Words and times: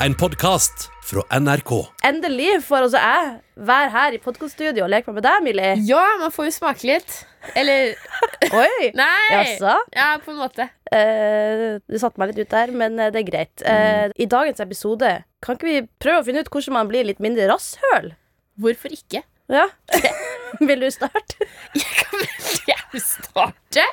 en 0.00 0.14
podkast 0.14 0.90
fra 1.06 1.22
NRK. 1.40 1.70
Endelig 2.04 2.58
får 2.66 2.86
altså 2.86 3.00
jeg 3.00 3.28
være 3.68 3.90
her 3.94 4.16
i 4.16 4.20
podkaststudio 4.22 4.84
og 4.84 4.90
leke 4.92 5.10
meg 5.10 5.18
med 5.20 5.26
deg, 5.26 5.44
Millie. 5.46 5.72
Ja, 5.88 6.02
man 6.20 6.32
får 6.34 6.48
jo 6.50 6.54
smake 6.56 6.88
litt. 6.88 7.14
Eller 7.56 7.94
Oi! 8.60 8.90
Nei! 8.98 9.28
Jaså? 9.32 9.76
Ja, 9.96 10.08
på 10.22 10.34
en 10.34 10.40
måte. 10.42 10.68
Eh, 10.92 11.78
du 11.86 11.98
satte 12.02 12.20
meg 12.20 12.32
litt 12.32 12.42
ut 12.44 12.52
der, 12.52 12.74
men 12.76 12.98
eh, 13.00 13.12
det 13.14 13.22
er 13.22 13.28
greit. 13.30 13.64
Eh, 13.66 14.08
I 14.12 14.28
dagens 14.30 14.60
episode 14.64 15.12
kan 15.44 15.58
ikke 15.58 15.70
vi 15.70 15.84
prøve 16.02 16.22
å 16.22 16.26
finne 16.26 16.42
ut 16.44 16.50
hvordan 16.52 16.76
man 16.80 16.90
blir 16.90 17.06
litt 17.08 17.22
mindre 17.22 17.48
rasshøl? 17.50 18.12
Hvorfor 18.60 18.94
ikke? 18.96 19.22
Ja. 19.52 19.68
Vil 20.68 20.82
du 20.82 20.90
starte? 20.94 21.46
Jeg 21.76 21.86
kan 22.02 22.18
veldig 22.20 22.60
gjerne 22.72 23.04
starte. 23.04 23.86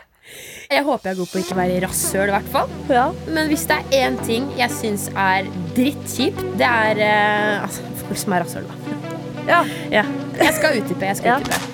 Jeg 0.73 0.83
håper 0.87 1.09
jeg 1.09 1.15
er 1.15 1.19
god 1.19 1.29
på 1.31 1.37
å 1.37 1.43
ikke 1.43 1.57
være 1.59 1.81
rasshøl, 1.85 2.31
i 2.31 2.35
hvert 2.37 2.49
fall. 2.53 2.71
Ja. 2.89 3.05
Men 3.27 3.51
hvis 3.51 3.65
det 3.69 3.77
er 3.77 4.07
én 4.07 4.17
ting 4.25 4.47
jeg 4.57 4.71
syns 4.73 5.09
er 5.13 5.49
drittkjipt, 5.77 6.41
det 6.59 6.69
er 6.69 7.03
uh, 7.03 7.67
altså, 7.67 7.85
folk 8.03 8.17
som 8.23 8.33
er 8.37 8.45
rasshøl, 8.45 8.67
da. 8.71 8.97
ja. 9.49 9.61
Ja. 9.99 10.05
Jeg 10.39 10.53
skal 10.57 10.79
utdype. 10.81 11.05
Jeg 11.11 11.21
skal 11.21 11.35
Ja. 11.35 11.39
utdype. 11.43 11.69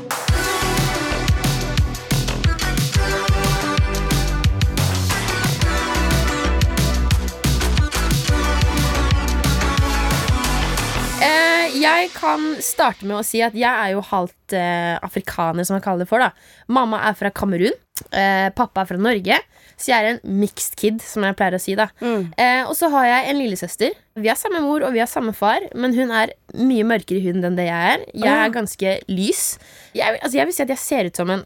Eh, 11.19 11.73
jeg 11.81 12.09
kan 12.15 12.43
starte 12.63 13.03
med 13.07 13.17
å 13.19 13.25
si 13.27 13.41
at 13.43 13.55
jeg 13.57 13.67
er 13.67 13.91
jo 13.91 14.03
halvt 14.07 14.53
eh, 14.55 14.95
afrikaner, 15.03 15.65
som 15.67 15.75
man 15.75 15.83
kaller 15.83 16.05
det 16.05 16.11
for. 16.11 16.23
da 16.23 16.31
Mamma 16.71 17.01
er 17.09 17.17
fra 17.19 17.31
Kamerun. 17.35 17.75
Eh, 18.11 18.49
pappa 18.55 18.81
er 18.81 18.85
fra 18.91 18.97
Norge. 18.97 19.39
Så 19.79 19.93
jeg 19.93 20.03
er 20.03 20.09
en 20.17 20.39
mixed 20.41 20.75
kid, 20.75 20.97
som 21.01 21.23
jeg 21.23 21.37
pleier 21.39 21.55
å 21.55 21.61
si. 21.61 21.75
da 21.75 21.87
Mm. 22.01 22.33
eh, 22.37 22.63
Og 22.67 22.75
så 22.75 22.89
har 22.91 23.05
jeg 23.05 23.29
en 23.29 23.37
lillesøster. 23.39 23.91
Vi 24.19 24.27
har 24.27 24.35
samme 24.35 24.59
mor 24.61 24.83
og 24.83 24.91
vi 24.93 24.99
har 24.99 25.07
samme 25.07 25.33
far, 25.33 25.59
men 25.75 25.93
hun 25.95 26.11
er 26.11 26.33
mye 26.53 26.83
mørkere 26.83 27.19
i 27.21 27.25
huden 27.29 27.45
enn 27.45 27.55
det 27.55 27.67
jeg 27.69 27.93
er. 27.93 28.05
Jeg 28.13 28.27
er 28.45 28.49
ganske 28.51 28.99
lys. 29.07 29.57
Jeg, 29.95 30.19
altså 30.21 30.35
jeg 30.37 30.45
vil 30.49 30.53
si 30.53 30.63
at 30.63 30.69
jeg 30.75 30.77
ser 30.77 31.05
ut 31.05 31.15
som 31.15 31.29
en 31.29 31.45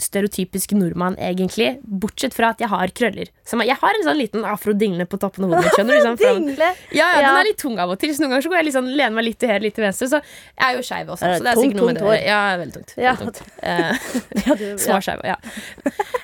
stereotypisk 0.00 0.72
nordmann, 0.76 1.16
egentlig. 1.18 1.78
Bortsett 1.82 2.34
fra 2.36 2.50
at 2.54 2.60
jeg 2.62 2.68
har 2.72 2.92
krøller. 2.96 3.30
Som, 3.48 3.62
jeg 3.66 3.76
har 3.80 3.98
en 3.98 4.06
sånn 4.06 4.18
liten 4.20 4.44
afro-dingle 4.48 5.06
på 5.10 5.18
toppen 5.22 5.44
av 5.46 5.52
hodet 5.54 5.64
mitt. 5.66 5.76
Skjønner 5.78 5.98
du? 5.98 6.02
Sånn, 6.06 6.18
fra- 6.22 6.34
Dingle. 6.38 6.70
ja, 6.96 7.08
ja, 7.16 7.20
den 7.26 7.40
er 7.42 7.48
litt 7.50 7.58
tung 7.62 7.78
av 7.82 7.90
og 7.94 7.98
til. 8.02 8.14
Så 8.14 8.22
noen 8.24 8.34
ganger 8.36 8.46
så 8.48 8.52
går 8.52 8.60
jeg 8.62 8.76
sånn, 8.78 8.90
lener 8.96 9.16
meg 9.18 9.28
litt 9.30 9.38
til 9.42 9.52
høyre, 9.52 9.62
litt 9.66 9.76
til 9.78 9.86
venstre. 9.86 10.08
Så 10.12 10.20
jeg 10.22 10.66
er 10.68 10.76
jo 10.78 10.84
skeiv 10.86 11.12
også. 11.16 11.32
Så 11.36 11.42
det 11.42 11.52
er 11.52 11.58
tungt, 11.58 11.64
sikkert 11.64 11.80
noe 11.82 11.92
med 11.92 12.02
det. 12.02 12.20
Ja, 12.26 12.40
veldig 12.62 12.74
tungt. 12.78 12.94
Ja. 13.00 13.14
Tungt. 13.20 13.42
Eh, 13.62 13.92
Ja, 14.46 14.54
ja. 14.58 14.76
Småskeiv, 14.82 15.20
ja. 15.24 15.36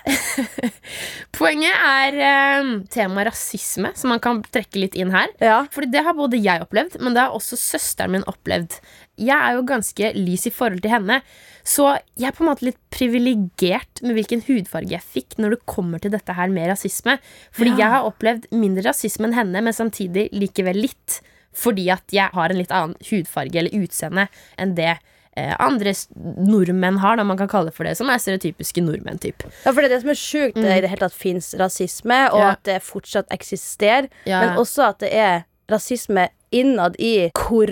Poenget 1.39 1.75
er 1.85 2.17
eh, 2.29 2.71
temaet 2.93 3.29
rasisme, 3.31 3.93
som 3.99 4.11
man 4.13 4.23
kan 4.23 4.41
trekke 4.55 4.81
litt 4.83 4.97
inn 4.99 5.13
her. 5.15 5.31
Ja. 5.43 5.61
Fordi 5.75 5.91
det 5.93 6.03
har 6.07 6.17
både 6.19 6.41
jeg 6.43 6.65
opplevd, 6.65 6.99
men 7.05 7.15
det 7.17 7.25
har 7.27 7.37
også 7.37 7.59
søsteren 7.61 8.17
min 8.17 8.27
opplevd. 8.31 8.79
Jeg 9.19 9.35
er 9.35 9.57
jo 9.59 9.65
ganske 9.69 10.13
lys 10.19 10.47
i 10.51 10.55
forhold 10.55 10.83
til 10.85 10.93
henne, 10.95 11.21
så 11.69 11.89
jeg 12.17 12.31
er 12.31 12.37
på 12.37 12.45
en 12.47 12.49
måte 12.49 12.65
litt 12.65 12.79
privilegert 12.95 14.01
med 14.07 14.17
hvilken 14.17 14.41
hudfarge 14.47 14.95
jeg 14.95 15.05
fikk 15.05 15.37
når 15.43 15.57
det 15.57 15.67
kommer 15.69 16.01
til 16.01 16.15
dette 16.15 16.33
her 16.39 16.49
med 16.55 16.71
rasisme. 16.71 17.19
Fordi 17.53 17.75
Ja. 17.75 17.77
jeg 17.83 17.91
har 17.97 18.07
opplevd 18.09 18.47
mindre 18.57 18.87
rasisme 18.89 19.29
enn 19.29 19.35
henne, 19.37 19.61
men 19.67 19.73
samtidig 19.77 20.31
likevel 20.33 20.81
litt. 20.87 21.21
Fordi 21.53 21.89
at 21.93 22.05
jeg 22.15 22.31
har 22.33 22.51
en 22.51 22.57
litt 22.61 22.71
annen 22.73 22.95
hudfarge 23.11 23.57
eller 23.61 23.75
utseende 23.83 24.29
enn 24.57 24.75
det 24.79 24.95
eh, 25.37 25.55
andre 25.61 25.93
nordmenn 26.17 26.99
har, 26.99 27.17
da 27.17 27.25
man 27.25 27.37
kan 27.39 27.49
kalle 27.51 27.71
det 27.71 27.75
for 27.77 27.85
det, 27.87 27.97
som 27.99 28.09
er 28.11 28.19
stereotypiske 28.19 28.83
nordmenn. 28.83 29.21
Typ. 29.23 29.45
Ja, 29.65 29.71
for 29.73 29.81
det 29.83 29.91
er 29.91 29.95
det 29.97 30.01
som 30.03 30.11
er 30.11 30.19
sjukt, 30.19 30.59
er 30.59 30.79
i 30.79 30.81
det 30.83 30.91
hele 30.91 31.05
tatt 31.05 31.15
fins 31.15 31.53
rasisme, 31.61 32.19
og 32.33 32.39
Mm. 32.39 32.43
Ja. 32.43 32.51
at 32.57 32.63
det 32.65 32.83
fortsatt 32.83 33.29
eksisterer. 33.31 34.09
Ja. 34.27 34.41
Men 34.41 34.57
også 34.59 34.89
at 34.89 34.99
det 34.99 35.13
er 35.13 35.45
rasisme 35.71 36.29
innad 36.51 36.97
i 36.99 37.31
hvor 37.35 37.69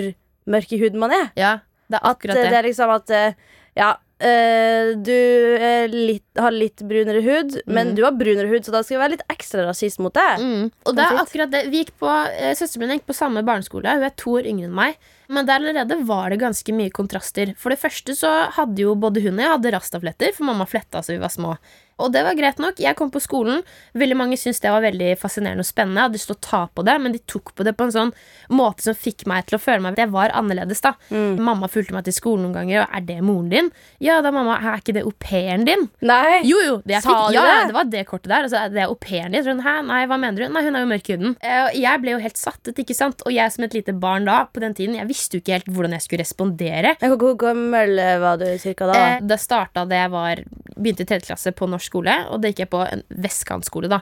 mørk 0.46 0.72
i 0.72 0.78
huden 0.78 0.98
man 1.00 1.10
er. 1.10 1.30
Ja, 1.36 1.58
det 1.90 1.98
er 2.02 2.06
akkurat 2.10 2.36
at, 2.36 2.42
det. 2.44 2.50
det 2.50 2.58
er 2.58 2.68
liksom 2.68 2.90
at 2.94 3.10
eh, 3.10 3.32
Ja, 3.76 3.94
Uh, 4.16 4.96
du 4.96 5.12
litt, 5.92 6.24
har 6.40 6.54
litt 6.54 6.80
brunere 6.88 7.20
hud, 7.20 7.58
men 7.68 7.90
du 7.92 8.00
har 8.06 8.14
brunere 8.16 8.48
hud, 8.48 8.64
så 8.64 8.72
da 8.72 8.80
skal 8.80 8.96
vi 8.96 9.00
være 9.02 9.12
litt 9.12 9.26
ekstra 9.28 9.66
rasist 9.66 10.00
mot 10.00 10.14
deg. 10.16 10.40
Mm. 10.40 10.70
Og 10.88 10.96
det 10.96 11.04
er 11.04 11.20
akkurat 11.20 11.52
det. 11.52 11.66
Vi 11.68 11.82
gikk 11.82 11.92
på, 12.00 12.08
eh, 12.08 12.54
Søsteren 12.56 12.86
min 12.86 12.96
gikk 12.96 13.10
på 13.10 13.16
samme 13.18 13.44
barneskole. 13.44 13.98
Hun 13.98 14.06
er 14.08 14.14
to 14.16 14.38
år 14.38 14.48
yngre 14.48 14.70
enn 14.70 14.78
meg. 14.78 14.96
Men 15.28 15.44
der 15.44 15.60
allerede 15.60 15.98
var 16.08 16.30
det 16.32 16.40
ganske 16.40 16.72
mye 16.72 16.94
kontraster. 16.96 17.52
For 17.60 17.74
det 17.74 17.82
første 17.82 18.16
så 18.16 18.32
hadde 18.56 18.86
jo 18.86 18.94
både 18.96 19.20
hun 19.20 19.36
og 19.36 19.44
jeg 19.44 19.52
hadde 19.52 19.74
rastafletter, 19.76 20.32
for 20.32 20.48
mamma 20.48 20.64
fletta 20.70 21.04
så 21.04 21.12
vi 21.12 21.20
var 21.20 21.34
små. 21.34 21.58
Og 21.96 22.10
det 22.12 22.20
var 22.26 22.36
greit 22.36 22.58
nok. 22.60 22.76
Jeg 22.82 22.92
kom 22.98 23.08
på 23.08 23.20
skolen. 23.24 23.62
Veldig 23.96 24.16
mange 24.20 24.36
syntes 24.36 24.60
det 24.60 24.68
var 24.68 24.82
veldig 24.84 25.14
fascinerende 25.16 25.64
og 25.64 25.68
spennende. 25.68 25.96
Jeg 26.02 26.08
hadde 26.10 26.18
lyst 26.18 26.28
til 26.28 26.36
å 26.36 26.42
ta 26.44 26.58
på 26.76 26.82
det, 26.84 26.96
men 27.00 27.14
de 27.14 27.20
tok 27.24 27.54
på 27.56 27.64
det 27.64 27.72
på 27.78 27.86
en 27.86 27.94
sånn 27.94 28.10
måte 28.52 28.84
som 28.84 28.96
fikk 28.98 29.24
meg 29.30 29.46
til 29.48 29.56
å 29.56 29.60
føle 29.62 29.80
meg 29.80 29.96
Det 29.96 30.04
jeg 30.04 30.12
var 30.12 30.34
annerledes. 30.36 30.82
da 30.84 30.92
Mamma 31.10 31.70
fulgte 31.72 31.94
meg 31.96 32.04
til 32.04 32.12
skolen 32.12 32.44
noen 32.44 32.52
ganger. 32.58 32.82
Og 32.84 32.98
er 32.98 33.06
det 33.08 33.16
moren 33.24 33.48
din? 33.48 33.70
Ja, 34.04 34.18
da 34.20 34.30
mamma, 34.34 34.58
er 34.60 34.82
ikke 34.82 34.92
det 34.98 35.06
au 35.08 35.14
pairen 35.24 35.64
din? 35.64 35.86
Nei! 36.04 36.42
Jo, 36.44 36.60
jo, 36.66 36.74
det 36.84 36.98
jeg 36.98 37.06
Sa 37.06 37.14
fikk, 37.14 37.32
du 37.32 37.38
ja, 37.38 37.46
det? 37.48 37.64
det 37.72 37.78
var 37.78 37.88
det 37.96 38.04
kortet 38.12 38.28
der. 38.34 38.44
Altså, 38.50 38.66
det 38.76 38.84
er 38.84 38.92
au 38.92 38.98
pairen 39.06 39.32
din. 39.32 39.46
Sånn, 39.48 39.64
Hæ, 39.64 39.74
nei, 39.88 40.02
hva 40.12 40.20
mener 40.20 40.44
du? 40.44 40.52
Nei, 40.52 40.64
hun 40.68 40.76
er 40.76 40.84
jo 40.84 40.90
mørk 40.92 41.08
i 41.08 41.16
huden. 41.16 41.34
Eh, 41.40 41.70
jeg 41.80 42.04
ble 42.04 42.12
jo 42.12 42.20
helt 42.26 42.36
satt 42.36 42.60
ut, 42.68 42.76
ikke 42.84 42.98
sant? 42.98 43.24
Og 43.24 43.32
jeg 43.32 43.56
som 43.56 43.64
et 43.64 43.78
lite 43.80 43.96
barn 43.96 44.28
da, 44.28 44.42
på 44.52 44.60
den 44.60 44.76
tiden, 44.76 45.00
jeg 45.00 45.08
visste 45.08 45.40
jo 45.40 45.44
ikke 45.46 45.56
helt 45.56 45.72
hvordan 45.72 45.96
jeg 45.96 46.04
skulle 46.04 46.28
respondere. 46.28 46.92
Hvor 47.00 47.36
gammel 47.40 47.96
var 48.20 48.36
du 48.44 48.46
cirka 48.60 48.92
da? 48.92 49.00
Eh, 49.16 49.24
det 49.24 49.40
starta 49.40 49.86
da 49.88 50.04
jeg 50.04 50.12
var, 50.12 50.44
begynte 50.76 51.06
i 51.06 51.08
tredje 51.08 51.30
klasse 51.32 51.56
på 51.56 51.64
norsk 51.72 51.85
skole, 51.86 52.14
og 52.30 52.42
det 52.42 52.52
gikk 52.54 52.64
jeg 52.66 52.70
på 52.74 52.82
en 52.92 53.02
vestkantskole. 53.10 53.88
da 53.88 54.00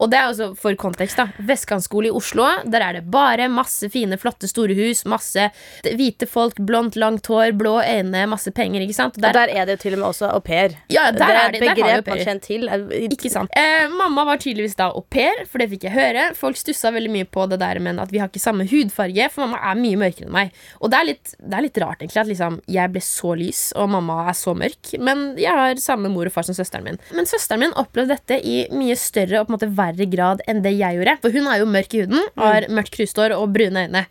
Og 0.00 0.10
det 0.12 0.18
er 0.18 0.28
også 0.28 0.50
for 0.58 0.74
kontekst. 0.76 1.16
da 1.16 1.28
Vestkantskole 1.38 2.08
i 2.10 2.10
Oslo, 2.12 2.44
der 2.68 2.80
er 2.84 2.92
det 2.98 3.10
bare 3.10 3.48
masse 3.48 3.88
fine, 3.92 4.18
flotte, 4.20 4.48
store 4.48 4.74
hus, 4.76 5.04
masse 5.08 5.50
hvite 5.84 6.26
folk, 6.28 6.56
blondt, 6.60 6.96
langt 7.00 7.26
hår, 7.26 7.52
blå 7.56 7.78
øyne, 7.82 8.26
masse 8.28 8.50
penger, 8.52 8.80
ikke 8.84 8.94
sant? 8.94 9.16
Og 9.18 9.24
Og 9.24 9.32
der 9.34 9.48
er 9.48 9.64
det 9.66 9.78
jo 9.78 9.82
til 9.86 9.94
og 9.94 9.98
med 10.02 10.08
også 10.08 10.28
au 10.34 10.40
pair. 10.40 10.76
Ja, 10.92 11.10
der 11.10 11.12
det 11.12 11.20
er 11.22 11.34
er 11.46 11.50
det- 11.52 11.62
et 11.62 11.76
der 11.76 11.84
har 11.84 12.02
man 12.06 12.18
kjenner 12.18 12.42
til. 12.42 12.68
Ikke 13.10 13.30
sant. 13.30 13.50
Eh, 13.56 13.88
mamma 13.88 14.24
var 14.24 14.36
tydeligvis 14.36 14.76
da 14.76 14.90
au 14.90 15.00
pair, 15.10 15.44
for 15.46 15.58
det 15.58 15.70
fikk 15.70 15.82
jeg 15.84 15.92
høre. 15.92 16.34
Folk 16.36 16.56
stussa 16.56 16.90
veldig 16.92 17.10
mye 17.10 17.24
på 17.24 17.48
det 17.48 17.58
der 17.60 17.78
med 17.80 17.98
at 18.00 18.10
vi 18.12 18.18
har 18.18 18.28
ikke 18.28 18.40
samme 18.40 18.68
hudfarge, 18.68 19.30
for 19.30 19.46
mamma 19.46 19.58
er 19.72 19.74
mye 19.80 19.96
mørkere 19.96 20.26
enn 20.26 20.32
meg. 20.32 20.52
Og 20.80 20.90
det 20.90 20.98
er 21.00 21.04
litt, 21.04 21.34
det 21.40 21.54
er 21.58 21.62
litt 21.62 21.78
rart 21.78 21.98
egentlig 22.00 22.20
at 22.20 22.26
liksom, 22.26 22.60
jeg 22.68 22.92
ble 22.92 23.00
så 23.00 23.36
lys, 23.36 23.72
og 23.76 23.88
mamma 23.90 24.28
er 24.28 24.32
så 24.32 24.54
mørk. 24.54 24.98
Men 25.00 25.36
jeg 25.36 25.52
har 25.52 25.74
samme 25.76 26.08
mor 26.10 26.26
og 26.26 26.32
far 26.32 26.42
som 26.44 26.54
søsteren 26.54 26.84
min. 26.84 26.98
Men 27.14 27.25
søsteren 27.28 27.64
min 27.64 27.74
opplevde 27.78 28.16
dette 28.16 28.38
i 28.46 28.56
mye 28.74 28.96
større 28.98 29.40
og 29.40 29.48
på 29.48 29.52
en 29.52 29.56
måte 29.58 29.70
verre 29.78 30.06
grad 30.10 30.42
enn 30.48 30.62
det 30.64 30.74
jeg 30.76 30.98
gjorde. 30.98 31.16
For 31.22 31.34
hun 31.34 31.48
er 31.50 31.60
jo 31.60 31.68
mørk 31.70 31.94
i 31.94 32.02
huden, 32.04 32.22
har 32.40 32.68
mørkt 32.72 32.94
krusthår 32.96 33.34
og 33.36 33.52
brune 33.54 33.86
øyne. 33.86 34.04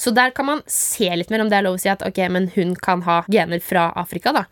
Så 0.00 0.10
der 0.14 0.32
kan 0.34 0.48
man 0.48 0.62
se 0.66 1.08
litt 1.14 1.30
mer 1.30 1.44
om 1.44 1.50
det 1.50 1.58
er 1.60 1.66
lov 1.66 1.78
å 1.78 1.82
si 1.82 1.90
at 1.92 2.02
ok, 2.06 2.18
men 2.32 2.48
hun 2.56 2.74
kan 2.74 3.02
ha 3.06 3.22
gener 3.30 3.62
fra 3.62 3.90
Afrika. 3.96 4.32
da 4.32 4.44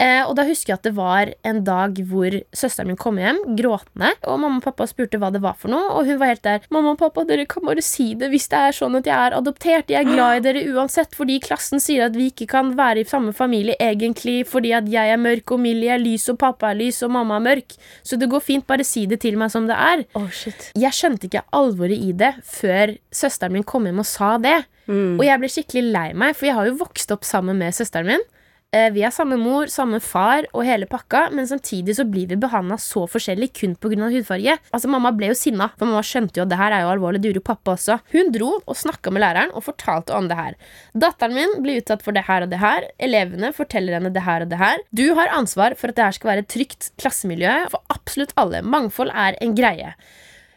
Eh, 0.00 0.22
og 0.26 0.34
da 0.36 0.44
husker 0.44 0.72
jeg 0.72 0.78
at 0.80 0.86
det 0.88 0.94
var 0.96 1.32
en 1.46 1.62
dag 1.64 1.96
hvor 2.10 2.34
søsteren 2.56 2.90
min 2.90 2.98
kom 3.00 3.18
hjem 3.20 3.38
gråtende, 3.58 4.12
og 4.26 4.40
mamma 4.40 4.60
og 4.60 4.64
pappa 4.64 4.86
spurte 4.90 5.18
hva 5.20 5.30
det 5.32 5.42
var 5.42 5.56
for 5.58 5.72
noe, 5.72 5.90
og 5.94 6.06
hun 6.06 6.18
var 6.20 6.32
helt 6.32 6.42
der. 6.42 6.60
'Mamma 6.70 6.92
og 6.92 6.98
pappa, 6.98 7.24
dere 7.24 7.46
kan 7.46 7.64
bare 7.64 7.82
si 7.82 8.14
det 8.14 8.30
hvis 8.30 8.48
det 8.48 8.58
er 8.58 8.76
sånn 8.76 8.96
at 8.96 9.06
jeg 9.06 9.16
er 9.16 9.36
adoptert. 9.36 9.90
Jeg 9.90 10.04
er 10.04 10.12
glad 10.12 10.36
i 10.36 10.44
dere 10.46 10.66
uansett, 10.74 11.14
fordi 11.16 11.40
klassen 11.40 11.80
sier 11.80 12.06
at 12.06 12.16
vi 12.16 12.30
ikke 12.30 12.46
kan 12.46 12.76
være 12.76 13.00
i 13.00 13.04
samme 13.04 13.32
familie 13.32 13.76
egentlig 13.80 14.46
fordi 14.48 14.72
at 14.76 14.88
jeg 14.90 15.12
er 15.12 15.20
mørk 15.20 15.52
og 15.52 15.60
Millie 15.60 15.92
er 15.94 16.00
lys 16.02 16.28
og 16.32 16.38
pappa 16.38 16.70
er 16.70 16.78
lys 16.80 17.02
og 17.02 17.12
mamma 17.14 17.36
er 17.36 17.46
mørk. 17.46 17.59
Så 18.02 18.16
det 18.16 18.28
går 18.30 18.40
fint, 18.40 18.66
bare 18.66 18.84
si 18.84 19.06
det 19.06 19.20
til 19.20 19.36
meg 19.40 19.50
som 19.50 19.66
det 19.68 19.76
er. 19.76 20.04
Oh, 20.18 20.28
shit. 20.30 20.70
Jeg 20.78 20.92
skjønte 20.96 21.26
ikke 21.28 21.44
alvoret 21.52 21.96
i 21.98 22.12
det 22.12 22.34
før 22.46 22.96
søsteren 23.12 23.52
min 23.52 23.64
kom 23.64 23.84
hjem 23.88 23.98
og 24.02 24.06
sa 24.06 24.36
det. 24.38 24.58
Og 24.90 25.22
jeg 25.26 25.38
ble 25.38 25.48
skikkelig 25.48 25.84
lei 25.94 26.08
meg, 26.18 26.34
for 26.34 26.46
jeg 26.46 26.54
har 26.56 26.66
jo 26.66 26.78
vokst 26.80 27.12
opp 27.14 27.24
sammen 27.24 27.58
med 27.60 27.74
søsteren 27.76 28.06
min. 28.14 28.24
Eh, 28.72 28.86
Vi 28.94 29.02
er 29.02 29.10
samme 29.10 29.34
mor, 29.34 29.66
samme 29.66 29.98
far 29.98 30.46
og 30.54 30.62
hele 30.62 30.86
pakka, 30.86 31.24
men 31.34 31.48
samtidig 31.50 31.96
så 31.98 32.04
blir 32.06 32.28
vi 32.30 32.36
behandla 32.38 32.76
så 32.78 33.02
forskjellig 33.10 33.48
kun 33.58 33.74
pga. 33.74 34.06
hudfarge. 34.12 34.58
Altså 34.72 34.86
Mamma 34.88 35.10
ble 35.10 35.32
jo 35.32 35.34
sinna, 35.34 35.72
for 35.76 35.86
mamma 35.90 36.04
skjønte 36.06 36.38
jo 36.38 36.44
at 36.44 36.52
det 36.52 36.58
her 36.60 36.70
er 36.76 36.84
jo 36.84 36.92
alvorlig. 36.92 37.20
Det 37.20 37.42
pappa 37.42 37.74
også. 37.74 37.98
Hun 38.12 38.30
dro 38.30 38.62
og 38.62 38.76
snakka 38.76 39.10
med 39.10 39.22
læreren 39.22 39.50
og 39.54 39.64
fortalte 39.64 40.14
om 40.14 40.28
det 40.28 40.36
her. 40.38 40.54
Datteren 40.94 41.34
min 41.34 41.58
blir 41.64 41.82
utsatt 41.82 42.02
for 42.02 42.12
det 42.12 42.28
her 42.28 42.42
og 42.46 42.50
det 42.50 42.60
her. 42.62 42.86
Elevene 43.00 43.52
forteller 43.52 43.98
henne 43.98 44.14
det 44.14 44.22
her 44.22 44.42
og 44.42 44.48
det 44.50 44.58
her. 44.58 44.78
Du 44.94 45.14
har 45.14 45.34
ansvar 45.34 45.74
for 45.74 45.88
at 45.88 45.96
det 45.96 46.04
her 46.04 46.12
skal 46.12 46.30
være 46.30 46.46
et 46.46 46.48
trygt 46.54 46.92
klassemiljø 46.96 47.68
for 47.74 47.82
absolutt 47.90 48.32
alle. 48.36 48.62
Mangfold 48.62 49.10
er 49.10 49.34
en 49.42 49.56
greie. 49.58 49.96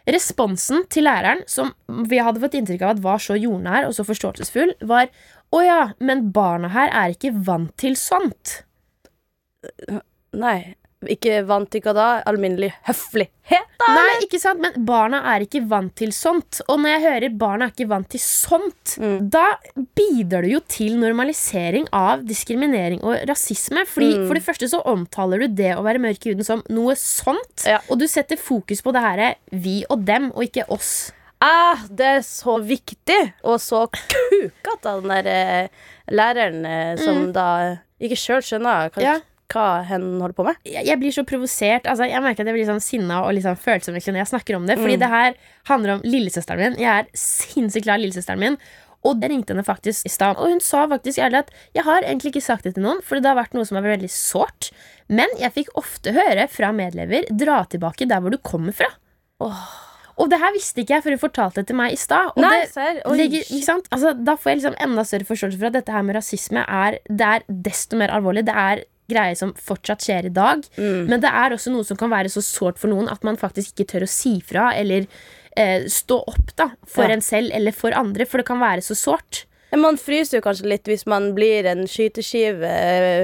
Responsen 0.09 0.83
til 0.91 1.05
læreren, 1.07 1.45
som 1.47 1.71
vi 2.09 2.19
hadde 2.19 2.41
fått 2.43 2.57
inntrykk 2.59 2.83
av 2.83 2.97
at 2.97 3.03
var 3.05 3.21
så 3.23 3.37
jordnær 3.39 3.87
og 3.87 3.95
så 3.95 4.03
forståelsesfull, 4.07 4.75
var 4.83 5.07
å 5.53 5.61
ja, 5.63 5.81
men 6.03 6.25
barna 6.35 6.71
her 6.73 6.91
er 6.91 7.13
ikke 7.13 7.31
vant 7.47 7.71
til 7.79 7.95
sånt. 7.99 8.63
Nei. 10.35 10.75
Ikke 11.11 11.41
vant 11.47 11.69
til 11.73 11.83
hva 11.85 11.93
da? 11.97 12.07
Alminnelig 12.29 12.71
høflighet, 12.87 13.69
da? 13.81 13.87
Nei, 13.97 14.19
ikke 14.25 14.39
sant, 14.41 14.61
men 14.63 14.85
barna 14.87 15.21
er 15.33 15.45
ikke 15.45 15.63
vant 15.69 15.93
til 15.99 16.13
sånt. 16.15 16.61
Og 16.67 16.79
når 16.81 16.95
jeg 16.95 17.03
hører 17.05 17.37
barna 17.41 17.67
er 17.67 17.75
ikke 17.75 17.89
vant 17.91 18.09
til 18.13 18.23
sånt, 18.23 18.95
da 19.33 19.45
bidrar 19.97 20.45
du 20.45 20.53
jo 20.53 20.61
til 20.67 20.97
normalisering 21.01 21.89
av 21.95 22.23
diskriminering 22.27 23.01
og 23.03 23.25
rasisme. 23.29 23.85
Fordi 23.89 24.13
For 24.27 24.37
det 24.39 24.45
første 24.45 24.69
så 24.71 24.83
omtaler 24.89 25.43
du 25.43 25.57
det 25.63 25.73
å 25.77 25.83
være 25.85 26.01
mørk 26.03 26.27
i 26.27 26.33
huden 26.33 26.47
som 26.47 26.63
noe 26.73 26.95
sånt. 26.99 27.67
Ja. 27.67 27.81
Og 27.89 27.99
du 28.01 28.07
setter 28.11 28.39
fokus 28.39 28.83
på 28.85 28.93
det 28.95 29.03
her 29.03 29.25
vi 29.51 29.81
og 29.91 30.05
dem, 30.07 30.31
og 30.33 30.47
ikke 30.47 30.67
oss. 30.73 31.11
Ah, 31.43 31.81
det 31.91 32.05
er 32.07 32.21
så 32.23 32.55
viktig 32.63 33.19
og 33.43 33.57
så 33.59 33.83
kukete 33.91 34.87
av 34.93 35.01
den 35.03 35.11
der 35.11 35.27
eh, 35.27 35.81
læreren 36.07 36.63
eh, 36.63 36.93
som 37.01 37.25
da 37.35 37.47
ikke 38.03 38.19
sjøl 38.19 38.43
skjønner 38.45 38.93
Kanskje. 38.93 39.09
Ja. 39.09 39.19
Hva 39.53 39.83
hen 39.87 40.05
holder 40.21 40.35
på 40.37 40.45
med. 40.47 40.55
jeg, 40.67 40.85
jeg 40.89 40.99
blir 41.01 41.13
så 41.15 41.23
provosert. 41.29 41.85
Altså, 41.89 42.07
jeg 42.09 42.21
merker 42.25 42.43
at 42.43 42.51
jeg 42.51 42.57
blir 42.59 42.69
sånn 42.69 42.83
sinna 42.83 43.23
og 43.25 43.33
litt 43.37 43.45
sånn 43.45 43.59
følsom 43.59 43.95
når 43.97 44.21
jeg 44.23 44.31
snakker 44.33 44.57
om 44.57 44.65
det. 44.69 44.79
Fordi 44.81 44.97
det 45.01 45.09
her 45.13 45.35
handler 45.69 45.97
om 45.97 46.01
lillesøsteren 46.07 46.59
min. 46.59 46.79
Jeg 46.81 46.91
er 47.03 47.11
sinnssykt 47.13 47.85
glad 47.87 48.01
i 48.01 48.07
lillesøsteren 48.07 48.41
min. 48.41 48.57
Og 49.03 49.19
jeg 49.19 49.33
ringte 49.33 49.51
henne 49.51 49.65
faktisk 49.67 50.05
i 50.07 50.09
stad, 50.13 50.37
og 50.39 50.47
hun 50.47 50.61
sa 50.63 50.85
faktisk 50.87 51.19
ærlig 51.19 51.41
at 51.41 51.49
jeg 51.75 51.83
har 51.83 52.05
egentlig 52.07 52.29
ikke 52.31 52.41
sagt 52.45 52.63
det 52.63 52.77
til 52.77 52.85
noen, 52.85 53.01
for 53.03 53.19
det 53.19 53.27
har 53.27 53.35
vært 53.35 53.51
noe 53.57 53.67
som 53.67 53.75
har 53.75 53.83
vært 53.83 53.97
veldig 53.97 54.11
sårt. 54.15 54.69
Men 55.11 55.27
jeg 55.41 55.51
fikk 55.57 55.73
ofte 55.75 56.13
høre 56.15 56.45
fra 56.47 56.69
medlever 56.71 57.27
dra 57.35 57.65
tilbake 57.67 58.07
der 58.07 58.23
hvor 58.23 58.31
du 58.31 58.39
kommer 58.39 58.71
fra. 58.71 58.87
Og 60.13 60.29
det 60.29 60.37
her 60.39 60.53
visste 60.53 60.83
ikke 60.83 60.93
jeg 60.95 61.03
før 61.03 61.15
hun 61.17 61.21
fortalte 61.23 61.59
det 61.59 61.67
til 61.71 61.77
meg 61.79 61.95
i 61.95 61.99
stad. 61.99 62.31
og 62.35 62.41
Nei, 62.45 62.61
det- 62.61 62.71
serr? 62.71 63.01
Oi. 63.09 63.17
legger. 63.17 63.43
Altså, 63.91 64.13
da 64.23 64.35
får 64.37 64.51
jeg 64.51 64.57
liksom 64.61 64.75
enda 64.79 65.03
større 65.09 65.25
forståelse 65.25 65.59
for 65.59 65.65
at 65.67 65.73
dette 65.73 65.91
her 65.91 66.03
med 66.03 66.15
rasisme 66.15 66.63
er, 66.63 66.99
det 67.09 67.27
er 67.27 67.43
desto 67.49 67.97
mer 67.97 68.13
alvorlig. 68.13 68.45
Det 68.45 68.55
er 68.55 68.83
greier 69.11 69.35
som 69.35 69.53
fortsatt 69.59 70.01
skjer 70.05 70.25
i 70.29 70.33
dag. 70.33 70.63
Mm. 70.77 71.05
Men 71.11 71.19
det 71.23 71.29
er 71.29 71.55
også 71.55 71.71
noe 71.73 71.83
som 71.87 71.97
kan 71.99 72.09
være 72.13 72.31
så 72.33 72.41
sårt 72.45 72.77
for 72.81 72.87
noen 72.93 73.09
at 73.11 73.23
man 73.23 73.37
faktisk 73.39 73.73
ikke 73.75 73.89
tør 73.95 74.05
å 74.07 74.11
si 74.11 74.37
fra 74.41 74.71
eller 74.77 75.07
eh, 75.57 75.83
stå 75.91 76.21
opp 76.27 76.53
da 76.57 76.69
for 76.87 77.03
Ja. 77.05 77.13
en 77.17 77.21
selv 77.21 77.51
eller 77.53 77.71
for 77.75 77.91
andre, 77.93 78.25
for 78.25 78.37
det 78.41 78.47
kan 78.47 78.59
være 78.63 78.81
så 78.81 78.95
sårt. 78.97 79.45
Ja, 79.73 79.77
Man 79.81 79.97
fryser 79.97 80.37
jo 80.37 80.41
kanskje 80.45 80.67
litt 80.69 80.85
hvis 80.85 81.07
man 81.09 81.31
blir 81.33 81.65
en 81.65 81.87
skyteskive 81.89 82.69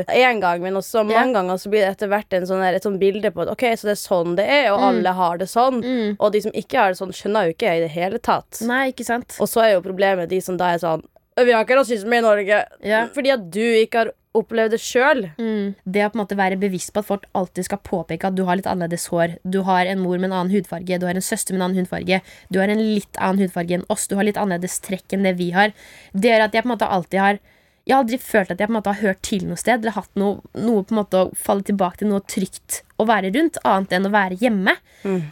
én 0.10 0.40
gang, 0.42 0.62
men 0.64 0.74
også 0.80 1.04
mange 1.06 1.34
ganger 1.36 1.60
så 1.62 1.70
blir 1.70 1.84
det 1.86 1.92
etter 1.94 2.10
hvert 2.10 2.34
en 2.34 2.48
sånn 2.50 2.64
der, 2.64 2.74
et 2.80 2.86
sånn 2.88 2.98
bilde 3.02 3.30
på 3.36 3.44
at 3.46 3.52
ok, 3.54 3.66
så 3.78 3.90
det 3.90 3.94
er 3.94 4.02
sånn 4.02 4.36
det 4.40 4.48
er, 4.50 4.72
og 4.74 4.82
alle 4.88 5.14
har 5.14 5.38
det 5.38 5.46
sånn. 5.52 5.78
Mm. 5.84 6.16
Og 6.20 6.32
de 6.34 6.42
som 6.42 6.52
ikke 6.58 6.80
har 6.82 6.90
det 6.96 6.98
sånn, 7.02 7.14
skjønner 7.14 7.46
jo 7.50 7.54
ikke 7.54 7.76
i 7.78 7.84
det 7.86 7.92
hele 7.94 8.18
tatt. 8.18 8.62
Nei, 8.66 8.88
ikke 8.94 9.06
sant? 9.06 9.38
Og 9.40 9.50
så 9.52 9.62
er 9.66 9.76
jo 9.76 9.84
problemet 9.86 10.30
de 10.34 10.42
som 10.42 10.58
da 10.58 10.74
er 10.74 10.82
sånn 10.82 11.06
Vi 11.40 11.54
har 11.54 11.64
ikke 11.64 11.78
rasisme 11.80 12.18
i 12.18 12.22
Norge. 12.26 12.58
Ja. 12.84 13.06
Fordi 13.16 13.32
at 13.32 13.46
du 13.54 13.62
ikke 13.64 14.02
har 14.02 14.10
opplevd 14.38 14.76
det 14.76 14.80
sjøl. 14.84 15.24
Mm. 15.40 15.76
Det 15.86 16.04
å 16.06 16.12
på 16.12 16.20
en 16.20 16.22
måte 16.24 16.38
være 16.38 16.60
bevisst 16.62 16.94
på 16.94 17.02
at 17.02 17.08
folk 17.08 17.26
alltid 17.38 17.66
skal 17.66 17.82
påpeke 17.86 18.30
at 18.30 18.38
du 18.38 18.44
har 18.48 18.60
litt 18.60 18.70
annerledes 18.70 19.08
hår. 19.14 19.38
Du 19.44 19.62
har 19.68 19.90
en 19.90 20.02
mor 20.04 20.18
med 20.18 20.30
en 20.30 20.38
annen 20.42 20.54
hudfarge, 20.54 21.00
du 21.02 21.08
har 21.10 21.18
en 21.18 21.26
søster 21.26 21.56
med 21.56 21.62
en 21.62 21.70
annen 21.70 21.82
hudfarge. 21.82 22.22
Du 22.54 22.60
har 22.62 22.72
en 22.72 22.84
litt 22.84 23.18
annen 23.18 23.44
hudfarge 23.46 23.80
enn 23.80 23.88
oss, 23.90 24.08
du 24.10 24.18
har 24.20 24.28
litt 24.28 24.40
annerledes 24.40 24.80
trekk 24.86 25.18
enn 25.18 25.26
det 25.26 25.36
vi 25.40 25.50
har. 25.56 25.74
Det 26.14 26.30
gjør 26.30 26.46
at 26.46 26.58
jeg 26.58 26.66
på 26.66 26.70
en 26.70 26.76
måte 26.76 26.92
alltid 26.98 27.26
har 27.26 27.42
Jeg 27.88 27.96
har 27.96 28.04
aldri 28.04 28.18
følt 28.22 28.52
at 28.52 28.60
jeg 28.60 28.68
på 28.68 28.72
en 28.72 28.76
måte 28.76 28.92
har 28.94 29.02
hørt 29.02 29.22
til 29.26 29.46
noe 29.50 29.58
sted 29.58 29.80
eller 29.82 29.96
hatt 29.96 30.12
noe, 30.20 30.44
noe 30.54 30.84
på 30.86 30.94
en 30.94 31.00
måte 31.00 31.22
å 31.24 31.32
falle 31.34 31.66
tilbake 31.66 32.04
til 32.04 32.12
noe 32.12 32.22
trygt 32.22 32.84
å 33.00 33.06
være 33.08 33.30
rundt, 33.36 33.58
annet 33.64 33.94
enn 33.96 34.06
å 34.10 34.12
være 34.14 34.36
hjemme. 34.42 34.74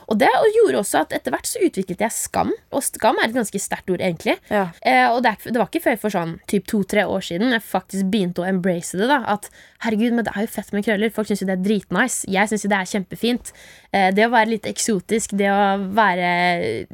Og 0.07 0.15
det 0.21 0.29
gjorde 0.55 0.79
også 0.79 1.01
at 1.03 1.11
etter 1.17 1.33
hvert 1.33 1.49
så 1.49 1.59
utviklet 1.65 1.99
jeg 2.05 2.13
skam, 2.15 2.53
og 2.71 2.83
skam 2.87 3.17
er 3.19 3.27
et 3.27 3.35
ganske 3.35 3.59
sterkt 3.59 3.91
ord, 3.91 3.99
egentlig. 3.99 4.37
Ja. 4.47 4.69
Eh, 4.81 5.09
og 5.11 5.19
det, 5.25 5.33
er, 5.35 5.51
det 5.51 5.59
var 5.59 5.67
ikke 5.67 5.83
før 5.83 5.97
for 6.05 6.15
sånn 6.15 6.37
typ 6.47 6.65
to-tre 6.71 7.03
år 7.03 7.25
siden 7.27 7.51
jeg 7.51 7.65
faktisk 7.67 8.07
begynte 8.13 8.45
å 8.45 8.47
embrace 8.47 8.95
det. 8.95 9.09
da 9.11 9.19
At 9.35 9.49
herregud, 9.83 10.15
men 10.15 10.23
det 10.25 10.31
er 10.35 10.47
jo 10.47 10.53
fett 10.55 10.71
med 10.73 10.87
krøller. 10.87 11.11
Folk 11.13 11.27
syns 11.27 11.43
jo 11.43 11.49
det 11.49 11.57
er 11.57 11.65
dritnice. 11.67 12.23
Jeg 12.31 12.47
syns 12.53 12.63
jo 12.63 12.71
det 12.71 12.79
er 12.79 12.91
kjempefint. 12.95 13.51
Eh, 13.91 14.07
det 14.15 14.25
å 14.29 14.31
være 14.33 14.53
litt 14.55 14.71
eksotisk, 14.71 15.35
det 15.37 15.51
å 15.51 15.59
være 15.99 16.31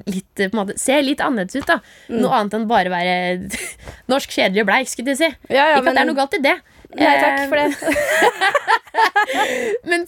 litt 0.10 0.42
eh, 0.42 0.50
på 0.50 0.58
en 0.58 0.64
måte, 0.64 0.80
Se 0.82 0.98
litt 1.06 1.22
annerledes 1.22 1.62
ut, 1.62 1.70
da. 1.70 1.78
Noe 2.10 2.34
annet 2.42 2.58
enn 2.58 2.68
bare 2.74 2.90
være 2.92 3.16
norsk, 4.12 4.34
kjedelig 4.34 4.66
og 4.66 4.72
bleik, 4.74 4.90
skulle 4.90 5.14
jeg 5.14 5.22
si. 5.22 5.30
Ja, 5.54 5.70
ja, 5.76 5.78
ikke 5.78 5.86
men- 5.86 5.94
at 5.94 6.00
det 6.02 6.04
er 6.08 6.10
noe 6.12 6.22
galt 6.24 6.40
i 6.42 6.44
det. 6.50 6.58
Nei, 6.94 7.14
takk 7.18 7.40
Eh, 7.40 7.48
for 7.50 7.58
det. 7.58 8.54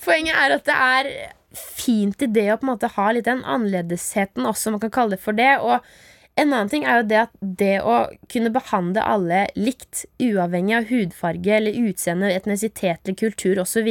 poenget 0.05 0.37
er 0.37 0.55
at 0.55 0.67
det 0.67 0.75
er 0.75 1.11
fint 1.55 2.25
i 2.25 2.31
det 2.31 2.49
å 2.51 2.57
på 2.59 2.67
en 2.67 2.73
måte 2.73 2.91
ha 2.95 3.11
litt 3.15 3.29
den 3.29 3.45
annerledesheten 3.47 4.47
også, 4.47 4.75
man 4.75 4.83
kan 4.83 4.93
kalle 4.93 5.15
det 5.15 5.23
for 5.23 5.37
det. 5.37 5.53
Og 5.63 5.79
en 6.35 6.51
annen 6.51 6.71
ting 6.71 6.83
er 6.83 6.99
jo 6.99 7.07
det 7.07 7.19
at 7.21 7.35
det 7.61 7.75
å 7.87 7.95
kunne 8.31 8.51
behandle 8.55 9.03
alle 9.07 9.45
likt, 9.55 10.03
uavhengig 10.19 10.75
av 10.75 10.89
hudfarge 10.89 11.53
eller 11.59 11.77
utseende, 11.87 12.33
etnisitet 12.35 13.05
eller 13.05 13.19
kultur 13.21 13.61
osv., 13.63 13.87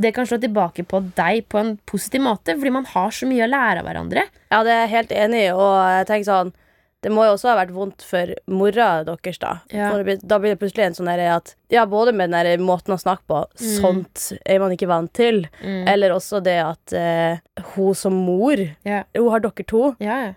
det 0.00 0.14
kan 0.16 0.28
slå 0.28 0.40
tilbake 0.40 0.86
på 0.88 1.02
deg 1.18 1.44
på 1.52 1.60
en 1.60 1.74
positiv 1.88 2.24
måte, 2.24 2.56
fordi 2.56 2.72
man 2.78 2.88
har 2.94 3.12
så 3.12 3.28
mye 3.28 3.44
å 3.44 3.50
lære 3.52 3.82
av 3.82 3.90
hverandre. 3.90 4.24
Ja, 4.48 4.62
det 4.64 4.72
er 4.72 4.82
jeg 4.86 4.94
helt 4.94 5.14
enig 5.26 5.44
i, 5.44 5.52
og 5.52 5.76
jeg 5.98 6.08
tenker 6.08 6.30
sånn 6.30 6.56
det 7.04 7.12
må 7.14 7.22
jo 7.28 7.36
også 7.36 7.52
ha 7.52 7.58
vært 7.60 7.70
vondt 7.76 8.02
for 8.02 8.32
mora 8.50 8.88
deres, 9.06 9.38
da. 9.38 9.52
Ja. 9.70 9.92
Blir- 10.02 10.18
da 10.26 10.38
blir 10.42 10.54
det 10.54 10.58
plutselig 10.58 10.88
en 10.88 10.96
sånn 10.98 11.10
derre 11.10 11.28
at 11.36 11.54
Ja, 11.70 11.84
både 11.86 12.14
med 12.16 12.30
den 12.32 12.46
der 12.46 12.58
måten 12.64 12.94
å 12.94 12.98
snakke 12.98 13.22
på, 13.28 13.44
sånt 13.60 14.32
er 14.44 14.58
man 14.58 14.72
ikke 14.74 14.88
vant 14.90 15.12
til, 15.14 15.44
eller 15.62 16.10
også 16.16 16.42
det 16.42 16.58
at 16.64 16.92
eh, 16.96 17.38
hun 17.76 17.94
som 17.94 18.16
mor 18.26 18.58
yeah. 18.58 19.04
Hun 19.14 19.30
har 19.30 19.40
dere 19.44 19.66
to, 19.68 19.94
ja. 20.02 20.34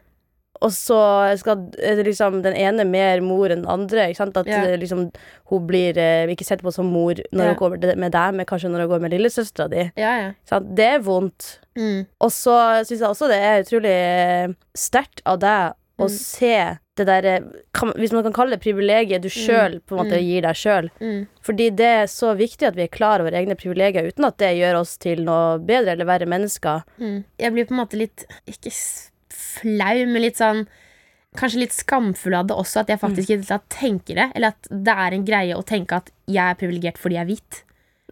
og 0.62 0.70
så 0.76 1.00
skal 1.40 1.72
liksom 2.04 2.44
den 2.44 2.54
ene 2.54 2.86
mer 2.86 3.22
mor 3.26 3.50
enn 3.50 3.64
den 3.64 3.72
andre. 3.72 4.10
Ikke 4.12 4.22
sant? 4.22 4.38
At 4.38 4.46
yeah. 4.46 4.76
liksom 4.78 5.08
hun 5.50 5.66
blir 5.66 5.98
eh, 5.98 6.30
ikke 6.30 6.46
sett 6.46 6.62
på 6.62 6.72
som 6.76 6.86
mor 6.86 7.18
når 7.32 7.56
hun 7.56 7.58
går 7.58 7.96
med 7.98 8.14
deg, 8.14 8.36
men 8.38 8.46
kanskje 8.46 8.70
når 8.70 8.86
hun 8.86 8.92
går 8.94 9.02
med 9.08 9.16
lillesøstera 9.16 9.72
di. 9.72 9.88
Det 10.78 10.86
er 10.86 11.02
vondt. 11.02 11.56
Mm. 11.74 12.06
Og 12.22 12.30
så 12.36 12.54
syns 12.86 13.00
jeg 13.00 13.10
også 13.10 13.32
det 13.32 13.42
er 13.42 13.64
utrolig 13.66 13.96
eh, 13.98 14.50
sterkt 14.78 15.24
av 15.26 15.40
deg 15.42 15.72
å 16.00 16.06
Mm. 16.08 16.10
se 16.10 16.78
det 16.96 17.06
derre 17.08 17.44
Hvis 17.96 18.12
man 18.14 18.24
kan 18.24 18.34
kalle 18.34 18.52
det 18.52 18.62
privilegiet 18.62 19.22
du 19.22 19.30
sjøl 19.30 19.80
på 19.82 19.98
en 19.98 20.06
måte 20.06 20.18
Mm. 20.20 20.26
gir 20.28 20.42
deg 20.42 20.56
sjøl. 20.56 20.90
Mm. 21.00 21.28
Fordi 21.42 21.70
det 21.76 21.86
er 21.86 22.06
så 22.06 22.36
viktig 22.38 22.68
at 22.68 22.76
vi 22.76 22.84
er 22.84 22.88
klar 22.88 23.20
over 23.22 23.32
egne 23.32 23.56
privilegier 23.56 24.06
uten 24.12 24.26
at 24.26 24.38
det 24.38 24.58
gjør 24.58 24.80
oss 24.82 24.98
til 24.98 25.24
noe 25.24 25.58
bedre 25.60 25.92
eller 25.94 26.06
verre 26.06 26.28
mennesker. 26.28 26.84
Mm. 27.00 27.24
Jeg 27.40 27.54
blir 27.54 27.66
på 27.66 27.72
en 27.72 27.86
måte 27.86 27.98
litt 27.98 28.26
Ikke 28.48 28.72
flau, 29.30 30.06
men 30.08 30.22
litt 30.22 30.38
sånn 30.38 30.68
Kanskje 31.38 31.60
litt 31.60 31.72
skamfull 31.72 32.34
av 32.36 32.48
det 32.48 32.56
også, 32.58 32.82
at 32.82 32.88
jeg 32.88 33.00
faktisk 33.00 33.30
ikke 33.40 33.62
tenker 33.70 34.16
det. 34.16 34.32
Eller 34.36 34.48
at 34.50 34.68
det 34.70 34.92
er 34.92 35.14
en 35.14 35.24
greie 35.26 35.56
å 35.56 35.64
tenke 35.66 35.94
at 35.96 36.10
jeg 36.28 36.44
er 36.44 36.56
privilegert 36.60 36.98
fordi 37.00 37.16
jeg 37.16 37.22
er 37.22 37.30
hvit. 37.30 37.62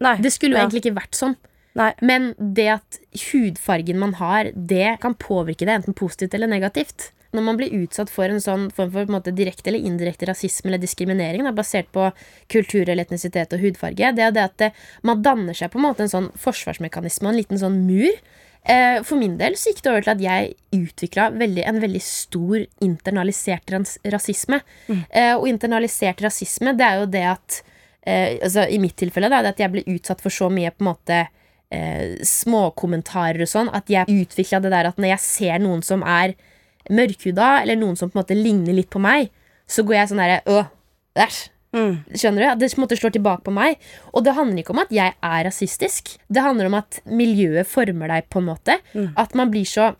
Nei. 0.00 0.16
Det 0.16 0.32
skulle 0.32 0.52
jo 0.52 0.56
Ja. 0.56 0.64
egentlig 0.66 0.80
ikke 0.86 0.94
vært 0.96 1.12
sånn. 1.12 1.36
Nei. 1.76 1.92
Men 2.00 2.34
det 2.38 2.68
at 2.68 2.98
hudfargen 3.30 3.96
man 3.98 4.14
har, 4.14 4.44
det 4.56 5.00
kan 5.00 5.14
påvirke 5.14 5.66
det 5.68 5.68
enten 5.84 5.94
positivt 5.94 6.32
eller 6.32 6.46
negativt. 6.48 7.10
Når 7.36 7.44
man 7.46 7.58
blir 7.60 7.74
utsatt 7.82 8.10
for 8.10 8.26
en 8.26 8.42
sånn 8.42 8.68
form 8.74 8.90
for 8.94 9.12
måte, 9.12 9.34
direkte 9.34 9.70
eller 9.70 9.86
indirekte 9.86 10.26
rasisme 10.26 10.70
eller 10.70 10.82
diskriminering 10.82 11.46
da, 11.46 11.54
basert 11.54 11.90
på 11.94 12.08
kultur 12.50 12.82
eller 12.82 13.06
etnisitet 13.06 13.54
og 13.54 13.62
hudfarge, 13.62 14.12
det 14.16 14.26
er 14.26 14.34
det 14.34 14.44
at 14.48 14.56
det, 14.62 14.70
man 15.06 15.22
danner 15.22 15.56
seg 15.56 15.70
på 15.70 15.78
en 15.78 15.86
måte 15.86 16.06
en 16.06 16.14
sånn 16.14 16.30
forsvarsmekanisme 16.40 17.28
og 17.28 17.34
en 17.34 17.40
liten 17.40 17.62
sånn 17.62 17.82
mur. 17.86 18.20
Eh, 18.60 18.98
for 19.06 19.16
min 19.16 19.38
del 19.40 19.54
så 19.56 19.70
gikk 19.70 19.84
det 19.84 19.92
over 19.92 20.04
til 20.04 20.12
at 20.16 20.22
jeg 20.26 20.50
utvikla 20.76 21.30
en 21.70 21.80
veldig 21.80 22.02
stor 22.04 22.66
internalisert 22.84 23.72
ras 23.72 23.96
rasisme. 24.04 24.60
Eh, 24.90 25.32
og 25.36 25.48
internalisert 25.48 26.20
rasisme, 26.26 26.74
det 26.76 26.86
er 26.86 27.00
jo 27.00 27.10
det 27.14 27.26
at 27.30 27.60
eh, 28.02 28.38
altså, 28.42 28.66
I 28.66 28.82
mitt 28.82 28.98
tilfelle 29.00 29.30
da, 29.32 29.44
det 29.46 29.54
at 29.54 29.62
jeg 29.64 29.72
ble 29.76 29.86
utsatt 29.94 30.20
for 30.20 30.34
så 30.34 30.50
mye 30.52 30.74
på 30.74 30.84
en 30.84 30.90
måte 30.90 31.22
eh, 31.70 32.20
småkommentarer 32.26 33.46
og 33.46 33.50
sånn, 33.50 33.72
at 33.72 33.90
jeg 33.92 34.10
utvikla 34.10 34.60
det 34.60 34.74
der 34.74 34.90
at 34.90 35.00
når 35.00 35.14
jeg 35.14 35.24
ser 35.24 35.62
noen 35.62 35.84
som 35.86 36.04
er 36.04 36.36
mørkhuda, 36.90 37.62
eller 37.62 37.78
noen 37.80 37.96
som 37.98 38.10
på 38.10 38.18
en 38.18 38.22
måte 38.22 38.36
ligner 38.38 38.76
litt 38.76 38.90
på 38.92 39.02
meg, 39.02 39.30
så 39.70 39.84
går 39.86 40.00
jeg 40.00 40.12
sånn 40.12 40.22
derre 40.22 40.42
Øh, 40.50 40.68
æsj. 41.20 41.40
Mm. 41.70 42.00
Skjønner 42.18 42.42
du? 42.42 42.46
At 42.50 42.58
det 42.58 42.72
på 42.74 42.80
en 42.80 42.84
måte 42.84 42.98
slår 42.98 43.12
tilbake 43.14 43.46
på 43.46 43.54
meg. 43.54 43.78
Og 44.10 44.24
det 44.26 44.34
handler 44.34 44.62
ikke 44.62 44.74
om 44.74 44.82
at 44.82 44.94
jeg 44.94 45.14
er 45.14 45.44
rasistisk. 45.46 46.16
Det 46.26 46.42
handler 46.42 46.66
om 46.66 46.78
at 46.80 46.98
miljøet 47.06 47.68
former 47.70 48.10
deg 48.10 48.26
på 48.30 48.42
en 48.42 48.48
måte. 48.50 48.78
At 49.16 49.36
man 49.38 49.52
blir 49.54 49.68
så 49.68 49.92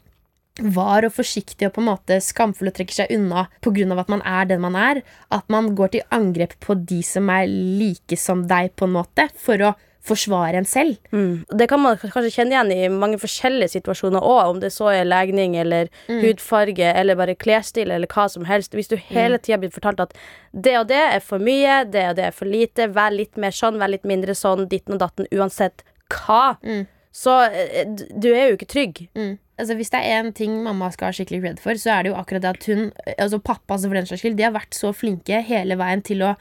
var 0.60 1.06
og 1.06 1.14
forsiktig 1.14 1.68
og 1.68 1.76
på 1.76 1.80
en 1.80 1.88
måte 1.88 2.18
skamfull 2.20 2.68
og 2.68 2.74
trekker 2.76 2.98
seg 2.98 3.12
unna 3.14 3.46
pga. 3.62 3.86
at 4.00 4.10
man 4.12 4.22
er 4.26 4.44
den 4.50 4.60
man 4.60 4.76
er. 4.76 5.02
At 5.30 5.46
man 5.48 5.74
går 5.74 5.94
til 5.94 6.02
angrep 6.10 6.58
på 6.60 6.74
de 6.74 7.02
som 7.02 7.30
er 7.30 7.46
like 7.46 8.16
som 8.18 8.46
deg, 8.48 8.74
på 8.76 8.84
en 8.84 8.96
måte, 8.98 9.28
for 9.38 9.54
å 9.62 9.74
forsvare 10.06 10.56
en 10.56 10.64
selv. 10.64 10.96
Mm. 11.12 11.44
Det 11.60 11.66
kan 11.68 11.80
man 11.82 11.98
kanskje 12.00 12.30
kjenne 12.32 12.54
igjen 12.54 12.70
i 12.72 12.88
mange 12.92 13.18
forskjellige 13.20 13.74
situasjoner 13.74 14.24
òg, 14.24 14.54
om 14.54 14.60
det 14.62 14.70
så 14.72 14.88
er 14.94 15.04
legning 15.08 15.56
eller 15.60 15.90
hudfarge 16.08 16.92
eller 16.94 17.18
bare 17.20 17.34
klesstil 17.36 17.90
eller 17.92 18.08
hva 18.08 18.24
som 18.32 18.46
helst. 18.48 18.72
Hvis 18.76 18.88
du 18.88 18.96
hele 19.10 19.38
tida 19.38 19.58
blir 19.60 19.72
fortalt 19.74 20.00
at 20.06 20.16
det 20.52 20.78
og 20.80 20.88
det 20.88 21.02
er 21.16 21.20
for 21.24 21.42
mye, 21.42 21.82
det 21.90 22.06
og 22.10 22.16
det 22.16 22.24
er 22.30 22.36
for 22.36 22.48
lite, 22.48 22.88
vær 22.96 23.12
litt 23.14 23.36
mer 23.36 23.52
sånn, 23.54 23.78
vær 23.80 23.92
litt 23.92 24.08
mindre 24.08 24.34
sånn, 24.38 24.66
ditten 24.72 24.96
og 24.96 25.04
datten, 25.04 25.28
uansett 25.36 25.84
hva, 26.10 26.56
Mm. 26.64 26.86
så 27.12 27.36
eh, 27.52 27.84
du 28.16 28.32
er 28.32 28.50
jo 28.50 28.56
ikke 28.56 28.70
trygg. 28.72 29.08
Mm. 29.14 29.36
Altså 29.60 29.74
Hvis 29.76 29.90
det 29.92 30.00
er 30.00 30.22
én 30.22 30.32
ting 30.32 30.62
mamma 30.64 30.88
skal 30.90 31.10
ha 31.10 31.12
skikkelig 31.12 31.42
cred 31.42 31.58
for, 31.60 31.76
så 31.76 31.92
er 31.98 32.02
det 32.02 32.12
jo 32.14 32.16
akkurat 32.16 32.40
det 32.42 32.50
at 32.56 32.64
hun, 32.70 32.86
altså 33.18 33.38
pappa 33.44 33.74
altså 33.76 33.90
for 33.90 33.94
den 34.00 34.06
saks 34.08 34.22
skyld, 34.24 34.38
de 34.38 34.46
har 34.48 34.54
vært 34.56 34.72
så 34.74 34.94
flinke 34.96 35.42
hele 35.44 35.76
veien 35.76 36.00
til 36.02 36.24
å 36.24 36.34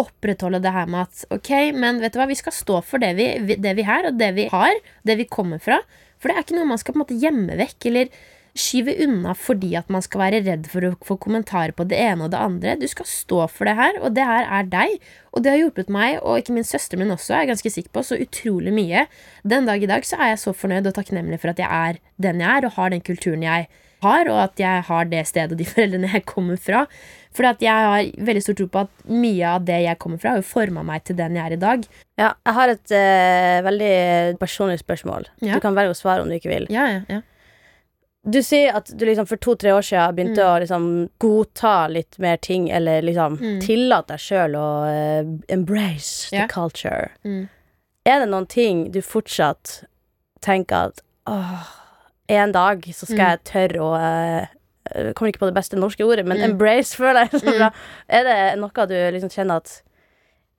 opprettholde 0.00 0.60
det 0.64 0.72
her 0.74 0.88
med 0.92 1.06
at 1.06 1.24
ok, 1.34 1.52
men 1.76 2.00
vet 2.02 2.14
du 2.14 2.20
hva, 2.20 2.28
vi 2.30 2.38
skal 2.38 2.54
stå 2.54 2.80
for 2.84 3.02
det 3.02 3.14
vi, 3.18 3.56
det 3.56 3.76
vi 3.78 3.84
er, 3.84 4.10
og 4.10 4.18
det 4.20 4.32
vi 4.36 4.48
har, 4.52 4.80
det 5.08 5.18
vi 5.20 5.28
kommer 5.30 5.62
fra. 5.62 5.80
For 6.20 6.28
det 6.28 6.36
er 6.36 6.46
ikke 6.46 6.58
noe 6.58 6.70
man 6.72 6.80
skal 6.80 6.94
på 6.94 7.00
en 7.00 7.04
måte 7.04 7.20
gjemme 7.20 7.58
vekk 7.58 7.88
eller 7.90 8.10
skyve 8.56 8.94
unna 9.04 9.34
fordi 9.36 9.74
at 9.76 9.90
man 9.92 10.04
skal 10.04 10.22
være 10.22 10.40
redd 10.46 10.68
for 10.72 10.86
å 10.88 10.94
få 11.04 11.18
kommentarer 11.20 11.74
på 11.76 11.84
det 11.88 11.98
ene 12.00 12.26
og 12.26 12.32
det 12.32 12.40
andre. 12.40 12.76
Du 12.80 12.86
skal 12.88 13.08
stå 13.08 13.42
for 13.52 13.68
det 13.68 13.76
her, 13.78 14.00
og 14.00 14.14
det 14.16 14.26
her 14.26 14.48
er 14.58 14.68
deg. 14.72 14.96
Og 15.36 15.44
det 15.44 15.52
har 15.52 15.60
hjulpet 15.60 15.92
meg, 15.92 16.18
og 16.22 16.40
ikke 16.40 16.56
minst 16.56 16.72
søsteren 16.72 17.04
min 17.04 17.12
også, 17.14 17.34
er 17.34 17.44
jeg 17.44 17.52
ganske 17.52 17.74
sikker 17.74 17.92
på, 17.92 18.04
så 18.06 18.20
utrolig 18.20 18.72
mye. 18.76 19.04
Den 19.44 19.68
dag 19.68 19.82
i 19.82 19.90
dag 19.90 20.06
så 20.08 20.18
er 20.20 20.32
jeg 20.32 20.44
så 20.44 20.56
fornøyd 20.56 20.88
og 20.88 20.96
takknemlig 20.96 21.40
for 21.42 21.52
at 21.52 21.60
jeg 21.60 21.68
er 21.68 22.00
den 22.22 22.40
jeg 22.40 22.48
er, 22.48 22.68
og 22.68 22.78
har 22.78 22.94
den 22.94 23.04
kulturen 23.04 23.44
jeg 23.44 23.68
har, 24.02 24.28
og 24.28 24.38
at 24.42 24.58
jeg 24.60 24.82
har 24.88 25.04
det 25.04 25.22
stedet 25.26 25.52
og 25.52 25.58
de 25.58 25.64
foreldrene 25.74 26.10
jeg 26.12 26.24
kommer 26.26 26.56
fra. 26.60 26.86
Fordi 27.36 27.48
at 27.52 27.60
jeg 27.62 27.86
har 27.90 28.26
veldig 28.26 28.42
stor 28.42 28.54
tro 28.56 28.66
på 28.72 28.80
at 28.86 29.06
mye 29.12 29.44
av 29.56 29.64
det 29.68 29.78
jeg 29.84 29.98
kommer 30.00 30.18
fra, 30.20 30.30
har 30.34 30.40
jo 30.40 30.48
forma 30.48 30.82
meg 30.88 31.04
til 31.04 31.16
den 31.16 31.36
jeg 31.36 31.44
er 31.44 31.52
i 31.56 31.60
dag. 31.60 31.86
Ja, 32.18 32.30
jeg 32.46 32.54
har 32.58 32.68
et 32.72 32.92
eh, 32.96 33.62
veldig 33.66 34.38
personlig 34.40 34.78
spørsmål. 34.80 35.26
Ja. 35.44 35.54
Du 35.54 35.60
kan 35.60 35.74
velge 35.76 35.92
å 35.92 35.98
svare 35.98 36.22
om 36.24 36.28
du 36.32 36.36
ikke 36.38 36.52
vil. 36.54 36.66
Ja, 36.72 36.86
ja, 36.94 37.00
ja. 37.08 37.20
Du 38.26 38.40
sier 38.42 38.74
at 38.74 38.88
du 38.90 39.04
liksom 39.06 39.28
for 39.30 39.38
to-tre 39.38 39.70
år 39.70 39.84
siden 39.86 40.16
begynte 40.16 40.42
Mm. 40.42 40.48
å 40.50 40.58
liksom 40.58 40.86
godta 41.22 41.74
litt 41.92 42.16
mer 42.18 42.36
ting, 42.42 42.68
eller 42.70 43.02
liksom 43.02 43.36
Mm. 43.38 43.60
tillate 43.62 44.08
deg 44.08 44.18
sjøl 44.18 44.56
å 44.58 44.70
eh, 44.90 45.28
embrace 45.54 46.30
the 46.32 46.48
culture. 46.50 47.10
Mm. 47.24 47.48
Er 48.06 48.18
det 48.24 48.28
noen 48.32 48.48
ting 48.48 48.90
du 48.90 48.98
fortsatt 49.00 49.84
tenker 50.40 50.88
at 50.90 51.00
åh, 51.26 51.62
en 52.28 52.52
dag 52.52 52.82
så 52.92 53.06
skal 53.06 53.16
Mm. 53.18 53.30
jeg 53.30 53.44
tørre 53.44 53.80
å 53.80 53.94
eh, 54.00 54.46
Jeg 54.94 55.14
kommer 55.14 55.32
ikke 55.32 55.40
på 55.42 55.46
det 55.50 55.54
beste 55.56 55.74
norske 55.76 56.04
ordet, 56.06 56.24
men 56.24 56.38
Mm. 56.38 56.50
embrace 56.52 56.94
føler 56.94 57.26
jeg 57.28 57.30
så 57.42 57.46
Mm. 57.50 57.58
bra. 57.58 57.70
Er 58.08 58.22
det 58.24 58.58
noe 58.60 58.86
du 58.86 58.94
liksom 59.18 59.30
kjenner 59.34 59.56
at 59.56 59.82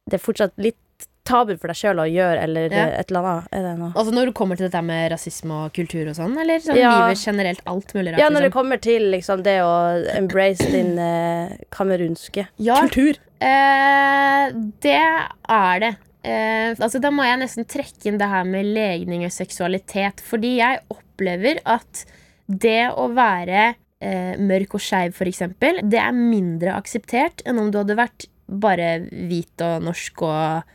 det 0.09 0.19
er 0.19 0.25
fortsatt 0.25 0.51
litt 0.57 0.75
tabu 1.24 1.57
for 1.57 1.67
deg 1.67 1.75
sjøl 1.75 2.00
å 2.00 2.07
gjøre, 2.07 2.41
eller 2.43 2.69
Ja. 2.71 2.86
et 3.00 3.09
eller 3.12 3.19
annet? 3.24 3.47
Er 3.51 3.62
det 3.63 3.79
noe? 3.79 3.91
Altså 3.95 4.12
når 4.13 4.25
det 4.27 4.33
kommer 4.36 4.55
til 4.57 4.69
dette 4.69 4.81
med 4.83 5.12
rasisme 5.12 5.51
og 5.65 5.74
kultur 5.74 6.07
og 6.09 6.15
sånn, 6.15 6.38
eller 6.39 6.59
sånn 6.59 6.75
Ja. 6.75 6.91
livet 7.07 7.17
generelt, 7.25 7.62
alt 7.67 7.93
mulig 7.93 8.12
rart? 8.13 8.19
Ja, 8.19 8.29
når 8.29 8.41
det 8.41 8.51
liksom. 8.51 8.59
kommer 8.62 8.81
til 8.81 9.01
liksom 9.12 9.43
det 9.43 9.57
å 9.62 10.15
embrace 10.15 10.71
din 10.71 11.00
eh, 11.00 11.57
kamerunske 11.71 12.47
Ja, 12.59 12.81
kultur. 12.81 13.15
Eh, 13.41 14.51
det 14.81 15.01
er 15.50 15.79
det. 15.79 15.95
Eh, 16.24 16.74
altså 16.75 17.00
Da 17.00 17.09
må 17.12 17.24
jeg 17.24 17.39
nesten 17.39 17.65
trekke 17.65 18.05
inn 18.07 18.17
det 18.17 18.27
her 18.27 18.43
med 18.43 18.65
legning 18.65 19.24
og 19.24 19.31
seksualitet. 19.31 20.19
Fordi 20.21 20.57
jeg 20.57 20.79
opplever 21.17 21.59
at 21.65 22.05
det 22.47 22.93
å 22.93 23.09
være 23.12 23.74
eh, 24.00 24.38
mørk 24.39 24.77
og 24.77 24.83
skeiv, 24.83 25.17
f.eks., 25.17 25.43
det 25.83 26.00
er 26.00 26.15
mindre 26.15 26.77
akseptert 26.77 27.43
enn 27.45 27.59
om 27.59 27.71
du 27.74 27.81
hadde 27.81 27.97
vært 27.97 28.29
bare 28.47 29.01
hvit 29.09 29.59
og 29.65 29.83
norsk 29.83 30.24
og 30.24 30.69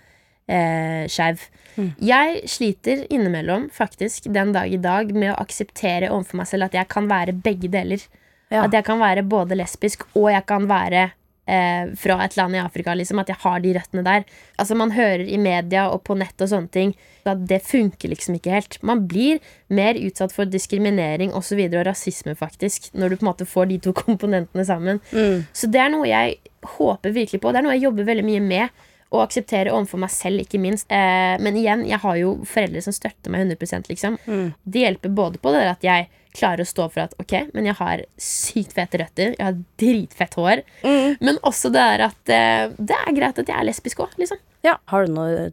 eh, 0.51 1.09
skeiv. 1.09 1.47
Mm. 1.79 1.93
Jeg 2.05 2.43
sliter 2.53 3.07
innimellom 3.09 3.71
faktisk 3.73 4.29
den 4.35 4.53
dag 4.53 4.69
i 4.69 4.81
dag 4.83 5.15
med 5.15 5.33
å 5.33 5.39
akseptere 5.41 6.11
overfor 6.13 6.43
meg 6.43 6.51
selv 6.51 6.69
at 6.69 6.77
jeg 6.77 6.91
kan 6.93 7.09
være 7.09 7.33
begge 7.33 7.73
deler. 7.73 8.05
Ja. 8.53 8.67
At 8.67 8.75
jeg 8.77 8.85
kan 8.85 9.01
være 9.01 9.25
både 9.25 9.57
lesbisk 9.57 10.05
og 10.13 10.29
jeg 10.35 10.45
kan 10.45 10.69
være 10.69 11.09
eh, 11.53 11.93
fra 11.99 12.19
et 12.25 12.37
land 12.39 12.57
i 12.57 12.63
Afrika. 12.63 12.95
Liksom, 12.97 13.21
at 13.23 13.33
jeg 13.33 13.41
har 13.45 13.63
de 13.63 13.75
røttene 13.77 14.05
der. 14.07 14.27
Altså 14.61 14.77
Man 14.79 14.95
hører 14.97 15.25
i 15.27 15.39
media 15.41 15.89
og 15.93 16.05
på 16.09 16.17
nett 16.19 16.41
og 16.41 16.53
sånne 16.53 16.73
ting 16.73 16.95
at 17.29 17.43
det 17.47 17.61
funker 17.63 18.11
liksom 18.11 18.37
ikke 18.39 18.55
helt. 18.57 18.79
Man 18.83 19.05
blir 19.11 19.43
mer 19.71 19.99
utsatt 19.99 20.35
for 20.35 20.49
diskriminering 20.51 21.35
og, 21.37 21.45
så 21.47 21.59
videre, 21.59 21.83
og 21.83 21.91
rasisme 21.93 22.35
faktisk 22.39 22.91
når 22.97 23.13
du 23.13 23.19
på 23.19 23.27
en 23.27 23.31
måte 23.31 23.49
får 23.49 23.69
de 23.71 23.83
to 23.85 23.95
komponentene 24.05 24.65
sammen. 24.67 25.03
Mm. 25.13 25.45
Så 25.53 25.71
det 25.71 25.83
er 25.83 25.93
noe 25.93 26.09
jeg 26.09 26.41
håper 26.79 27.15
virkelig 27.15 27.43
på. 27.43 27.53
Det 27.53 27.63
er 27.63 27.69
noe 27.69 27.77
jeg 27.77 27.87
jobber 27.89 28.09
veldig 28.09 28.27
mye 28.27 28.43
med. 28.47 28.89
Å 29.13 29.21
akseptere 29.21 29.75
overfor 29.75 30.01
meg 30.01 30.09
selv, 30.09 30.41
ikke 30.41 30.57
minst. 30.57 30.87
Eh, 30.89 31.37
men 31.45 31.59
igjen, 31.61 31.83
jeg 31.85 32.01
har 32.01 32.17
jo 32.17 32.31
foreldre 32.49 32.81
som 32.81 32.95
støtter 32.97 33.33
meg 33.35 33.45
100 33.45 33.91
liksom. 33.91 34.17
Mm. 34.25 34.47
Det 34.65 34.85
hjelper 34.87 35.13
både 35.13 35.41
på 35.43 35.53
det 35.53 35.67
at 35.69 35.85
jeg 35.85 36.09
klarer 36.35 36.65
å 36.65 36.69
stå 36.69 36.87
for 36.93 37.03
at 37.05 37.15
ok, 37.21 37.35
men 37.55 37.67
jeg 37.69 37.75
har 37.77 38.03
sykt 38.19 38.73
fete 38.77 38.99
røtter, 39.03 39.35
jeg 39.39 39.45
har 39.45 39.59
dritfett 39.79 40.35
hår, 40.41 40.63
Mm. 40.85 41.17
men 41.21 41.39
også 41.45 41.71
det 41.73 41.81
er 41.81 42.01
at 42.07 42.29
eh, 42.33 42.69
det 42.79 42.97
er 43.07 43.13
greit 43.17 43.39
at 43.39 43.47
jeg 43.49 43.57
er 43.59 43.69
lesbisk 43.69 44.01
òg, 44.01 44.15
liksom. 44.19 44.39
Ja. 44.65 44.77
Har 44.89 45.07
du 45.07 45.13
noen 45.13 45.53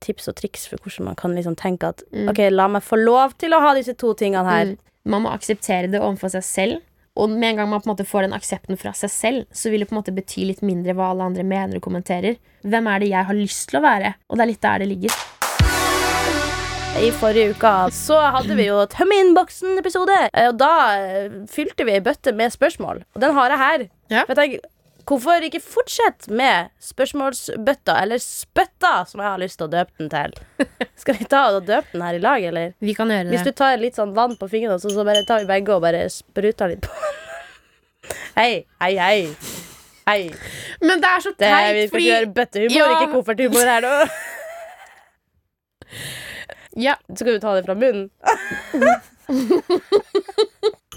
tips 0.00 0.28
og 0.32 0.36
triks 0.40 0.66
for 0.66 0.78
hvordan 0.80 1.04
man 1.10 1.14
kan 1.20 1.34
liksom 1.36 1.54
tenke 1.60 1.88
at 1.92 2.02
Mm. 2.12 2.28
OK, 2.30 2.38
la 2.50 2.66
meg 2.68 2.82
få 2.82 2.96
lov 2.98 3.36
til 3.38 3.50
å 3.52 3.60
ha 3.60 3.74
disse 3.74 3.94
to 3.96 4.14
tingene 4.14 4.44
her. 4.48 4.64
Mm. 4.72 4.78
Man 5.04 5.22
må 5.22 5.30
akseptere 5.32 5.90
det 5.90 6.00
overfor 6.00 6.30
seg 6.30 6.42
selv. 6.42 6.80
Og 7.16 7.28
med 7.28 7.50
en 7.50 7.56
gang 7.56 7.68
man 7.68 7.80
på 7.82 7.88
en 7.90 7.96
måte 7.96 8.06
får 8.06 8.22
den 8.22 8.32
aksepten 8.32 8.78
fra 8.78 8.92
seg 8.96 9.10
selv, 9.10 9.46
så 9.52 9.68
vil 9.70 9.80
det 9.80 9.88
på 9.90 9.92
en 9.96 10.00
måte 10.02 10.14
bety 10.14 10.44
litt 10.46 10.62
mindre 10.62 10.94
hva 10.94 11.10
alle 11.10 11.26
andre 11.26 11.42
mener 11.44 11.76
og 11.76 11.82
kommenterer. 11.82 12.36
Hvem 12.64 12.86
er 12.88 12.98
det 13.00 13.08
jeg 13.10 13.24
har 13.26 13.34
lyst 13.34 13.68
til 13.68 13.80
å 13.80 13.82
være? 13.84 14.14
Og 14.30 14.38
det 14.38 14.42
er 14.44 14.50
litt 14.52 14.60
der 14.62 14.78
det 14.78 14.88
ligger. 14.88 15.10
I 17.00 17.08
forrige 17.16 17.54
uke 17.54 17.70
så 17.96 18.18
hadde 18.34 18.56
vi 18.58 18.66
jo 18.66 18.80
Tømme 18.92 19.16
innboksen-episode. 19.22 20.16
eh, 20.34 20.48
Og 20.50 20.58
da 20.60 20.72
eh, 21.00 21.30
fylte 21.48 21.86
vi 21.88 21.94
ei 21.96 22.00
bøtte 22.04 22.34
med 22.36 22.52
spørsmål. 22.52 23.00
Og 23.16 23.22
den 23.22 23.32
har 23.36 23.48
jeg 23.54 23.58
her. 23.62 23.84
Ja. 24.12 24.24
For 24.28 24.34
jeg 24.34 24.40
tenker, 24.42 24.68
Hvorfor 25.10 25.42
ikke 25.42 25.58
fortsette 25.64 26.30
med 26.30 26.68
spørsmålsbøtta, 26.86 27.96
eller 28.02 28.20
spøtta, 28.22 28.90
som 29.10 29.18
jeg 29.24 29.26
har 29.32 29.40
lyst 29.42 29.56
til 29.58 29.66
å 29.66 29.70
døpe 29.72 29.90
den 29.98 30.10
til? 30.12 30.36
Skal 31.00 31.16
vi 31.18 31.24
ta 31.26 31.40
og 31.50 31.64
døpe 31.66 31.88
den 31.96 32.04
her 32.04 32.14
i 32.14 32.22
lag, 32.22 32.44
eller? 32.46 32.74
Vi 32.84 32.94
kan 32.94 33.10
gjøre 33.10 33.32
Hvis 33.32 33.42
du 33.48 33.50
tar 33.58 33.80
litt 33.80 33.96
sånn 33.98 34.12
vann 34.14 34.36
på 34.38 34.46
fingrene, 34.52 34.76
så, 34.78 34.92
så 34.92 35.02
bare 35.08 35.24
tar 35.26 35.40
vi 35.42 35.48
begge 35.50 35.74
og 35.74 35.82
bare 35.82 36.04
spruter 36.14 36.70
litt 36.76 36.84
på 36.86 36.92
Hei, 38.38 38.52
hei, 38.84 38.92
hei. 39.00 39.18
Hei. 40.06 40.20
Men 40.84 41.00
det 41.02 41.10
er 41.10 41.20
så 41.26 41.32
Det, 41.34 41.48
vi 41.48 41.56
skal 41.88 41.96
fordi 41.96 42.04
ikke 42.04 42.12
gjøre 42.12 42.32
bøttehumor, 42.38 42.76
Ja. 42.76 42.92
ikke 43.00 43.12
kofferthumor 43.16 43.72
her 43.74 43.88
nå. 43.88 43.96
ja, 46.80 46.96
Så 47.12 47.22
skal 47.22 47.36
du 47.36 47.42
ta 47.42 47.54
det 47.56 47.64
fra 47.68 47.76
munnen. 47.78 48.10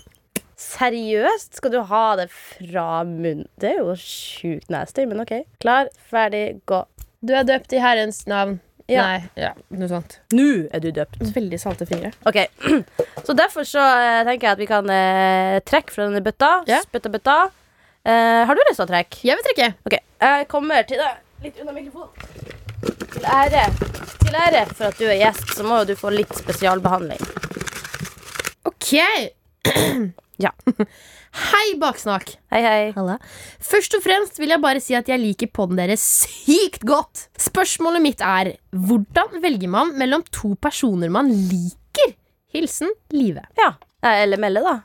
Seriøst? 0.63 1.57
Skal 1.59 1.73
du 1.73 1.79
ha 1.89 2.03
det 2.19 2.29
fra 2.33 3.03
munnen? 3.07 3.47
Det 3.61 3.73
er 3.75 3.81
jo 3.81 3.95
sjukt 3.99 4.71
nasty, 4.73 5.05
men 5.09 5.21
OK. 5.23 5.33
Klar, 5.63 5.91
ferdig, 6.09 6.61
gå. 6.69 6.83
Du 7.23 7.33
er 7.35 7.45
døpt 7.47 7.75
i 7.75 7.81
Herrens 7.83 8.23
navn. 8.27 8.59
Ja. 8.91 9.03
Nei, 9.07 9.19
ja, 9.39 9.51
noe 9.71 9.87
sånt. 9.87 10.17
Nå 10.35 10.47
er 10.75 10.81
du 10.83 10.89
døpt. 10.91 11.21
Veldig 11.35 11.59
salte 11.61 11.87
fingre. 11.87 12.11
OK. 12.27 12.41
Så 13.27 13.35
derfor 13.37 13.67
så 13.67 13.79
eh, 13.79 14.23
tenker 14.27 14.49
jeg 14.49 14.57
at 14.57 14.59
vi 14.59 14.67
kan 14.67 14.89
eh, 14.91 15.59
trekke 15.63 15.93
fra 15.93 16.09
denne 16.09 16.23
bøtta. 16.25 16.51
Ja. 16.67 16.81
Spytte 16.83 17.11
bøtta. 17.13 17.37
Eh, 18.03 18.41
har 18.43 18.51
du 18.51 18.63
lyst 18.67 18.81
til 18.81 18.87
å 18.87 18.91
trekke? 18.91 19.21
Jeg 19.23 19.39
vil 19.39 19.47
trekke. 19.47 19.69
OK. 19.87 19.95
Jeg 20.25 20.49
kommer 20.51 20.83
til 20.89 20.99
deg 20.99 21.47
litt 21.47 21.63
unna 21.63 21.75
mikrofonen. 21.75 22.42
Til 22.83 23.25
ære. 23.29 23.65
Til 24.23 24.35
ære 24.35 24.65
for 24.73 24.89
at 24.89 24.99
du 24.99 25.05
er 25.07 25.19
gjest, 25.21 25.55
så 25.57 25.63
må 25.67 25.81
jo 25.81 25.91
du 25.91 25.95
få 25.99 26.11
litt 26.13 26.33
spesialbehandling. 26.43 27.23
Ok. 28.69 28.93
Ja. 30.41 30.49
Hei, 30.73 31.75
Baksnakk. 31.79 32.31
Hei, 32.51 32.59
hei. 32.65 32.87
Halla. 32.95 33.19
Først 33.63 33.93
og 33.95 34.01
fremst 34.03 34.39
vil 34.41 34.49
jeg 34.51 34.59
bare 34.63 34.81
si 34.83 34.95
at 34.97 35.07
jeg 35.07 35.21
liker 35.21 35.47
podden 35.53 35.77
deres 35.79 36.01
sykt 36.25 36.81
godt. 36.89 37.27
Spørsmålet 37.39 38.01
mitt 38.03 38.23
er 38.25 38.49
hvordan 38.73 39.37
velger 39.45 39.71
man 39.71 39.93
mellom 40.01 40.25
to 40.33 40.55
personer 40.59 41.13
man 41.13 41.29
liker? 41.31 42.15
Hilsen 42.53 42.91
Live. 43.13 43.45
Ja. 43.61 43.75
Eller 44.03 44.41
melde, 44.41 44.65
da. 44.65 44.75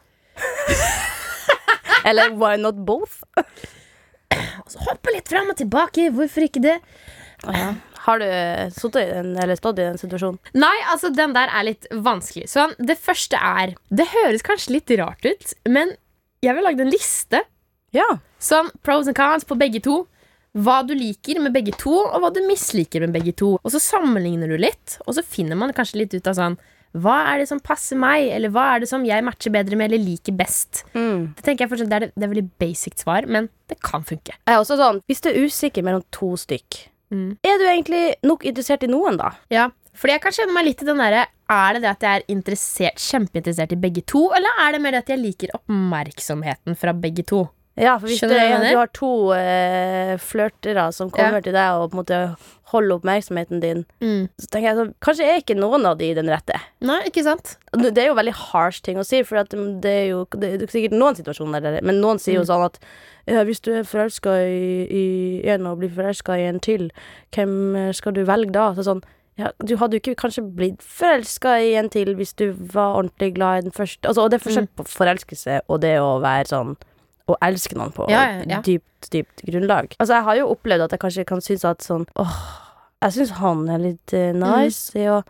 Eller 2.09 2.37
why 2.39 2.55
not 2.61 2.77
both? 2.87 3.19
Så 4.71 4.85
hoppe 4.85 5.17
litt 5.17 5.33
fram 5.33 5.49
og 5.51 5.59
tilbake, 5.59 6.11
hvorfor 6.15 6.45
ikke 6.45 6.63
det? 6.63 6.77
Har 8.05 8.21
du 8.23 8.27
sittet 8.75 9.01
i 9.03 9.09
den, 9.11 9.33
eller 9.41 9.59
stått 9.59 9.81
i 9.81 9.87
den 9.87 9.99
situasjonen? 10.01 10.39
Nei, 10.59 10.75
altså, 10.93 11.11
den 11.15 11.35
der 11.37 11.51
er 11.53 11.67
litt 11.67 11.89
vanskelig. 11.93 12.49
Sånn, 12.53 12.75
det 12.79 12.99
første 13.01 13.39
er 13.39 13.75
Det 13.91 14.07
høres 14.13 14.45
kanskje 14.47 14.77
litt 14.77 14.93
rart 15.01 15.27
ut, 15.27 15.55
men 15.69 15.97
jeg 16.45 16.55
vil 16.55 16.67
lage 16.69 16.85
en 16.85 16.93
liste. 16.93 17.43
Ja. 17.95 18.07
Sånn 18.39 18.71
pros 18.87 19.09
and 19.11 19.17
cons 19.19 19.47
på 19.49 19.59
begge 19.59 19.83
to. 19.85 20.05
Hva 20.59 20.81
du 20.87 20.95
liker 20.97 21.41
med 21.43 21.53
begge 21.55 21.75
to, 21.79 21.93
og 21.93 22.19
hva 22.23 22.31
du 22.35 22.41
misliker 22.47 23.05
med 23.05 23.15
begge 23.15 23.35
to. 23.37 23.57
Og 23.61 23.75
så 23.75 23.81
sammenligner 23.83 24.51
du 24.51 24.57
litt, 24.61 24.99
og 25.07 25.17
så 25.19 25.25
finner 25.27 25.59
man 25.59 25.75
kanskje 25.77 26.03
litt 26.03 26.17
ut 26.17 26.31
av 26.31 26.39
sånn 26.39 26.59
Hva 26.97 27.19
er 27.35 27.43
det 27.43 27.49
som 27.51 27.61
passer 27.61 27.99
meg, 28.01 28.31
eller 28.33 28.53
hva 28.55 28.65
er 28.73 28.83
det 28.83 28.89
som 28.89 29.03
jeg 29.05 29.25
matcher 29.27 29.53
bedre 29.53 29.77
med 29.77 29.91
eller 29.91 30.01
liker 30.01 30.33
best? 30.39 30.87
Mm. 30.95 31.35
Det 31.37 31.45
tenker 31.45 31.67
jeg 31.67 31.73
fortsatt, 31.75 31.91
det 31.91 31.99
er, 31.99 32.07
det, 32.07 32.15
det 32.17 32.25
er 32.25 32.33
veldig 32.33 32.47
basic 32.63 33.03
svar, 33.03 33.29
men 33.29 33.51
det 33.69 33.77
kan 33.85 34.07
funke. 34.09 34.33
Jeg 34.33 34.55
er 34.55 34.63
også 34.63 34.79
sånn, 34.81 35.03
Hvis 35.11 35.21
du 35.21 35.29
er 35.31 35.43
usikker 35.45 35.85
mellom 35.85 36.07
to 36.15 36.33
stykk, 36.41 36.81
Mm. 37.11 37.39
er 37.43 37.59
du 37.59 37.65
egentlig 37.65 38.15
nok 38.23 38.45
interessert 38.45 38.83
i 38.85 38.91
noen, 38.91 39.17
da? 39.17 39.31
Ja, 39.51 39.69
fordi 39.97 40.13
jeg 40.13 40.21
kan 40.23 40.33
kjenne 40.37 40.53
meg 40.55 40.67
litt 40.69 40.83
i 40.83 40.87
den 40.87 40.99
derre 41.01 41.27
Er 41.49 41.73
det 41.75 41.81
det 41.83 41.91
at 41.95 42.03
jeg 42.05 42.21
er 42.21 42.27
interessert, 42.29 43.01
kjempeinteressert 43.01 43.73
i 43.73 43.79
begge 43.81 44.03
to, 44.05 44.27
eller 44.37 44.59
er 44.61 44.73
det 44.77 44.81
mer 44.85 44.93
det 44.93 44.99
at 45.07 45.09
jeg 45.15 45.23
liker 45.23 45.55
oppmerksomheten 45.57 46.77
fra 46.77 46.93
begge 46.93 47.25
to? 47.25 47.47
Ja, 47.79 47.95
for 47.99 48.11
hvis 48.11 48.19
du 48.21 48.27
du 48.29 48.77
har 48.77 48.89
to 48.93 49.09
uh, 49.31 50.17
flørtere 50.19 50.89
som 50.93 51.11
kommer 51.15 51.39
Ja. 51.39 51.41
til 51.47 51.53
deg 51.55 51.79
og 51.79 51.93
på 51.93 51.95
en 51.95 52.01
måte 52.03 52.37
holder 52.73 52.97
oppmerksomheten 52.99 53.61
din, 53.63 53.85
så 54.37 54.49
tenker 54.51 54.67
jeg 54.69 54.77
så, 54.77 54.87
Kanskje 55.01 55.25
er 55.31 55.39
ikke 55.41 55.57
noen 55.57 55.87
av 55.87 55.97
de 55.97 56.13
den 56.13 56.27
rette. 56.29 56.59
Nei, 56.83 56.99
ikke 57.07 57.23
sant? 57.25 57.55
Det 57.73 57.97
er 57.97 58.09
jo 58.11 58.15
veldig 58.19 58.35
harsh 58.35 58.83
ting 58.83 58.99
å 58.99 59.07
si, 59.07 59.23
for 59.23 59.39
at 59.39 59.55
det 59.55 59.95
er 59.95 60.09
jo 60.11 60.27
det 60.35 60.51
er 60.63 60.67
sikkert 60.67 60.99
noen 60.99 61.17
situasjoner 61.17 61.63
der, 61.63 61.79
men 61.87 62.01
noen 62.03 62.19
sier 62.19 62.35
jo 62.35 62.43
Mm. 62.43 62.51
sånn 62.51 62.65
at 62.67 62.79
hvis 63.45 63.61
du 63.65 63.71
er 63.77 63.85
forelska 63.89 64.35
i, 64.49 64.87
i 64.89 65.05
en 65.53 65.67
og 65.67 65.79
blir 65.83 65.91
forelska 65.95 66.37
i 66.41 66.47
en 66.49 66.61
til, 66.65 66.91
hvem 67.35 67.55
eh, 67.77 67.93
skal 67.93 68.15
du 68.17 68.23
velge 68.29 68.53
da? 68.57 68.71
Så 68.77 68.85
sånn, 68.87 69.03
ja, 69.39 69.51
du 69.63 69.77
hadde 69.79 69.95
jo 69.99 70.03
ikke 70.03 70.17
kanskje 70.25 70.43
blitt 70.57 70.83
forelska 70.83 71.57
i 71.63 71.75
en 71.79 71.89
til 71.95 72.15
hvis 72.19 72.33
du 72.41 72.49
var 72.75 72.97
ordentlig 72.99 73.35
glad 73.37 73.59
i 73.61 73.67
den 73.69 73.75
første. 73.77 74.03
Altså, 74.09 74.25
og 74.25 74.31
det 74.33 74.41
er 74.41 74.45
forskjell 74.47 74.67
Mm. 74.69 74.77
på 74.81 74.87
forelskelse 74.91 75.61
og 75.69 75.81
det 75.85 75.97
å 76.03 76.21
være 76.25 76.49
sånn 76.51 76.73
å 77.29 77.37
elske 77.45 77.77
noen 77.77 77.93
på 77.93 78.07
Ja, 78.11 78.23
ja, 78.41 78.45
ja. 78.49 78.61
dypt, 78.65 79.11
dypt 79.13 79.45
grunnlag. 79.47 79.93
Altså, 80.01 80.15
jeg 80.17 80.25
har 80.25 80.37
jo 80.41 80.49
opplevd 80.55 80.83
at 80.89 80.91
jeg 80.97 81.01
kanskje 81.05 81.27
kan 81.29 81.41
synes 81.45 81.65
at 81.69 81.83
sånn 81.85 82.07
åh, 82.17 82.35
jeg 83.03 83.13
syns 83.19 83.31
han 83.39 83.69
er 83.69 83.79
litt 83.79 84.13
Mm. 84.13 84.41
nice 84.41 84.97
i 84.99 85.05
å 85.07 85.23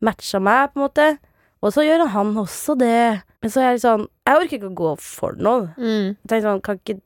matche 0.00 0.40
meg, 0.40 0.70
på 0.72 0.78
en 0.80 0.86
måte. 0.88 1.18
Og 1.64 1.72
så 1.72 1.82
gjør 1.84 2.06
han 2.12 2.34
også 2.36 2.78
det. 2.78 3.22
Men 3.42 3.50
så 3.50 3.60
er 3.60 3.64
jeg 3.64 3.74
litt 3.78 3.82
sånn 3.84 4.06
Jeg 4.26 4.36
orker 4.40 4.56
ikke 4.58 4.70
å 4.72 4.74
gå 4.74 4.98
for 5.00 5.32
noe. 5.36 5.74
Mm. 5.76 6.16
Jeg 6.16 6.28
tenker 6.28 6.48
sånn, 6.48 6.62
Kan 6.62 6.78
ikke 6.78 7.00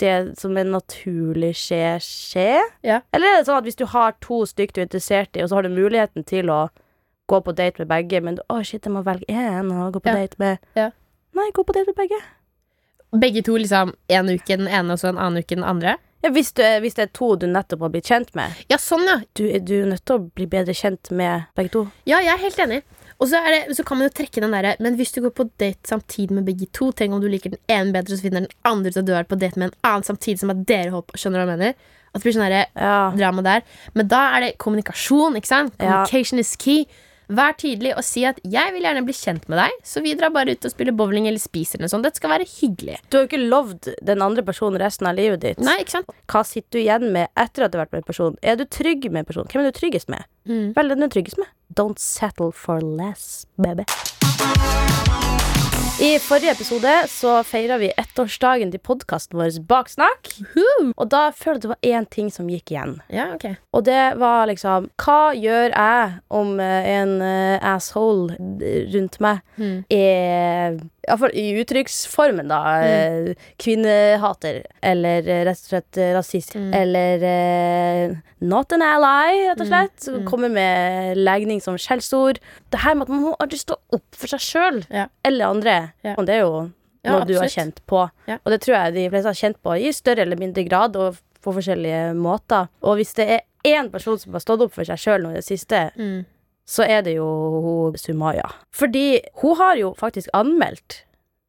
det 0.00 0.14
som 0.40 0.56
er 0.58 0.64
naturlig 0.68 1.52
skje, 1.60 1.82
skje? 2.04 2.48
Ja. 2.86 3.00
Eller 3.14 3.26
er 3.34 3.40
det 3.40 3.46
sånn 3.48 3.60
at 3.60 3.68
hvis 3.68 3.78
du 3.80 3.86
har 3.92 4.16
to 4.24 4.42
stykk 4.48 4.72
du 4.74 4.80
er 4.82 4.88
interessert 4.88 5.36
i, 5.36 5.44
og 5.44 5.50
så 5.52 5.58
har 5.60 5.68
du 5.68 5.74
muligheten 5.76 6.24
til 6.28 6.50
å 6.52 6.62
gå 7.30 7.38
på 7.46 7.54
date 7.54 7.78
med 7.84 7.88
begge, 7.92 8.20
men 8.26 8.40
du, 8.40 8.42
å 8.50 8.58
shit, 8.66 8.82
jeg 8.82 8.92
må 8.94 9.04
velge 9.06 9.28
én 9.30 9.68
og 9.70 9.92
gå 9.94 10.02
på 10.02 10.10
Ja. 10.10 10.18
date 10.24 10.38
med 10.42 10.58
Ja. 10.76 10.90
Nei, 11.38 11.50
gå 11.54 11.62
på 11.62 11.72
date 11.76 11.86
med 11.92 11.96
begge. 12.00 12.18
Begge 13.20 13.42
to 13.46 13.56
liksom 13.58 13.92
en 14.08 14.28
uke 14.30 14.56
den 14.56 14.66
ene, 14.68 14.92
og 14.94 14.98
så 14.98 15.08
en 15.10 15.18
annen 15.18 15.42
uke 15.42 15.54
den 15.54 15.64
andre? 15.64 15.96
Ja, 16.22 16.30
hvis, 16.34 16.52
du, 16.52 16.62
hvis 16.82 16.94
det 16.98 17.02
er 17.06 17.12
to 17.16 17.34
du 17.40 17.46
nettopp 17.48 17.80
har 17.86 17.88
blitt 17.94 18.10
kjent 18.10 18.34
med. 18.36 18.52
Ja, 18.68 18.76
sånn, 18.76 19.06
ja. 19.08 19.20
Du, 19.34 19.46
du 19.64 19.74
er 19.82 19.86
nødt 19.94 20.04
til 20.04 20.18
å 20.18 20.24
bli 20.36 20.46
bedre 20.50 20.74
kjent 20.76 21.10
med 21.16 21.46
begge 21.56 21.72
to. 21.72 21.84
Ja, 22.04 22.18
jeg 22.20 22.34
er 22.34 22.42
helt 22.42 22.58
enig. 22.66 22.82
Og 23.20 23.28
så, 23.28 23.40
det, 23.52 23.76
så 23.76 23.84
kan 23.84 24.00
man 24.00 24.08
jo 24.08 24.14
trekke 24.16 24.40
den 24.40 24.54
derre 24.54 24.76
Men 24.80 24.96
hvis 24.96 25.12
du 25.12 25.20
går 25.20 25.34
på 25.36 25.44
date 25.60 25.88
samtidig 25.88 26.38
med 26.38 26.46
begge 26.48 26.70
to, 26.72 26.88
tenk 26.96 27.12
om 27.12 27.20
du 27.20 27.28
liker 27.28 27.52
den 27.52 27.60
ene 27.68 27.92
bedre, 27.92 28.16
så 28.16 28.24
finner 28.24 28.46
den 28.46 28.54
andre 28.64 28.92
ut 28.92 29.00
at 29.02 29.08
du 29.08 29.12
er 29.16 29.28
på 29.28 29.38
date 29.40 29.60
med 29.60 29.70
en 29.70 29.78
annen 29.90 30.08
samtidig 30.08 30.40
som 30.40 30.54
at 30.54 30.64
dere 30.68 30.94
holder 30.94 31.10
på. 31.10 31.20
Skjønner 31.20 31.42
du 31.42 31.44
hva 31.44 31.52
jeg 31.52 31.60
mener? 31.60 31.92
At 32.10 32.22
det 32.22 32.26
blir 32.26 32.38
sånn 32.38 32.56
Ja. 32.80 32.96
drama 33.14 33.44
der. 33.44 33.62
Men 33.94 34.08
da 34.08 34.22
er 34.36 34.40
det 34.40 34.58
kommunikasjon, 34.58 35.36
ikke 35.36 35.52
sant? 35.52 35.74
Ja. 35.78 36.04
Is 36.10 36.56
key. 36.56 36.86
Vær 37.30 37.54
tydelig 37.54 37.92
og 37.94 38.02
si 38.02 38.24
at 38.26 38.40
'jeg 38.42 38.72
vil 38.74 38.82
gjerne 38.82 39.04
bli 39.04 39.14
kjent 39.14 39.48
med 39.48 39.58
deg', 39.58 39.84
så 39.84 40.02
vi 40.02 40.14
drar 40.14 40.32
bare 40.34 40.50
ut 40.50 40.64
og 40.64 40.70
spiller 40.72 40.90
bowling 40.90 41.28
eller 41.28 41.38
spiser 41.38 41.78
noe 41.78 41.86
sånt. 41.86 42.02
Dette 42.02 42.16
skal 42.16 42.30
være 42.30 42.46
hyggelig. 42.58 42.98
Du 43.08 43.18
har 43.18 43.26
jo 43.26 43.28
ikke 43.28 43.48
lovd 43.48 43.94
den 44.02 44.20
andre 44.20 44.42
personen 44.42 44.80
resten 44.80 45.06
av 45.06 45.14
livet 45.14 45.40
ditt. 45.40 45.58
Nei, 45.58 45.78
ikke 45.78 45.90
sant? 45.90 46.06
Hva 46.26 46.44
sitter 46.44 46.70
du 46.72 46.78
igjen 46.78 47.12
med 47.12 47.28
etter 47.36 47.62
at 47.64 47.70
du 47.70 47.78
har 47.78 47.86
vært 47.86 47.92
med 47.92 48.02
en 48.02 48.10
person? 48.10 48.36
Er 48.42 48.56
du 48.56 48.64
trygg 48.64 49.04
med 49.12 49.20
en 49.20 49.24
person? 49.26 49.46
Hvem 49.46 49.64
er 49.64 49.70
du 49.70 49.78
tryggest 49.78 50.08
med? 50.08 50.24
Mm. 50.48 50.74
Vel, 50.74 50.88
den 50.88 50.98
du 50.98 51.04
er 51.04 51.08
tryggest 51.08 51.38
med. 51.38 51.46
Don't 51.76 51.98
settle 51.98 52.52
for 52.52 52.80
less, 52.80 53.46
baby. 53.56 53.84
I 56.00 56.18
forrige 56.18 56.50
episode 56.50 56.92
så 57.08 57.42
feira 57.44 57.76
vi 57.78 57.90
ettårsdagen 58.00 58.70
til 58.72 58.80
podkasten 58.80 59.36
vår 59.36 59.58
Baksnakk. 59.68 60.30
Og 60.96 61.10
da 61.12 61.26
følte 61.36 61.52
jeg 61.52 61.60
det 61.66 61.72
var 61.74 61.88
én 62.00 62.06
ting 62.08 62.30
som 62.32 62.48
gikk 62.48 62.72
igjen. 62.72 62.94
Ja, 63.12 63.26
ok. 63.34 63.44
Og 63.76 63.84
det 63.84 63.98
var 64.18 64.48
liksom 64.48 64.88
Hva 64.96 65.18
gjør 65.36 65.74
jeg 65.74 66.14
om 66.32 66.54
eh, 66.64 66.88
en 66.94 67.12
eh, 67.20 67.74
asshole 67.74 68.38
rundt 68.94 69.20
meg 69.20 69.44
Mm. 69.60 69.84
er 69.92 70.78
Iallfall 71.10 71.34
i 71.34 71.44
uttrykksformen, 71.60 72.48
da. 72.50 72.60
Mm. 72.80 73.28
Kvinnehater. 73.60 74.60
Eller 74.82 75.26
eh, 75.28 75.42
rett 75.48 75.60
og 75.64 75.70
slett 75.74 75.98
eh, 76.00 76.12
rasist. 76.16 76.54
Mm. 76.56 76.70
Eller 76.80 77.24
uh, 78.10 78.16
not 78.40 78.72
an 78.76 78.84
ally, 78.86 79.44
rett 79.50 79.62
og 79.64 79.68
slett. 79.70 80.08
Mm. 80.08 80.24
Kommer 80.30 80.52
med 80.54 81.18
legning 81.20 81.60
som 81.64 81.78
skjellsord. 81.80 82.40
Det 82.72 82.82
her 82.84 82.94
med 82.96 83.08
at 83.08 83.14
man 83.14 83.24
må 83.28 83.34
aldri 83.42 83.60
stå 83.60 83.76
opp 83.96 84.16
for 84.16 84.30
seg 84.32 84.44
sjøl 84.44 84.82
Ja. 84.90 85.08
eller 85.26 85.50
andre. 85.52 85.76
Ja. 86.06 86.14
Og 86.16 86.26
det 86.30 86.38
er 86.38 86.44
jo 86.46 86.54
Ja, 87.04 87.14
noe 87.16 87.24
du 87.28 87.34
har 87.38 87.48
kjent 87.48 87.78
på. 87.88 88.02
Og 88.28 88.50
det 88.52 88.60
tror 88.64 88.76
jeg 88.76 88.94
de 88.98 89.06
fleste 89.12 89.30
har 89.32 89.38
kjent 89.38 89.60
på 89.64 89.76
i 89.80 89.92
større 89.96 90.26
eller 90.26 90.36
mindre 90.36 90.64
grad, 90.68 90.96
og 91.00 91.16
på 91.40 91.54
forskjellige 91.56 92.10
måter. 92.20 92.68
Og 92.84 92.98
hvis 92.98 93.14
det 93.16 93.24
er 93.38 93.40
én 93.64 93.88
person 93.92 94.18
som 94.20 94.34
har 94.36 94.42
stått 94.44 94.60
opp 94.66 94.74
for 94.76 94.84
seg 94.84 95.00
sjøl 95.00 95.22
nå 95.24 95.30
i 95.32 95.38
det 95.40 95.46
siste, 95.46 95.86
Mm. 95.96 96.26
Så 96.70 96.84
er 96.86 97.02
det 97.02 97.16
jo 97.16 97.26
hun 97.64 97.96
Sumaya. 97.98 98.46
Fordi 98.70 99.20
hun 99.42 99.56
har 99.58 99.78
jo 99.80 99.94
faktisk 99.98 100.30
anmeldt 100.36 101.00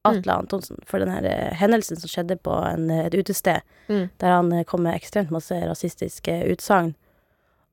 Atle 0.07 0.33
Antonsen 0.33 0.79
for 0.89 0.97
den 0.97 1.11
her 1.13 1.25
eh, 1.29 1.51
hendelsen 1.59 1.99
som 2.01 2.09
skjedde 2.09 2.39
på 2.41 2.55
en, 2.65 2.87
eh, 2.89 3.05
et 3.05 3.13
utested, 3.19 3.61
Mm. 3.91 4.07
der 4.23 4.31
han 4.33 4.51
eh, 4.55 4.63
kom 4.65 4.81
med 4.81 4.95
ekstremt 4.95 5.29
masse 5.33 5.53
rasistiske 5.53 6.39
utsagn. 6.49 6.95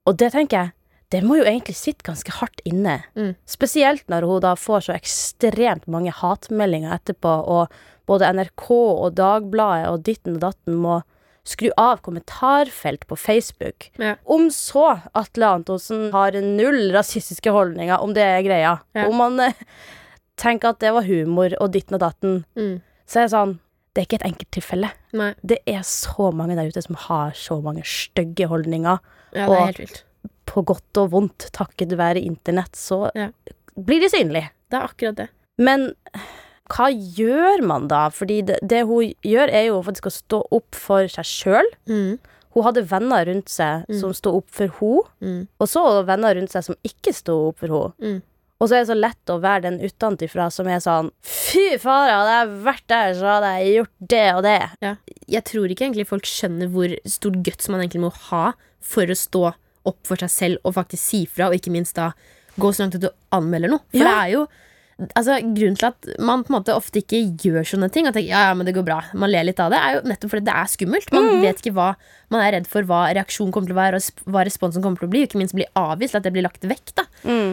Og 0.05 0.17
det 0.21 0.33
tenker 0.35 0.59
jeg, 0.59 0.73
det 1.13 1.23
må 1.25 1.39
jo 1.39 1.47
egentlig 1.49 1.77
sitte 1.79 2.05
ganske 2.05 2.33
hardt 2.37 2.61
inne. 2.69 2.99
Mm. 3.17 3.35
Spesielt 3.49 4.05
når 4.13 4.27
hun 4.29 4.43
da 4.45 4.55
får 4.61 4.81
så 4.89 4.97
ekstremt 4.99 5.87
mange 5.89 6.13
hatmeldinger 6.13 6.93
etterpå, 6.99 7.33
og 7.49 7.73
både 8.09 8.29
NRK 8.35 8.67
og 8.71 9.15
Dagbladet 9.17 9.89
og 9.89 10.03
ditten 10.05 10.37
og 10.37 10.43
datten 10.45 10.77
må 10.83 10.99
skru 11.49 11.71
av 11.81 12.01
kommentarfelt 12.05 13.07
på 13.09 13.17
Facebook. 13.19 13.89
Ja. 13.99 14.15
Om 14.25 14.51
så 14.55 14.85
Atle 15.17 15.47
Antonsen 15.59 16.11
har 16.13 16.37
null 16.45 16.91
rasistiske 16.95 17.51
holdninger, 17.55 17.97
om 18.05 18.13
det 18.17 18.23
er 18.27 18.43
greia, 18.47 18.75
Ja. 18.95 19.07
om 19.09 19.17
man 19.17 19.41
eh, 19.41 19.53
tenker 20.37 20.71
at 20.75 20.79
det 20.85 20.93
var 20.95 21.03
humor 21.09 21.55
og 21.61 21.73
ditten 21.73 21.95
og 21.99 22.01
datten, 22.05 22.45
Mm. 22.57 22.81
så 23.07 23.21
er 23.21 23.25
det 23.27 23.33
sånn 23.33 23.59
Det 23.95 24.03
er 24.03 24.07
ikke 24.07 24.19
et 24.21 24.31
enkelttilfelle. 24.31 24.91
Det 25.43 25.57
er 25.67 25.81
så 25.83 26.29
mange 26.33 26.55
der 26.55 26.69
ute 26.69 26.83
som 26.85 26.95
har 26.95 27.33
så 27.35 27.57
mange 27.65 27.83
stygge 27.83 28.47
holdninger. 28.47 29.01
Ja, 29.35 29.49
Og-. 29.49 30.03
På 30.47 30.63
godt 30.65 30.97
og 30.99 31.11
vondt, 31.11 31.49
takket 31.53 31.97
være 31.99 32.23
internett, 32.23 32.77
så 32.77 33.11
blir 33.77 34.01
de 34.01 34.09
synlige. 34.09 34.51
Det 34.71 34.79
er 34.79 34.87
akkurat 34.87 35.17
det. 35.17 35.29
Men 35.59 35.95
hva 36.69 36.89
gjør 36.93 37.63
man 37.67 37.89
da? 37.89 38.09
Fordi 38.13 38.41
det, 38.45 38.59
det 38.63 38.83
hun 38.89 39.13
gjør, 39.25 39.49
er 39.53 39.67
jo 39.71 39.83
faktisk 39.87 40.09
å 40.11 40.15
stå 40.15 40.43
opp 40.53 40.75
for 40.77 41.09
seg 41.09 41.25
sjøl. 41.29 41.71
Mm. 41.89 42.19
Hun 42.55 42.65
hadde 42.65 42.83
venner 42.91 43.25
rundt 43.29 43.49
seg 43.53 43.85
Mm. 43.89 44.01
som 44.01 44.13
sto 44.17 44.37
opp 44.39 44.49
for 44.51 44.69
henne, 44.69 45.05
Mm. 45.23 45.49
og 45.61 45.69
så 45.69 45.83
venner 46.05 46.35
rundt 46.35 46.51
seg 46.51 46.65
som 46.65 46.77
ikke 46.85 47.13
sto 47.15 47.49
opp 47.49 47.59
for 47.61 47.69
henne. 47.69 47.93
Mm. 48.03 48.23
Og 48.61 48.67
så 48.69 48.75
er 48.75 48.81
det 48.83 48.89
så 48.91 48.97
lett 48.99 49.31
å 49.31 49.37
være 49.41 49.63
den 49.63 49.77
utenfra 49.79 50.49
som 50.51 50.67
er 50.67 50.81
sånn 50.83 51.13
Fy 51.23 51.77
fader, 51.79 52.11
hadde 52.11 52.33
jeg 52.35 52.65
vært 52.65 52.87
der, 52.91 53.13
så 53.15 53.29
hadde 53.37 53.53
jeg 53.61 53.77
gjort 53.77 54.09
det 54.09 54.35
og 54.35 54.43
det. 54.43 54.57
Ja. 54.83 54.95
Jeg 55.29 55.45
tror 55.45 55.69
ikke 55.71 55.87
egentlig 55.87 56.09
folk 56.09 56.27
skjønner 56.27 56.69
hvor 56.73 56.97
stort 57.07 57.39
guts 57.47 57.69
man 57.71 57.81
egentlig 57.85 58.03
må 58.03 58.11
ha 58.31 58.53
for 58.81 59.07
å 59.07 59.15
stå 59.17 59.55
opp 59.87 60.01
for 60.05 60.17
seg 60.17 60.29
selv 60.35 60.59
og 60.65 60.75
faktisk 60.75 60.99
si 60.99 61.21
fra, 61.27 61.47
og 61.49 61.55
ikke 61.55 61.71
minst 61.71 61.95
da 61.95 62.11
gå 62.59 62.73
så 62.75 62.83
langt 62.83 62.97
at 62.99 63.01
du 63.07 63.11
anmelder 63.33 63.71
noe. 63.71 63.85
For 63.93 64.03
Ja. 64.03 64.05
det 64.11 64.17
er 64.27 64.33
jo 64.35 64.49
Altså, 65.15 65.37
Grunnen 65.55 65.77
til 65.79 65.87
at 65.93 66.07
man 66.19 66.41
på 66.43 66.51
en 66.51 66.57
måte 66.57 66.75
ofte 66.75 66.99
ikke 66.99 67.21
gjør 67.39 67.67
sånne 67.71 67.87
ting, 67.95 68.09
og 68.09 68.15
tenker 68.17 68.33
ja, 68.33 68.49
ja, 68.49 68.55
men 68.59 68.67
det 68.67 68.75
går 68.75 68.83
bra, 68.89 68.97
man 69.15 69.31
ler 69.31 69.45
litt 69.47 69.61
av 69.63 69.71
det, 69.71 69.79
er 69.79 69.93
jo 69.95 70.01
nettopp 70.11 70.33
fordi 70.33 70.47
det 70.49 70.55
er 70.59 70.71
skummelt. 70.73 71.13
Man 71.15 71.29
vet 71.45 71.61
ikke 71.63 71.75
hva 71.77 71.93
Man 72.35 72.43
er 72.45 72.53
redd 72.57 72.67
for 72.69 72.83
hva 72.83 73.05
reaksjonen 73.15 73.53
kommer 73.55 73.71
til 73.71 73.77
å 73.77 73.79
være, 73.79 74.01
og 74.03 74.33
hva 74.35 74.43
responsen 74.45 74.83
kommer 74.83 74.99
til 74.99 75.07
å 75.07 75.13
bli, 75.13 75.23
og 75.23 75.29
ikke 75.31 75.39
minst 75.39 75.55
bli 75.55 75.69
avvist, 75.79 76.19
at 76.19 76.27
det 76.27 76.33
blir 76.35 76.43
lagt 76.45 76.67
vekk. 76.67 76.95
da 76.99 77.07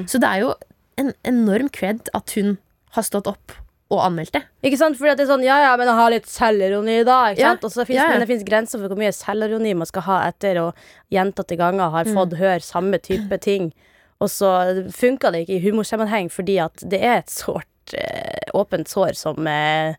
Så 0.09 0.19
det 0.19 0.27
er 0.31 0.41
jo 0.41 0.55
en 0.97 1.13
enorm 1.23 1.69
cred 1.69 2.09
at 2.17 2.33
hun 2.35 2.57
har 2.97 3.03
stått 3.03 3.27
opp 3.29 3.53
og 3.93 4.01
anmeldt 4.01 4.33
det. 4.33 4.41
Ikke 4.65 4.79
sant? 4.81 4.97
Fordi 4.97 5.11
at 5.13 5.17
det 5.19 5.27
er 5.27 5.31
sånn, 5.35 5.43
ja 5.45 5.59
ja, 5.61 5.75
men 5.77 5.87
har 5.87 6.09
litt 6.09 6.25
selvironi 6.25 7.03
da, 7.05 7.19
ikke 7.31 7.43
Ja, 7.43 7.51
sant? 7.53 7.63
Og 7.67 7.71
så 7.71 7.85
finnes, 7.85 8.01
ja, 8.01 8.07
ja. 8.09 8.15
Men 8.17 8.23
det 8.25 8.29
finnes 8.31 8.47
grenser 8.47 8.81
for 8.81 8.89
hvor 8.89 8.97
mye 8.97 9.13
selvironi 9.13 9.75
man 9.77 9.85
skal 9.85 10.01
ha 10.07 10.15
etter 10.31 10.57
å 10.57 10.73
gjentatte 11.13 11.55
ganger 11.59 11.91
har 11.93 12.05
Mm. 12.09 12.15
fått 12.17 12.33
høre 12.39 12.61
samme 12.65 12.97
type 12.97 13.37
ting. 13.39 13.73
Og 14.23 14.29
så 14.31 14.49
funka 14.95 15.31
det 15.33 15.43
ikke 15.45 15.57
i 15.57 15.63
humorsammenheng 15.65 16.29
fordi 16.31 16.59
at 16.63 16.83
det 16.87 17.01
er 17.03 17.17
et 17.19 17.33
sårt, 17.33 17.67
eh, 17.97 18.47
åpent 18.55 18.87
sår 18.87 19.17
som 19.19 19.47
eh, 19.47 19.95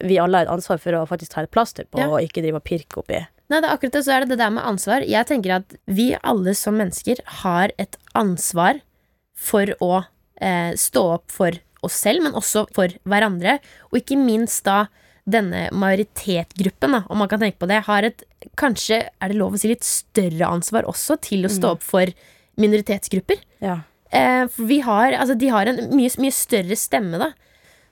vi 0.00 0.18
alle 0.22 0.38
har 0.38 0.46
et 0.46 0.52
ansvar 0.54 0.78
for 0.80 0.96
å 0.96 1.06
faktisk 1.10 1.34
ta 1.34 1.42
et 1.44 1.50
plaster 1.52 1.84
på, 1.90 1.98
Ja. 2.00 2.06
og 2.08 2.22
ikke 2.24 2.40
drive 2.44 2.60
og 2.62 2.64
pirke 2.64 3.02
oppi. 3.02 3.18
Nei, 3.50 3.58
det 3.60 3.66
er 3.66 3.74
akkurat 3.74 3.92
det, 3.98 4.04
så 4.06 4.12
er 4.14 4.20
det 4.24 4.30
det 4.30 4.38
der 4.38 4.52
med 4.54 4.64
ansvar. 4.64 5.02
Jeg 5.02 5.26
tenker 5.26 5.56
at 5.58 5.74
vi 5.90 6.12
alle 6.22 6.54
som 6.54 6.78
mennesker 6.78 7.18
har 7.42 7.72
et 7.82 7.98
ansvar 8.14 8.78
for 9.34 9.66
å 9.82 10.04
eh, 10.40 10.72
stå 10.78 11.02
opp 11.18 11.30
for 11.34 11.58
oss 11.82 11.96
selv, 11.98 12.22
men 12.22 12.32
også 12.38 12.66
for 12.72 12.88
hverandre. 13.04 13.58
Og 13.90 13.98
ikke 14.00 14.16
minst 14.16 14.62
da 14.64 14.86
denne 15.30 15.66
majoritetgruppen, 15.76 16.92
da, 16.94 17.02
om 17.10 17.18
man 17.20 17.28
kan 17.28 17.40
tenke 17.42 17.58
på 17.60 17.68
det, 17.68 17.82
har 17.86 18.06
et 18.06 18.22
kanskje, 18.56 19.02
er 19.20 19.28
det 19.28 19.36
lov 19.36 19.54
å 19.54 19.60
si, 19.60 19.68
litt 19.68 19.84
større 19.84 20.48
ansvar 20.48 20.86
også 20.88 21.18
til 21.20 21.44
å 21.44 21.52
stå 21.52 21.74
opp 21.76 21.82
for 21.84 22.06
minoritetsgrupper. 22.60 23.40
Ja. 23.64 23.80
Eh, 24.10 24.46
for 24.50 24.66
vi 24.70 24.80
har, 24.84 25.14
altså, 25.18 25.36
de 25.38 25.52
har 25.52 25.70
en 25.70 25.86
mye, 25.94 26.10
mye 26.22 26.34
større 26.34 26.78
stemme, 26.78 27.20
da. 27.20 27.32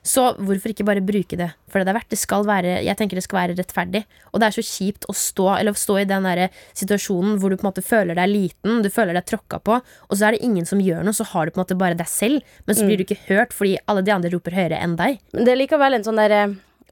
Så 0.05 0.21
hvorfor 0.39 0.71
ikke 0.71 0.85
bare 0.87 1.03
bruke 1.03 1.35
det 1.35 1.49
for 1.67 1.81
det 1.81 1.89
det 1.89 1.91
er 1.91 1.97
verdt? 1.97 2.13
Det 2.13 2.19
skal 2.21 2.45
være, 2.47 2.77
jeg 2.85 2.97
tenker 2.97 3.19
det 3.19 3.25
skal 3.25 3.39
være 3.41 3.55
rettferdig. 3.57 4.01
Og 4.31 4.39
det 4.39 4.47
er 4.47 4.55
så 4.55 4.63
kjipt 4.63 5.07
å 5.11 5.15
stå, 5.15 5.49
eller 5.57 5.75
stå 5.77 5.97
i 5.99 6.05
den 6.07 6.25
der 6.25 6.45
situasjonen 6.77 7.35
hvor 7.41 7.51
du 7.51 7.57
på 7.59 7.65
en 7.65 7.69
måte 7.69 7.83
føler 7.85 8.17
deg 8.17 8.31
liten, 8.31 8.79
du 8.85 8.89
føler 8.93 9.17
deg 9.17 9.27
tråkka 9.29 9.59
på, 9.59 9.79
og 9.83 10.15
så 10.15 10.29
er 10.29 10.37
det 10.37 10.47
ingen 10.47 10.67
som 10.69 10.81
gjør 10.83 11.03
noe, 11.03 11.15
så 11.15 11.27
har 11.33 11.45
du 11.45 11.53
på 11.53 11.59
en 11.59 11.65
måte 11.65 11.77
bare 11.79 11.99
deg 11.99 12.09
selv, 12.09 12.47
men 12.65 12.79
så 12.79 12.87
blir 12.87 12.99
du 13.01 13.05
ikke 13.05 13.19
hørt 13.27 13.53
fordi 13.55 13.75
alle 13.91 14.05
de 14.07 14.15
andre 14.15 14.31
roper 14.33 14.55
høyere 14.55 14.79
enn 14.79 14.95
deg. 14.99 15.19
Men 15.35 15.45
det 15.45 15.53
er 15.53 15.61
likevel 15.65 15.99
en 15.99 16.07
sånn 16.07 16.19
derre 16.19 16.41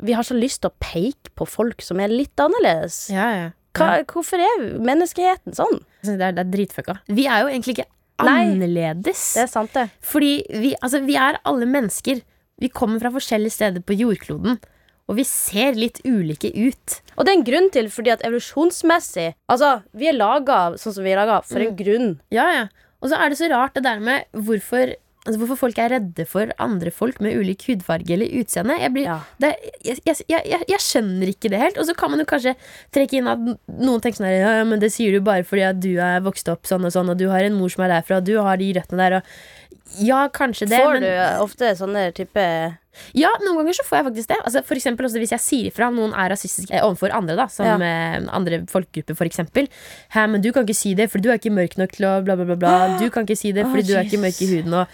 Vi 0.03 0.13
har 0.13 0.25
så 0.27 0.35
lyst 0.37 0.61
til 0.61 0.69
å 0.69 0.77
peke 0.77 1.31
på 1.33 1.47
folk 1.49 1.81
som 1.81 1.97
er 2.03 2.11
litt 2.11 2.37
annerledes. 2.37 3.07
Ja, 3.09 3.31
ja. 3.33 3.47
Hva, 3.77 4.01
hvorfor 4.09 4.41
er 4.41 4.67
menneskeheten 4.81 5.55
sånn? 5.57 5.79
Det 6.15 6.29
er, 6.29 6.37
det 6.37 6.45
er 6.45 6.53
dritfucka. 6.53 6.97
Vi 7.11 7.27
er 7.27 7.43
jo 7.43 7.51
egentlig 7.51 7.77
ikke 7.77 7.89
Nei. 8.23 8.39
annerledes. 8.47 9.25
Det 9.35 9.43
er 9.43 9.51
sant, 9.51 9.73
det. 9.75 9.89
Fordi 10.01 10.31
vi, 10.49 10.73
altså, 10.81 11.03
vi 11.05 11.19
er 11.19 11.39
alle 11.43 11.67
mennesker. 11.69 12.23
Vi 12.57 12.71
kommer 12.73 13.03
fra 13.03 13.11
forskjellige 13.13 13.57
steder 13.57 13.85
på 13.85 13.97
jordkloden. 13.99 14.57
Og 15.07 15.15
vi 15.19 15.23
ser 15.27 15.77
litt 15.79 16.01
ulike 16.03 16.49
ut. 16.51 16.97
Og 17.15 17.23
det 17.23 17.31
er 17.31 17.37
en 17.37 17.47
grunn 17.47 17.69
til, 17.71 17.87
fordi 17.91 18.11
at 18.11 18.23
evolusjonsmessig 18.27 19.29
Altså, 19.47 19.77
vi 19.95 20.09
er 20.09 20.17
laga 20.17 20.75
sånn 20.79 20.97
som 20.97 21.05
vi 21.05 21.13
er 21.13 21.21
laga, 21.21 21.39
for 21.47 21.63
en 21.63 21.77
grunn. 21.79 22.09
Ja, 22.33 22.47
ja. 22.51 22.65
Og 22.99 23.11
så 23.11 23.19
er 23.21 23.31
det 23.31 23.39
så 23.39 23.47
rart 23.51 23.77
det 23.77 23.85
der 23.85 24.01
med 24.03 24.25
hvorfor, 24.35 24.95
altså, 25.27 25.41
hvorfor 25.41 25.59
folk 25.59 25.79
er 25.83 25.91
redde 25.97 26.25
for 26.29 26.51
andre 26.63 26.91
folk 26.95 27.19
med 27.23 27.35
ulik 27.37 27.65
hudfarge 27.67 28.15
eller 28.15 28.31
utseende. 28.39 28.77
Jeg, 28.79 28.93
blir, 28.95 29.09
Ja. 29.09 29.19
det, 29.43 29.51
jeg, 29.85 29.99
jeg, 30.27 30.61
jeg, 30.63 30.81
skjønner 30.83 31.31
ikke 31.33 31.51
det 31.51 31.59
helt. 31.61 31.77
Og 31.77 31.85
så 31.89 31.95
kan 31.97 32.13
man 32.13 32.23
jo 32.23 32.27
kanskje 32.29 32.55
trekke 32.95 33.19
inn 33.19 33.29
at 33.31 33.43
noen 33.43 34.01
tenker 34.01 34.21
sånn 34.21 34.29
her, 34.29 34.39
ja, 34.39 34.65
men 34.67 34.81
det 34.81 34.93
sier 34.95 35.13
du 35.13 35.21
bare 35.25 35.45
fordi 35.47 35.67
at 35.67 35.81
du 35.83 35.91
er 35.99 36.23
vokst 36.25 36.49
opp 36.51 36.65
sånn 36.69 36.87
og 36.87 36.95
sånn, 36.95 37.11
og 37.11 37.19
du 37.19 37.27
har 37.33 37.43
en 37.43 37.57
mor 37.59 37.71
som 37.73 37.85
er 37.85 37.97
derfra, 37.97 38.21
og 38.21 38.27
du 38.29 38.37
har 38.39 38.57
de 38.61 38.71
røttene 38.79 39.03
der. 39.03 39.19
Og 39.19 39.66
Ja, 39.99 40.27
kanskje 40.33 40.67
det. 40.69 40.79
Får 40.81 40.99
men, 40.99 41.05
du 41.05 41.43
ofte 41.43 41.71
sånne 41.79 42.09
type 42.15 42.43
Ja, 43.13 43.29
noen 43.43 43.59
ganger 43.59 43.77
så 43.77 43.85
får 43.85 43.99
jeg 43.99 44.05
faktisk 44.07 44.29
det. 44.31 44.37
Altså, 44.41 44.63
for 44.65 44.79
eksempel 44.79 45.05
også 45.05 45.21
hvis 45.21 45.33
jeg 45.35 45.43
sier 45.43 45.69
ifra 45.69 45.89
om 45.91 45.99
noen 45.99 46.15
er 46.17 46.31
rasistisk 46.33 46.71
eh, 46.73 46.81
overfor 46.81 47.13
andre, 47.13 47.35
da, 47.37 47.45
som 47.51 47.65
Ja. 47.65 47.77
eh, 47.77 48.25
andre 48.33 48.63
folkegrupper, 48.71 49.15
for 49.19 49.29
eksempel. 49.29 49.69
Hæ, 50.15 50.25
men 50.29 50.41
du 50.41 50.51
kan 50.51 50.65
ikke 50.65 50.77
si 50.77 50.95
det, 50.97 51.11
for 51.11 51.21
du 51.21 51.29
er 51.29 51.37
ikke 51.37 51.53
mørk 51.53 51.77
nok 51.77 51.93
til 51.93 52.07
å 52.09 52.17
bla, 52.25 52.35
bla, 52.35 52.45
bla. 52.45 52.55
bla. 52.55 52.75
Du 53.01 53.09
kan 53.13 53.27
ikke 53.27 53.37
si 53.37 53.51
det 53.53 53.65
fordi 53.69 53.85
oh, 53.85 53.87
du 53.87 53.93
er 53.99 54.09
ikke 54.09 54.23
mørk 54.23 54.41
i 54.41 54.49
huden. 54.55 54.73
Og 54.73 54.87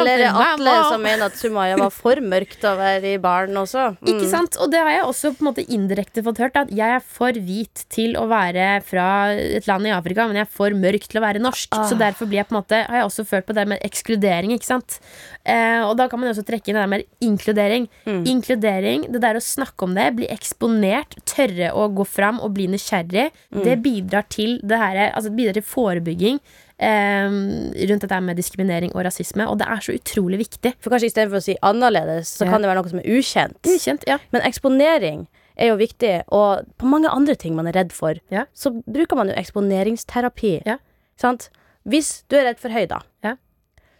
Eller 0.00 0.22
Atle 0.32 0.72
som 0.90 1.02
mener 1.04 1.24
at 1.28 1.36
Sumaya 1.38 1.76
var 1.78 1.90
for 1.94 2.20
mørk 2.24 2.56
til 2.58 2.68
å 2.72 2.76
være 2.80 3.12
i 3.14 3.18
baren 3.22 3.56
også. 3.62 3.88
Mm. 4.02 4.08
Ikke 4.16 4.28
sant? 4.32 4.56
Og 4.58 4.70
det 4.72 4.80
har 4.82 4.88
jeg 4.90 5.04
også 5.06 5.30
på 5.36 5.44
en 5.44 5.46
måte 5.52 5.62
indirekte 5.70 6.22
fått 6.26 6.40
hørt. 6.42 6.56
At 6.58 6.70
jeg 6.74 6.96
er 6.96 7.02
for 7.04 7.32
hvit 7.32 7.84
til 7.92 8.16
å 8.18 8.24
være 8.30 8.80
fra 8.84 9.04
et 9.32 9.66
land 9.70 9.86
i 9.86 9.92
Afrika, 9.94 10.26
men 10.26 10.40
jeg 10.40 10.46
er 10.48 10.50
for 10.50 10.74
mørk 10.74 11.06
til 11.08 11.20
å 11.20 11.22
være 11.22 11.42
norsk. 11.42 11.68
Ah. 11.76 11.84
Så 11.88 11.94
derfor 12.00 12.26
blir 12.26 12.40
jeg 12.40 12.48
på 12.50 12.56
en 12.56 12.60
måte, 12.60 12.80
har 12.88 12.98
jeg 12.98 13.06
også 13.06 13.24
følt 13.30 13.46
på 13.46 13.54
det 13.56 13.66
med 13.70 13.84
ekskludering. 13.86 14.54
ikke 14.56 14.66
sant? 14.68 14.98
Eh, 15.46 15.80
og 15.86 15.94
da 16.00 16.08
kan 16.10 16.20
man 16.22 16.32
også 16.32 16.44
trekke 16.48 16.72
inn 16.72 16.78
det 16.80 16.82
der 16.82 16.90
med 16.90 17.06
inkludering. 17.22 17.86
Mm. 18.08 18.24
Inkludering, 18.34 19.06
det 19.14 19.22
der 19.22 19.38
å 19.38 19.44
snakke 19.44 19.86
om 19.86 19.94
det, 19.94 20.08
bli 20.18 20.28
eksponert, 20.34 21.16
tørre 21.28 21.70
å 21.78 21.86
gå 21.94 22.06
fram 22.08 22.40
og 22.42 22.54
bli 22.58 22.66
nysgjerrig, 22.74 23.30
Mm. 23.52 23.62
det 23.64 23.74
bidrar 23.84 24.24
til 24.32 24.58
det 24.62 24.78
her, 24.78 24.98
altså 25.12 25.28
det 25.30 25.36
bidrar 25.36 25.54
til 25.60 25.62
forebygging. 25.68 26.38
Rundt 26.82 28.02
dette 28.04 28.20
med 28.24 28.36
diskriminering 28.40 28.92
og 28.96 29.04
rasisme, 29.06 29.46
og 29.48 29.58
det 29.60 29.68
er 29.70 29.82
så 29.84 29.94
utrolig 29.94 30.40
viktig. 30.42 30.74
For 30.82 30.90
kanskje 30.92 31.10
istedenfor 31.12 31.38
å 31.38 31.44
si 31.44 31.54
annerledes, 31.62 32.32
så 32.40 32.48
kan 32.48 32.62
det 32.62 32.70
være 32.70 32.80
noe 32.82 32.90
som 32.90 33.02
er 33.02 33.08
ukjent. 33.18 33.60
Ukjent, 33.70 34.06
ja. 34.08 34.18
Men 34.34 34.42
eksponering 34.48 35.26
er 35.60 35.68
jo 35.72 35.76
viktig, 35.80 36.12
og 36.32 36.64
på 36.80 36.88
mange 36.90 37.10
andre 37.12 37.36
ting 37.38 37.54
man 37.58 37.68
er 37.70 37.76
redd 37.76 37.92
for, 37.92 38.18
Ja. 38.32 38.46
så 38.54 38.72
bruker 38.86 39.16
man 39.16 39.28
jo 39.28 39.34
eksponeringsterapi. 39.38 40.62
Ja. 40.66 40.78
Sant? 41.20 41.50
Hvis 41.86 42.22
du 42.28 42.36
er 42.38 42.44
redd 42.50 42.58
for 42.58 42.70
høyder, 42.70 43.02
Ja. 43.22 43.36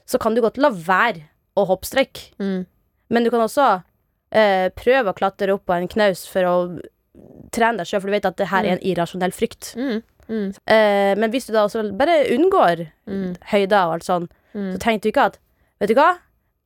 så 0.06 0.18
kan 0.18 0.34
du 0.34 0.40
godt 0.40 0.56
la 0.58 0.70
være 0.70 1.28
å 1.56 1.66
hoppstrekk. 1.68 2.32
Mm. 2.40 2.66
Men 3.10 3.24
du 3.24 3.30
kan 3.30 3.40
også 3.40 3.82
eh, 4.32 4.70
prøve 4.70 5.12
å 5.12 5.14
klatre 5.14 5.52
opp 5.52 5.66
på 5.66 5.74
en 5.76 5.88
knaus 5.88 6.26
for 6.26 6.42
å 6.48 6.80
trene 7.52 7.76
deg 7.82 7.86
sjøl, 7.86 8.00
for 8.00 8.08
du 8.08 8.12
vet 8.16 8.24
at 8.24 8.36
det 8.40 8.46
her 8.48 8.64
er 8.64 8.72
en 8.78 8.80
irrasjonell 8.80 9.30
frykt. 9.36 9.74
Mm. 9.76 10.02
Mm. 10.32 10.48
Eh, 10.66 11.12
men 11.20 11.30
hvis 11.30 11.46
du 11.46 11.52
da 11.52 11.66
også 11.66 11.82
bare 11.98 12.22
unngår 12.32 12.86
Mm. 13.06 13.34
høyder 13.52 13.86
og 13.86 13.92
alt 13.98 14.04
sånn, 14.08 14.28
Mm. 14.54 14.72
så 14.74 14.78
tenkte 14.80 15.02
du 15.02 15.12
ikke 15.12 15.26
at 15.30 15.38
Vet 15.80 15.88
du 15.90 15.94
hva? 15.98 16.18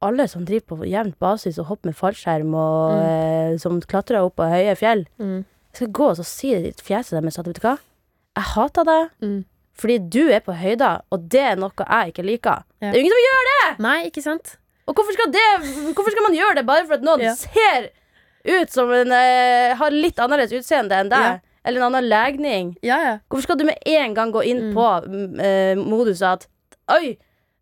Alle 0.03 0.27
som 0.29 0.45
driver 0.45 0.77
på 0.77 0.85
jevnt 0.87 1.19
basis 1.19 1.59
og 1.59 1.67
hopper 1.71 1.89
med 1.89 1.97
fallskjerm 1.97 2.55
og 2.55 2.99
eh, 3.03 3.57
som 3.59 3.81
klatrer 3.81 4.21
opp 4.23 4.37
på 4.37 4.45
høye 4.51 4.75
fjell, 4.77 5.07
Mm. 5.19 5.45
jeg 5.73 5.75
skal 5.81 5.89
gå 5.89 6.09
og 6.11 6.25
si 6.27 6.51
det 6.55 6.67
i 6.79 6.83
fjeset 6.85 7.17
deres 7.21 7.39
at 7.39 7.47
vet 7.47 7.55
du 7.61 7.63
hva? 7.67 7.79
Jeg 8.37 8.45
hater 8.53 8.85
deg 8.85 9.09
Mm. 9.23 9.45
fordi 9.77 9.99
du 10.11 10.29
er 10.31 10.41
på 10.41 10.53
høyder, 10.53 11.01
og 11.11 11.29
det 11.29 11.41
er 11.41 11.57
noe 11.57 11.71
jeg 11.79 12.13
ikke 12.13 12.25
liker. 12.29 12.63
Ja. 12.83 12.93
Det 12.93 12.95
er 12.95 13.01
jo 13.01 13.05
ingen 13.07 13.13
som 13.17 13.25
gjør 13.27 13.45
det! 13.51 13.79
Nei, 13.81 13.99
ikke 14.11 14.23
sant? 14.23 14.57
Og 14.87 14.95
hvorfor 14.95 15.13
skal, 15.17 15.33
det, 15.33 15.95
hvorfor 15.97 16.11
skal 16.13 16.23
man 16.29 16.37
gjøre 16.37 16.55
det 16.57 16.67
bare 16.67 16.87
for 16.87 16.95
at 16.95 17.03
noen 17.03 17.21
Ja. 17.21 17.35
ser 17.35 17.89
ut 18.45 18.71
som 18.71 18.93
en 18.93 19.09
uh, 19.11 19.75
har 19.75 19.91
litt 19.91 20.17
annerledes 20.19 20.53
utseende 20.53 20.93
enn 20.93 21.09
deg? 21.09 21.19
Ja. 21.19 21.39
Eller 21.67 21.81
en 21.83 21.89
annen 21.91 22.07
legning? 22.09 22.75
Ja, 22.87 22.97
ja. 23.03 23.15
Hvorfor 23.29 23.43
skal 23.49 23.59
du 23.59 23.65
med 23.67 23.79
en 23.91 24.15
gang 24.15 24.33
gå 24.33 24.45
inn 24.47 24.61
Mm. 24.71 24.75
på 24.77 24.87
uh, 24.87 25.83
moduset 25.83 26.23
at 26.29 26.47
Oi, 26.95 27.17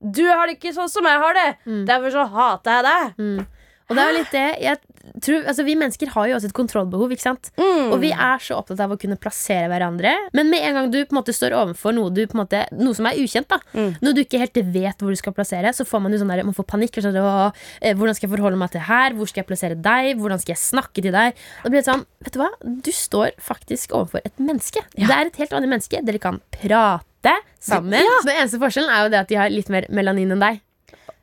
du 0.04 0.26
har 0.28 0.46
det 0.46 0.58
ikke 0.58 0.74
sånn 0.76 0.90
som 0.92 1.06
jeg 1.08 1.18
har 1.22 1.32
det, 1.38 1.56
Mm. 1.66 1.86
derfor 1.88 2.10
så 2.12 2.26
hater 2.28 2.70
jeg 2.70 2.84
deg. 2.84 3.14
Mm. 3.18 3.46
Og 3.88 3.96
det 3.96 4.02
er 4.02 4.10
jo 4.12 4.18
litt 4.18 4.30
det 4.32 4.48
jeg 4.60 4.76
tror, 5.20 5.44
altså 5.46 5.64
Vi 5.66 5.74
mennesker 5.78 6.10
har 6.14 6.28
jo 6.28 6.36
også 6.36 6.48
et 6.50 6.56
kontrollbehov, 6.56 7.12
ikke 7.14 7.24
sant? 7.24 7.50
Mm. 7.58 7.92
Og 7.92 8.00
vi 8.02 8.10
er 8.12 8.38
så 8.42 8.56
opptatt 8.58 8.80
av 8.80 8.92
å 8.94 8.98
kunne 9.00 9.16
plassere 9.20 9.68
hverandre. 9.72 10.12
Men 10.36 10.50
med 10.50 10.64
en 10.68 10.74
gang 10.78 10.90
du 10.92 10.98
på 11.04 11.14
en 11.14 11.20
måte 11.20 11.34
står 11.36 11.54
overfor 11.56 11.94
noe, 11.96 12.10
du, 12.14 12.22
på 12.26 12.38
en 12.38 12.42
måte, 12.44 12.64
noe 12.78 12.94
som 12.96 13.06
er 13.10 13.20
ukjent, 13.20 13.48
da 13.48 13.58
Mm. 13.74 13.96
noe 14.02 14.14
du 14.14 14.20
ikke 14.22 14.38
helt 14.38 14.54
vet 14.74 14.98
hvor 14.98 15.10
du 15.10 15.16
skal 15.16 15.32
plassere, 15.34 15.72
så 15.74 15.84
får 15.86 16.00
man 16.02 16.12
jo 16.12 16.18
sånn 16.22 16.28
der, 16.30 16.44
man 16.44 16.54
får 16.54 16.66
panikk. 16.66 16.94
Sånn, 17.04 17.16
«Åh, 17.18 17.52
eh, 17.82 17.94
hvordan 17.94 18.14
skal 18.14 18.28
jeg 18.28 18.36
forholde 18.36 18.56
meg 18.60 18.70
til 18.70 18.80
her? 18.86 19.12
Hvor 19.14 19.26
skal 19.28 19.42
jeg 19.42 19.48
plassere 19.48 19.74
deg? 19.80 20.16
Hvordan 20.20 20.40
skal 20.40 20.54
jeg 20.54 20.62
snakke 20.62 21.02
til 21.02 21.12
deg? 21.12 21.34
Og 21.64 21.70
det 21.70 21.72
blir 21.74 21.82
sånn, 21.86 22.04
vet 22.22 22.32
Du 22.32 22.38
hva? 22.40 22.50
Du 22.62 22.92
står 22.92 23.32
faktisk 23.40 23.90
overfor 23.92 24.20
et 24.24 24.36
menneske. 24.38 24.80
Det 24.94 25.10
er 25.10 25.26
et 25.26 25.36
helt 25.36 25.50
vanlig 25.50 25.68
menneske. 25.68 26.04
Dere 26.04 26.18
kan 26.18 26.40
prate 26.50 27.34
sammen. 27.60 28.00
Så 28.20 28.26
Den 28.28 28.36
eneste 28.42 28.60
forskjellen 28.60 28.90
er 28.92 29.04
jo 29.04 29.10
det 29.10 29.20
at 29.24 29.28
de 29.28 29.34
har 29.40 29.48
litt 29.50 29.68
mer 29.72 29.86
melanin 29.90 30.32
enn 30.32 30.40
deg. 30.40 30.60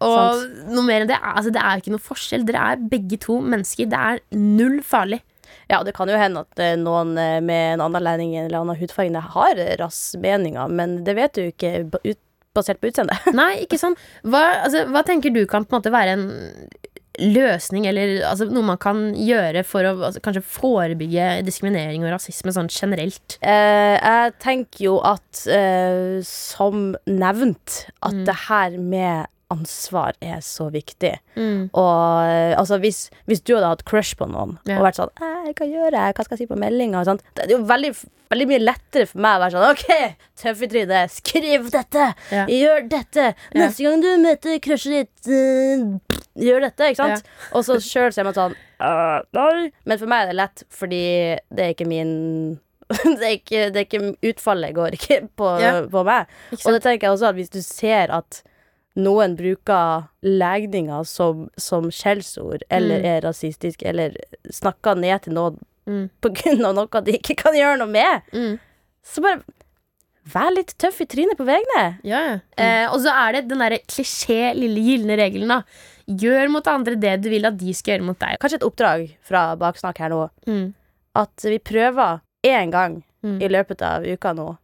Og 0.02 0.72
noe 0.74 0.86
mer 0.88 1.04
enn 1.06 1.12
det, 1.12 1.20
altså 1.22 1.52
det 1.54 1.62
er 1.62 1.82
ikke 1.82 1.94
noe 1.94 2.04
forskjell. 2.06 2.46
Dere 2.48 2.64
er 2.74 2.82
begge 2.92 3.20
to 3.22 3.40
mennesker. 3.44 3.90
Det 3.92 4.00
er 4.00 4.22
null 4.38 4.80
farlig. 4.86 5.22
Ja, 5.72 5.82
det 5.88 5.94
kan 5.96 6.10
jo 6.10 6.18
hende 6.20 6.44
at 6.46 6.60
eh, 6.64 6.76
noen 6.80 7.14
eh, 7.20 7.40
med 7.44 7.76
en 7.76 7.86
annen 7.86 8.04
legning 8.04 8.36
eller 8.40 8.62
annen 8.62 8.80
hudfarge 8.80 9.22
har 9.36 9.62
rassmeninger, 9.80 10.68
men 10.72 11.02
det 11.08 11.16
vet 11.16 11.38
du 11.38 11.42
ikke 11.50 11.72
basert 12.56 12.82
på 12.82 12.90
utseende. 12.92 13.16
Nei, 13.40 13.64
ikke 13.66 13.80
sånn. 13.80 13.96
Hva, 14.28 14.42
altså, 14.66 14.86
hva 14.92 15.04
tenker 15.08 15.32
du 15.36 15.46
kan 15.48 15.64
på 15.68 15.76
en 15.76 15.80
måte 15.80 15.94
være 15.94 16.16
en 16.18 16.26
løsning, 17.22 17.86
eller 17.90 18.22
altså, 18.26 18.48
noe 18.52 18.64
man 18.66 18.80
kan 18.82 19.02
gjøre 19.20 19.64
for 19.68 19.86
å 19.88 19.92
altså, 20.08 20.22
kanskje 20.24 20.44
forebygge 20.48 21.28
diskriminering 21.48 22.06
og 22.08 22.14
rasisme 22.16 22.54
sånn 22.56 22.72
generelt? 22.72 23.36
Eh, 23.44 23.98
jeg 24.00 24.34
tenker 24.42 24.86
jo 24.88 24.98
at, 25.06 25.44
eh, 25.52 26.20
som 26.26 26.94
nevnt, 27.08 27.86
at 28.02 28.16
Mm. 28.16 28.26
det 28.26 28.38
her 28.48 28.78
med 28.80 29.28
ansvar 29.52 30.16
er 30.24 30.40
så 30.46 30.70
viktig. 30.74 31.12
Mm. 31.36 31.68
Og 31.78 32.32
altså, 32.58 32.80
hvis, 32.82 33.04
hvis 33.30 33.44
du 33.46 33.54
hadde 33.58 33.70
hatt 33.74 33.86
crush 33.88 34.16
på 34.20 34.28
noen 34.32 34.58
Ja. 34.70 34.78
og 34.80 34.88
vært 34.88 35.00
sånn 35.02 35.12
«Eh, 35.22 35.52
Hva 35.58 35.68
gjør 35.68 35.98
jeg? 35.98 36.16
Hva 36.18 36.24
skal 36.26 36.38
jeg 36.38 36.46
si 36.46 36.50
på 36.54 36.58
meldinga? 36.62 37.04
Det 37.36 37.46
er 37.46 37.54
jo 37.56 37.62
veldig, 37.68 37.92
veldig 38.32 38.48
mye 38.54 38.62
lettere 38.64 39.06
for 39.12 39.22
meg 39.26 39.38
å 39.38 39.44
være 39.44 39.56
sånn 39.58 39.70
OK, 39.76 40.18
tøff 40.42 40.64
i 40.64 40.72
trynet, 40.72 41.12
skriv 41.20 41.70
dette! 41.74 42.08
Ja. 42.32 42.48
Gjør 42.48 42.88
dette! 42.96 43.28
Ja. 43.52 43.60
Neste 43.66 43.86
gang 43.88 44.02
du 44.04 44.10
møter 44.24 44.60
crushet 44.64 45.12
ditt, 45.12 45.30
uh, 45.30 46.18
gjør 46.42 46.68
dette, 46.70 46.92
ikke 46.94 47.04
sant? 47.04 47.32
Og 47.54 47.66
så 47.68 47.78
sjøl 47.84 48.14
ser 48.16 48.28
man 48.28 48.38
sånn. 48.38 48.56
Men 48.82 49.98
for 50.02 50.10
meg 50.10 50.24
er 50.26 50.32
det 50.32 50.40
lett, 50.40 50.64
fordi 50.74 51.04
det 51.54 51.66
er 51.68 51.74
ikke 51.76 51.90
min 51.90 52.14
det 52.92 53.24
er 53.24 53.36
ikke, 53.38 53.60
det 53.72 53.80
er 53.80 53.86
ikke 53.86 54.32
Utfallet 54.34 54.74
går 54.76 54.98
ikke 54.98 55.22
på, 55.40 55.50
Ja. 55.64 55.78
på 55.88 56.02
meg. 56.04 56.28
Ikke 56.52 56.66
Og 56.68 56.74
det 56.76 56.82
tenker 56.84 57.08
jeg 57.08 57.14
også 57.16 57.30
at 57.30 57.38
hvis 57.38 57.54
du 57.54 57.62
ser 57.64 58.12
at 58.12 58.42
noen 58.96 59.36
bruker 59.38 60.08
legninger 60.24 61.04
som, 61.08 61.50
som 61.58 61.90
skjellsord, 61.92 62.64
eller 62.70 63.00
Mm. 63.00 63.06
er 63.06 63.22
rasistisk, 63.22 63.84
eller 63.88 64.16
snakker 64.52 64.98
ned 64.98 65.22
til 65.24 65.34
noen 65.34 65.60
Mm. 65.88 66.10
på 66.22 66.30
grunn 66.34 66.66
av 66.66 66.76
noe 66.76 67.02
de 67.02 67.12
ikke 67.18 67.36
kan 67.36 67.54
gjøre 67.54 67.78
noe 67.80 67.88
med, 67.88 68.22
Mm. 68.34 68.60
så 69.04 69.22
bare 69.22 69.42
vær 70.32 70.52
litt 70.54 70.76
tøff 70.78 71.02
i 71.02 71.06
trynet 71.06 71.36
på 71.38 71.46
vegne. 71.48 71.98
Ja, 72.04 72.20
ja. 72.20 72.40
Eh, 72.58 72.86
og 72.94 73.00
så 73.02 73.10
er 73.10 73.32
det 73.34 73.48
den 73.48 73.58
derre 73.60 73.80
klisjé, 73.88 74.54
lille 74.56 74.78
gylne 74.80 75.18
regelen, 75.18 75.48
da. 75.48 75.64
Gjør 76.08 76.52
mot 76.52 76.68
andre 76.68 76.96
det 76.96 77.22
du 77.24 77.30
vil 77.30 77.46
at 77.46 77.58
de 77.58 77.74
skal 77.74 77.98
gjøre 77.98 78.06
mot 78.06 78.20
deg. 78.20 78.38
Kanskje 78.40 78.56
et 78.60 78.68
oppdrag 78.68 79.16
fra 79.24 79.56
Baksnakk 79.56 79.98
her 79.98 80.10
nå, 80.10 80.30
Mm. 80.46 80.74
at 81.16 81.36
vi 81.44 81.58
prøver 81.60 82.22
én 82.46 82.70
gang 82.72 83.04
Mm. 83.24 83.42
i 83.42 83.48
løpet 83.48 83.82
av 83.82 84.04
uka 84.06 84.34
nå, 84.34 84.58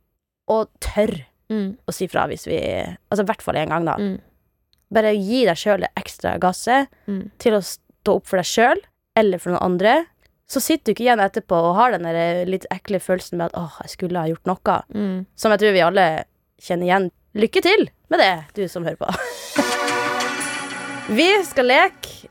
og 0.47 0.69
tør 0.79 1.25
Mm. 1.49 1.77
og 1.87 1.93
si 1.95 2.07
fra 2.11 2.25
hvis 2.27 2.43
vi 2.47 2.57
Altså 2.59 3.23
i 3.23 3.27
hvert 3.29 3.41
fall 3.41 3.55
én 3.55 3.69
gang, 3.71 3.85
da. 3.87 3.93
Mm. 3.95 4.17
Bare 4.91 5.13
gi 5.15 5.45
deg 5.45 5.55
sjøl 5.59 5.79
det 5.85 5.89
ekstra 5.95 6.37
gasset 6.39 6.87
Mm. 7.07 7.29
til 7.39 7.53
å 7.53 7.61
stå 7.63 8.15
opp 8.17 8.27
for 8.27 8.37
deg 8.37 8.45
sjøl 8.45 8.77
eller 9.15 9.37
for 9.39 9.49
noen 9.51 9.63
andre. 9.63 10.05
Så 10.47 10.59
sitter 10.61 10.85
du 10.85 10.91
ikke 10.95 11.03
igjen 11.07 11.19
etterpå 11.19 11.55
og 11.59 11.75
har 11.75 11.91
den 11.97 12.47
litt 12.49 12.65
ekle 12.71 12.99
følelsen 12.99 13.37
med 13.37 13.45
at 13.47 13.53
'åh, 13.53 13.81
jeg 13.83 13.89
skulle 13.89 14.19
ha 14.19 14.27
gjort 14.27 14.45
noe', 14.45 14.83
Mm. 14.93 15.25
som 15.35 15.51
jeg 15.51 15.59
tror 15.59 15.71
vi 15.73 15.81
alle 15.81 16.23
kjenner 16.61 16.85
igjen. 16.87 17.11
Lykke 17.35 17.61
til 17.61 17.89
med 18.09 18.19
det, 18.19 18.43
du 18.53 18.67
som 18.67 18.83
hører 18.85 18.97
på. 18.97 19.07
vi 21.15 21.43
skal 21.43 21.65
leke 21.65 22.27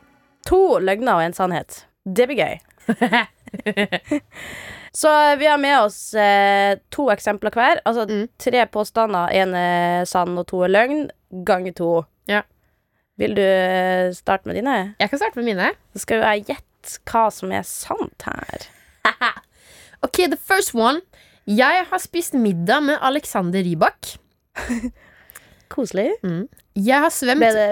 to 0.47 0.79
løgner 0.79 1.15
og 1.15 1.21
en 1.23 1.33
sannhet. 1.33 1.85
Det 2.07 2.27
blir 2.29 2.37
gøy. 2.37 2.59
Så 4.97 5.11
vi 5.37 5.45
har 5.51 5.59
med 5.61 5.77
oss 5.83 5.99
eh, 6.17 6.79
to 6.95 7.09
eksempler 7.13 7.53
hver. 7.53 7.81
Altså 7.85 8.07
Mm. 8.09 8.29
tre 8.41 8.63
påstander. 8.73 9.29
Én 9.37 9.53
er 9.55 10.05
sann 10.09 10.39
og 10.41 10.47
to 10.49 10.63
er 10.65 10.73
løgn. 10.73 11.11
Ganger 11.45 11.75
to. 11.77 11.91
Ja. 12.31 12.41
Vil 13.21 13.35
du 13.37 13.43
eh, 13.43 14.13
starte 14.17 14.47
med 14.49 14.57
dine? 14.57 14.95
Jeg 15.01 15.11
kan 15.11 15.19
starte 15.21 15.37
med 15.37 15.45
mine. 15.51 15.69
Så 15.93 16.05
skal 16.07 16.23
jo 16.23 16.25
jeg 16.31 16.47
gjette 16.49 16.97
hva 17.11 17.27
som 17.35 17.53
er 17.53 17.63
sant 17.69 18.25
her. 18.29 18.67
Ok, 20.05 20.21
the 20.31 20.37
first 20.37 20.75
one. 20.75 21.01
Jeg 21.47 21.85
har 21.91 21.99
spist 21.99 22.35
middag 22.35 22.83
med 22.85 22.99
Alexander 23.03 23.63
Rybak. 23.65 24.17
Koselig. 25.73 26.11
Jeg 26.77 27.01
har 27.01 27.11
svømt 27.11 27.41
Ble 27.43 27.49
det 27.57 27.67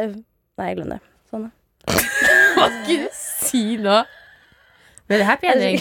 Nei, 0.59 0.67
jeg 0.71 0.77
glemte 0.79 0.97
det. 0.97 1.01
Sånn. 1.31 1.47
Hva 2.57 2.69
skulle 2.71 3.05
du 3.05 3.17
si 3.21 3.63
nå? 3.83 4.01
Ble 5.07 5.21
det 5.21 5.29
happy 5.29 5.53
ending? 5.53 5.79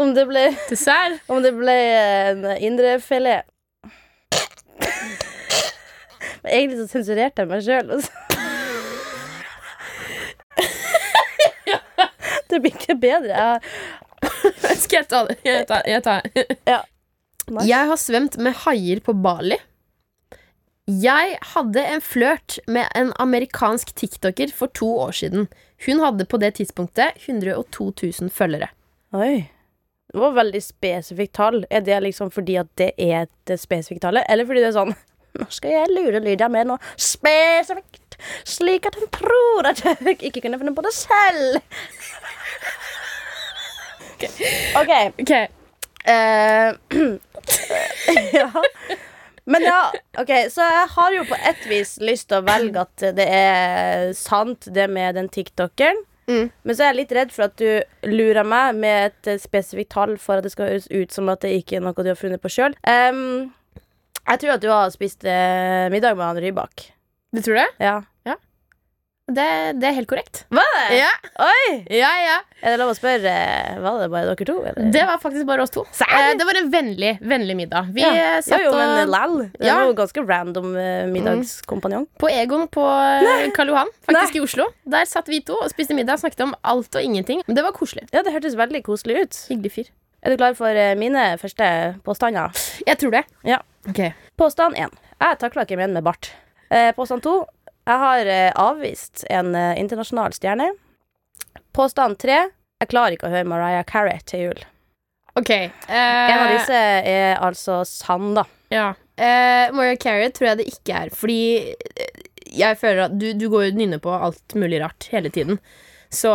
Om 0.00 0.14
det 0.16 0.24
ble 0.30 0.46
Dessert? 0.70 1.20
Om 1.32 1.42
det 1.44 1.52
ble 1.58 1.76
en 1.76 2.44
indrefilet. 2.56 3.44
Men 6.40 6.52
egentlig 6.54 6.78
så 6.80 6.86
sensurerte 6.88 7.44
jeg 7.44 7.50
meg 7.50 7.64
sjøl. 7.66 7.90
Det 12.50 12.58
blir 12.58 12.72
ikke 12.74 12.96
bedre. 12.98 13.60
Skal 14.80 14.96
jeg 14.96 15.06
ta 15.06 15.20
det? 15.28 15.36
Jeg 15.46 15.66
tar, 15.68 15.84
jeg 15.86 16.02
tar. 16.02 16.24
Ja. 16.66 16.80
Jeg 17.62 17.90
har 17.92 17.98
svømt 18.00 18.38
med 18.42 18.56
haier 18.64 18.98
på 19.06 19.14
Bali. 19.14 19.54
Jeg 20.90 21.36
hadde 21.52 21.84
en 21.92 22.02
flørt 22.02 22.58
med 22.66 22.90
en 22.98 23.12
amerikansk 23.22 23.94
tiktoker 23.94 24.50
for 24.56 24.72
to 24.74 24.88
år 25.04 25.14
siden. 25.20 25.46
Hun 25.86 26.02
hadde 26.02 26.26
på 26.26 26.40
det 26.42 26.56
tidspunktet 26.58 27.22
102 27.28 27.92
000 28.02 28.34
følgere. 28.34 28.72
Oi. 29.14 29.46
Det 30.10 30.18
var 30.18 30.34
veldig 30.34 30.62
spesifikt 30.64 31.36
tall. 31.38 31.62
Er 31.70 31.84
det 31.86 32.00
liksom 32.02 32.32
fordi 32.34 32.56
at 32.60 32.70
det 32.80 32.90
er 32.98 33.28
et 33.28 33.52
spesifikt 33.60 34.02
tall, 34.02 34.18
eller 34.24 34.48
fordi 34.48 34.64
det 34.64 34.72
er 34.72 34.78
sånn 34.80 34.96
Nå 35.38 35.46
skal 35.54 35.70
jeg 35.76 35.92
lure 35.94 36.18
Lydia 36.24 36.48
med 36.50 36.66
noe 36.72 36.82
spesifikt, 36.98 38.16
slik 38.42 38.88
at 38.90 38.98
hun 38.98 39.06
tror 39.14 39.68
at 39.70 39.84
jeg 39.86 40.16
ikke 40.28 40.42
kunne 40.42 40.58
finne 40.58 40.74
på 40.74 40.82
det 40.82 40.92
selv. 40.96 41.60
OK. 44.20 44.26
Ok, 44.82 45.30
Uh, 46.00 46.72
ja. 48.32 48.50
Men 49.44 49.62
ja, 49.62 49.92
ok, 50.18 50.30
så 50.52 50.64
jeg 50.64 50.86
har 50.94 51.16
jo 51.16 51.24
på 51.28 51.36
et 51.50 51.66
vis 51.68 51.96
lyst 52.00 52.28
til 52.30 52.40
å 52.40 52.46
velge 52.46 52.84
at 52.84 53.04
det 53.16 53.26
er 53.26 54.12
sant, 54.16 54.68
det 54.72 54.86
med 54.92 55.18
den 55.18 55.28
tiktokeren. 55.32 56.00
Mm. 56.30 56.50
Men 56.62 56.76
så 56.76 56.84
er 56.84 56.92
jeg 56.92 57.00
litt 57.00 57.14
redd 57.16 57.34
for 57.34 57.48
at 57.48 57.56
du 57.58 58.10
lurer 58.10 58.46
meg 58.46 58.78
med 58.78 59.10
et 59.10 59.32
eh, 59.34 59.40
spesifikt 59.42 59.92
tall 59.96 60.14
for 60.22 60.38
at 60.38 60.46
det 60.46 60.54
skal 60.54 60.70
høres 60.70 60.86
ut 60.92 61.14
som 61.14 61.30
at 61.32 61.42
det 61.42 61.56
ikke 61.58 61.80
er 61.80 61.84
noe 61.84 61.96
du 61.98 62.12
har 62.12 62.18
funnet 62.20 62.42
på 62.42 62.52
sjøl. 62.52 62.76
jeg 62.86 64.40
tror 64.42 64.54
at 64.54 64.62
du 64.62 64.70
har 64.70 64.94
spist 64.94 65.26
eh, 65.26 65.90
middag 65.92 66.16
med 66.16 66.28
han 66.28 66.42
Rybak. 66.44 66.90
Du 67.34 67.42
tror 67.42 67.60
det? 67.60 67.68
Ja. 67.82 68.00
Det? 69.36 69.46
Det 69.80 69.88
er 69.88 69.94
helt 69.96 70.08
korrekt. 70.10 70.42
Var 70.54 70.68
det? 70.76 70.98
Ja, 71.00 71.10
Oi! 71.46 71.76
ja, 71.96 72.10
ja. 72.24 72.36
Er 72.60 72.74
det 72.74 72.80
lov 72.82 72.90
å 72.92 72.96
spørre, 72.98 73.32
var 73.80 73.98
det 74.02 74.08
bare 74.12 74.28
dere 74.34 74.46
to? 74.48 74.56
Eller? 74.68 74.90
Det 74.92 75.04
var 75.08 75.20
faktisk 75.22 75.46
bare 75.48 75.64
oss 75.64 75.72
to. 75.72 75.84
Eh, 76.04 76.32
det 76.36 76.44
var 76.48 76.58
en 76.60 76.68
vennlig, 76.72 77.14
vennlig 77.24 77.56
middag. 77.56 77.88
Vi 77.96 78.02
ja. 78.04 78.10
eh, 78.12 78.40
satt 78.44 78.60
jo, 78.60 78.68
jo, 78.68 78.74
men 78.76 78.92
lal. 78.98 79.14
lall. 79.14 79.36
Det 79.56 79.66
Ja. 79.70 79.78
var 79.78 79.88
jo 79.88 79.94
ganske 80.02 80.24
random 80.28 80.68
eh, 80.76 81.06
middagskompanjong. 81.14 82.06
på 82.20 82.28
Egon 82.30 82.66
på 82.68 82.84
eh, 82.84 83.46
Karl 83.56 83.72
Johan, 83.72 83.88
faktisk 84.08 84.34
Nei. 84.36 84.42
i 84.42 84.44
Oslo. 84.44 84.68
Der 84.84 85.08
satt 85.08 85.28
vi 85.32 85.40
to 85.40 85.56
og 85.56 85.70
spiste 85.72 85.96
middag, 85.96 86.18
og 86.18 86.24
snakket 86.26 86.44
om 86.48 86.54
alt 86.62 86.94
og 86.94 87.02
ingenting. 87.02 87.42
Men 87.46 87.56
det 87.56 87.64
var 87.64 87.72
koselig. 87.76 88.06
Ja, 88.12 88.22
det 88.26 88.34
hørtes 88.36 88.56
veldig 88.60 88.82
koselig 88.86 89.22
ut. 89.24 89.40
Hyggelig 89.48 89.72
fyr. 89.78 89.90
Er 90.20 90.34
du 90.34 90.36
klar 90.36 90.52
for 90.58 90.68
eh, 90.76 90.92
mine 91.00 91.30
første 91.40 91.96
påstander? 92.04 92.52
Jeg 92.86 92.98
tror 93.00 93.10
det. 93.16 93.24
Ja. 93.48 93.62
Okay. 93.88 94.12
Påstand 94.36 94.76
én. 94.76 94.92
Jeg 95.20 95.38
takla 95.40 95.64
ikke 95.64 95.78
menn 95.80 95.94
med 95.96 96.04
bart. 96.04 96.28
Eh, 96.70 96.90
påstand 96.96 97.24
to. 97.24 97.46
Jeg 97.90 97.98
har 97.98 98.28
eh, 98.30 98.52
avvist 98.54 99.24
en 99.34 99.54
eh, 99.58 99.72
internasjonal 99.80 100.34
stjerne. 100.36 100.68
Påstand 101.74 102.18
tre. 102.22 102.36
Jeg 102.80 102.90
klarer 102.92 103.16
ikke 103.16 103.26
å 103.28 103.32
høre 103.34 103.48
Mariah 103.50 103.82
Carey 103.88 104.20
til 104.30 104.44
jul. 104.48 104.60
Ok. 105.38 105.50
eh, 105.50 105.70
En 105.90 106.38
av 106.38 106.52
disse 106.54 106.78
er 107.10 107.40
altså 107.42 107.80
sann, 107.88 108.32
da. 108.38 108.46
Ja. 108.70 108.92
Eh, 109.18 109.72
Mariah 109.74 109.98
Carey 110.00 110.30
tror 110.34 110.52
jeg 110.52 110.60
det 110.62 110.68
ikke 110.70 111.02
er, 111.04 111.10
fordi 111.14 111.40
eh, 111.74 112.26
jeg 112.50 112.78
føler 112.80 113.04
at 113.08 113.18
du, 113.20 113.28
du 113.38 113.48
går 113.52 113.68
jo 113.68 113.76
nynner 113.78 114.00
på 114.02 114.10
alt 114.14 114.54
mulig 114.58 114.80
rart 114.82 115.10
hele 115.12 115.30
tiden. 115.34 115.58
Så 116.10 116.30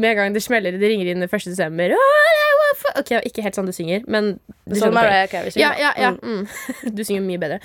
med 0.00 0.08
en 0.14 0.16
gang 0.18 0.32
det 0.34 0.42
smeller, 0.42 0.74
det 0.74 0.88
ringer 0.90 1.12
inn 1.12 1.22
1. 1.22 1.30
desember 1.52 1.92
Ok, 2.98 3.12
ikke 3.28 3.42
helt 3.44 3.54
sånn 3.54 3.68
du 3.68 3.74
synger, 3.74 4.02
men 4.10 4.32
du 4.66 4.74
Sånn. 4.78 4.94
Mariah 4.94 5.28
Carey 5.30 5.52
synger. 5.52 5.76
Ja, 5.78 5.90
ja, 5.90 6.08
ja. 6.08 6.10
Mm. 6.22 6.46
Mm. 6.48 6.94
Du 6.96 7.02
synger 7.06 7.22
mye 7.26 7.42
bedre. 7.42 7.58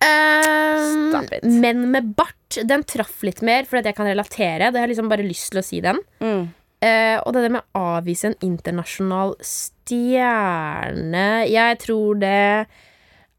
Um, 0.00 1.10
Stop 1.10 1.26
men 1.44 1.90
med 1.92 2.14
bart, 2.16 2.56
den 2.64 2.80
traff 2.88 3.18
litt 3.26 3.42
mer, 3.44 3.66
fordi 3.68 3.90
jeg 3.90 3.96
kan 3.98 4.08
relatere. 4.08 4.70
Det 4.72 4.80
har 4.80 4.88
liksom 4.88 5.10
bare 5.12 5.26
lyst 5.26 5.50
til 5.52 5.60
å 5.60 5.64
si 5.66 5.80
den. 5.84 5.98
Mm. 6.24 6.46
Uh, 6.80 7.18
og 7.26 7.34
det 7.36 7.42
der 7.44 7.52
med 7.58 7.66
å 7.76 7.78
avvise 7.98 8.24
en 8.30 8.38
internasjonal 8.40 9.34
stjerne 9.44 11.24
Jeg 11.44 11.76
tror 11.82 12.16
det 12.22 12.64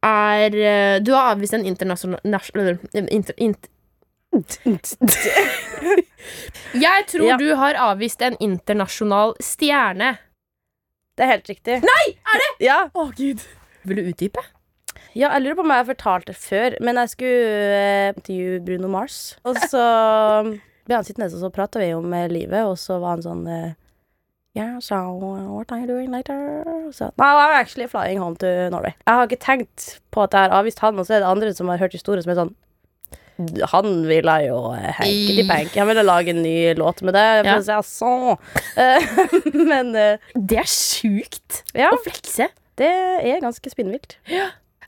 er 0.05 0.49
uh, 0.53 1.01
Du 1.01 1.09
har 1.15 1.31
avvist 1.31 1.55
en 1.57 1.65
internasjonal 1.65 2.21
inter, 2.21 2.53
eller, 2.53 2.77
inter, 3.09 3.33
Jeg 6.85 6.99
tror 7.09 7.25
Ja. 7.31 7.37
du 7.41 7.49
har 7.57 7.73
avvist 7.89 8.21
en 8.21 8.37
internasjonal 8.37 9.33
stjerne. 9.41 10.21
Det 11.17 11.25
er 11.25 11.33
helt 11.33 11.49
riktig. 11.49 11.81
Nei! 11.81 12.05
Er 12.13 12.37
det? 12.45 12.51
Ja. 12.63 12.79
Å, 12.93 13.09
gud 13.17 13.41
Vil 13.89 13.97
du 13.97 14.05
utdype? 14.13 14.45
Ja, 15.13 15.29
jeg 15.33 15.43
lurer 15.43 15.57
på 15.59 15.65
om 15.65 15.73
jeg 15.73 15.83
har 15.83 15.89
fortalt 15.91 16.27
det 16.29 16.37
før, 16.39 16.75
men 16.83 16.99
jeg 17.01 17.13
skulle 17.13 17.75
eh, 17.75 18.13
intervjue 18.15 18.63
Bruno 18.67 18.91
Mars. 18.91 19.19
Og 19.47 19.59
så 19.67 19.83
ble 20.87 20.97
han 20.97 21.07
sittende, 21.07 21.29
og 21.31 21.43
så 21.43 21.51
prata 21.53 21.81
vi 21.83 21.91
om 21.97 22.13
eh, 22.15 22.29
livet, 22.31 22.63
og 22.67 22.77
så 22.79 22.99
var 23.03 23.17
han 23.17 23.25
sånn 23.27 23.45
eh, 23.51 23.69
Yeah, 24.51 24.79
so 24.83 24.95
what 25.15 25.71
are 25.71 25.79
you 25.79 25.87
doing 25.87 26.11
later? 26.11 26.35
Så, 26.91 27.05
no, 27.15 27.23
I'm 27.23 27.53
actually 27.55 27.87
flying 27.87 28.19
home 28.19 28.35
to 28.35 28.49
Norway. 28.69 28.91
Jeg 29.07 29.15
har 29.15 29.29
ikke 29.29 29.39
tenkt 29.39 29.85
på 30.11 30.25
at 30.25 30.35
jeg 30.35 30.43
har 30.43 30.55
avvist 30.57 30.83
han, 30.83 30.99
og 30.99 31.07
så 31.07 31.15
er 31.15 31.23
det 31.23 31.29
andre 31.29 31.53
som 31.55 31.71
har 31.71 31.79
hørt 31.79 31.95
historier 31.95 32.25
som 32.25 32.33
er 32.33 32.41
sånn 32.41 32.51
han 33.71 33.87
ville 34.05 34.33
jo 34.45 34.57
eh, 34.75 34.91
henketi 34.99 35.45
pank. 35.49 35.75
Han 35.79 35.87
ville 35.89 36.03
lage 36.05 36.33
en 36.33 36.41
ny 36.43 36.73
låt 36.77 37.01
med 37.01 37.15
det. 37.15 37.23
Ja. 37.47 37.55
Si. 37.63 38.03
Eh, 38.77 39.07
Men 39.71 39.95
eh, 39.95 40.33
Det 40.35 40.59
er 40.61 40.69
sjukt 40.69 41.63
ja, 41.73 41.89
å 41.89 42.01
flekse. 42.03 42.51
det 42.77 42.91
er 42.91 43.41
ganske 43.41 43.71
spinnvilt. 43.71 44.19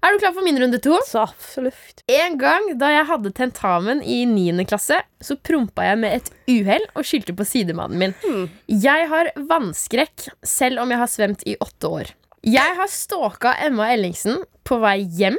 Er 0.03 0.11
du 0.11 0.19
klar 0.19 0.33
for 0.35 0.43
min 0.43 0.59
runde 0.59 0.79
to? 0.83 0.97
Så 1.07 1.21
absolutt. 1.23 2.01
En 2.11 2.35
gang 2.39 2.65
da 2.79 2.89
jeg 2.91 3.07
hadde 3.07 3.31
tentamen 3.37 4.01
i 4.03 4.25
9. 4.27 4.65
klasse, 4.67 4.97
så 5.23 5.37
prompa 5.39 5.85
jeg 5.87 6.01
med 6.01 6.17
et 6.17 6.31
uhell 6.51 6.83
og 6.91 7.07
skyldte 7.07 7.35
på 7.39 7.45
sidemannen 7.47 8.01
min. 8.01 8.15
Hmm. 8.25 8.49
Jeg 8.67 9.07
har 9.13 9.31
vannskrekk, 9.47 10.27
selv 10.43 10.83
om 10.83 10.91
jeg 10.91 10.99
har 10.99 11.11
svømt 11.11 11.45
i 11.47 11.55
åtte 11.63 11.87
år. 11.87 12.11
Jeg 12.43 12.75
har 12.75 12.91
stalka 12.91 13.53
Emma 13.63 13.87
Ellingsen 13.93 14.41
på 14.67 14.81
vei 14.83 15.05
hjem, 15.07 15.37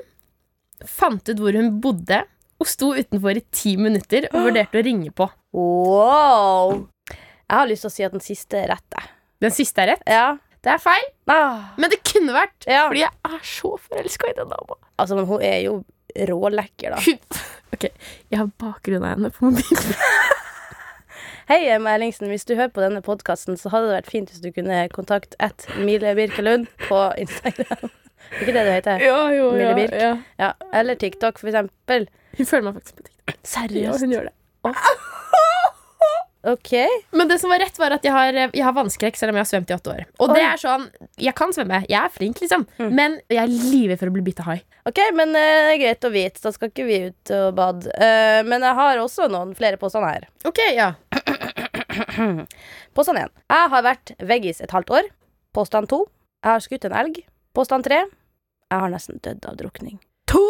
fant 0.88 1.28
ut 1.28 1.42
hvor 1.42 1.60
hun 1.60 1.74
bodde, 1.84 2.22
og 2.56 2.70
sto 2.70 2.94
utenfor 2.96 3.36
i 3.36 3.44
ti 3.52 3.74
minutter 3.76 4.30
og 4.30 4.46
vurderte 4.48 4.80
å 4.80 4.86
ringe 4.86 5.12
på. 5.12 5.28
Wow. 5.52 6.86
Jeg 7.10 7.52
har 7.52 7.68
lyst 7.68 7.84
til 7.84 7.92
å 7.92 7.96
si 7.98 8.06
at 8.06 8.16
den 8.16 8.24
siste 8.24 8.62
er 8.62 8.72
rett. 8.72 8.96
Den 9.44 9.52
siste 9.52 9.84
er 9.84 9.92
rett. 9.92 10.08
Ja. 10.08 10.26
Det 10.64 10.72
er 10.72 10.78
feil, 10.80 11.04
Ah. 11.28 11.58
men 11.76 11.90
det 11.92 11.98
kunne 12.08 12.32
vært. 12.32 12.64
Ja. 12.66 12.86
Fordi 12.88 13.02
jeg 13.04 13.10
er 13.28 13.40
så 13.44 13.74
forelska 13.84 14.30
i 14.30 14.36
den 14.38 14.48
dama. 14.48 14.76
Altså, 14.98 15.16
men 15.18 15.26
hun 15.28 15.42
er 15.44 15.58
jo 15.66 15.84
rålekker, 16.16 16.94
da. 16.94 17.00
Hun- 17.04 17.42
Ok, 17.74 17.88
jeg 18.30 18.38
har 18.38 18.46
bakgrunnen 18.62 19.02
av 19.04 19.16
henne 19.16 19.30
på 19.34 19.50
mobilen. 19.50 19.94
Hei, 21.50 21.58
Emma 21.74 21.90
Ellingsen. 21.98 22.28
Hvis 22.30 22.46
du 22.48 22.54
hører 22.56 22.70
på 22.72 22.80
denne 22.80 23.02
podkasten, 23.04 23.58
så 23.60 23.68
hadde 23.72 23.90
det 23.90 23.96
vært 23.98 24.12
fint 24.12 24.30
hvis 24.32 24.40
du 24.40 24.48
kunne 24.54 24.78
kontakte 24.94 25.36
at 25.42 25.66
Mile 25.76 26.14
Birkelund 26.16 26.68
på 26.86 27.00
Instagram. 27.20 27.90
ikke 28.40 28.54
det 28.56 28.62
du 28.64 28.70
heter? 28.72 29.02
Ja, 29.04 29.18
jo, 29.34 29.50
Mille 29.52 29.74
Birk. 29.76 29.92
ja. 30.00 30.14
Ja. 30.40 30.52
Eller 30.72 30.94
TikTok, 30.96 31.38
for 31.42 31.50
eksempel. 31.52 32.06
Hun 32.38 32.46
følger 32.48 32.70
meg 32.70 32.78
faktisk 32.80 32.96
på 33.02 33.08
TikTok. 33.10 33.34
Ja, 33.34 33.36
Seriøst? 33.52 34.06
hun 34.06 34.14
gjør 34.16 34.30
det. 34.30 34.34
OK. 36.44 36.72
Men 37.16 37.28
det 37.30 37.38
som 37.40 37.52
var 37.52 37.62
rett, 37.64 37.78
var 37.80 37.94
at 37.96 38.04
jeg 38.04 38.12
har, 38.12 38.36
jeg 38.36 38.64
har 38.64 38.74
vannskrekk 38.76 39.16
selv 39.16 39.32
om 39.32 39.38
jeg 39.38 39.46
har 39.46 39.50
svømt 39.50 39.70
i 39.72 39.76
åtte 39.76 39.92
år. 39.94 40.02
Og 40.18 40.28
Oi. 40.28 40.36
det 40.36 40.44
er 40.44 40.60
sånn, 40.60 40.86
Jeg 41.20 41.34
kan 41.38 41.54
svømme, 41.56 41.80
jeg 41.88 41.98
er 42.00 42.12
flink, 42.12 42.40
liksom. 42.44 42.66
Men 42.78 43.18
jeg 43.32 43.40
er 43.40 43.52
livredd 43.52 44.00
for 44.02 44.12
å 44.12 44.14
bli 44.14 44.24
bitt 44.26 44.42
av 44.44 44.50
hai. 44.52 44.58
Ok, 44.84 45.00
men 45.16 45.32
uh, 45.32 45.72
greit 45.80 46.04
å 46.04 46.12
vite. 46.12 46.42
Da 46.44 46.52
skal 46.52 46.68
ikke 46.68 46.84
vi 46.88 46.98
ut 47.08 47.34
og 47.38 47.54
bade. 47.56 47.88
Uh, 47.96 48.42
men 48.44 48.66
jeg 48.66 48.78
har 48.80 49.00
også 49.00 49.30
noen 49.32 49.54
flere 49.56 49.80
påstander 49.80 50.18
her. 50.18 50.28
Ok, 50.44 50.60
ja 50.76 50.92
Påstand 52.96 53.18
1. 53.18 53.32
Jeg 53.50 53.70
har 53.72 53.86
vært 53.86 54.12
veggis 54.20 54.60
et 54.60 54.74
halvt 54.74 54.92
år. 54.98 55.08
Påstand 55.56 55.88
2. 55.92 56.02
Jeg 56.44 56.50
har 56.52 56.64
skutt 56.64 56.84
en 56.88 56.96
elg. 57.00 57.22
Påstand 57.56 57.86
3. 57.88 58.02
Jeg 58.04 58.82
har 58.82 58.92
nesten 58.92 59.22
dødd 59.24 59.46
av 59.48 59.56
drukning. 59.60 60.00
To 60.32 60.44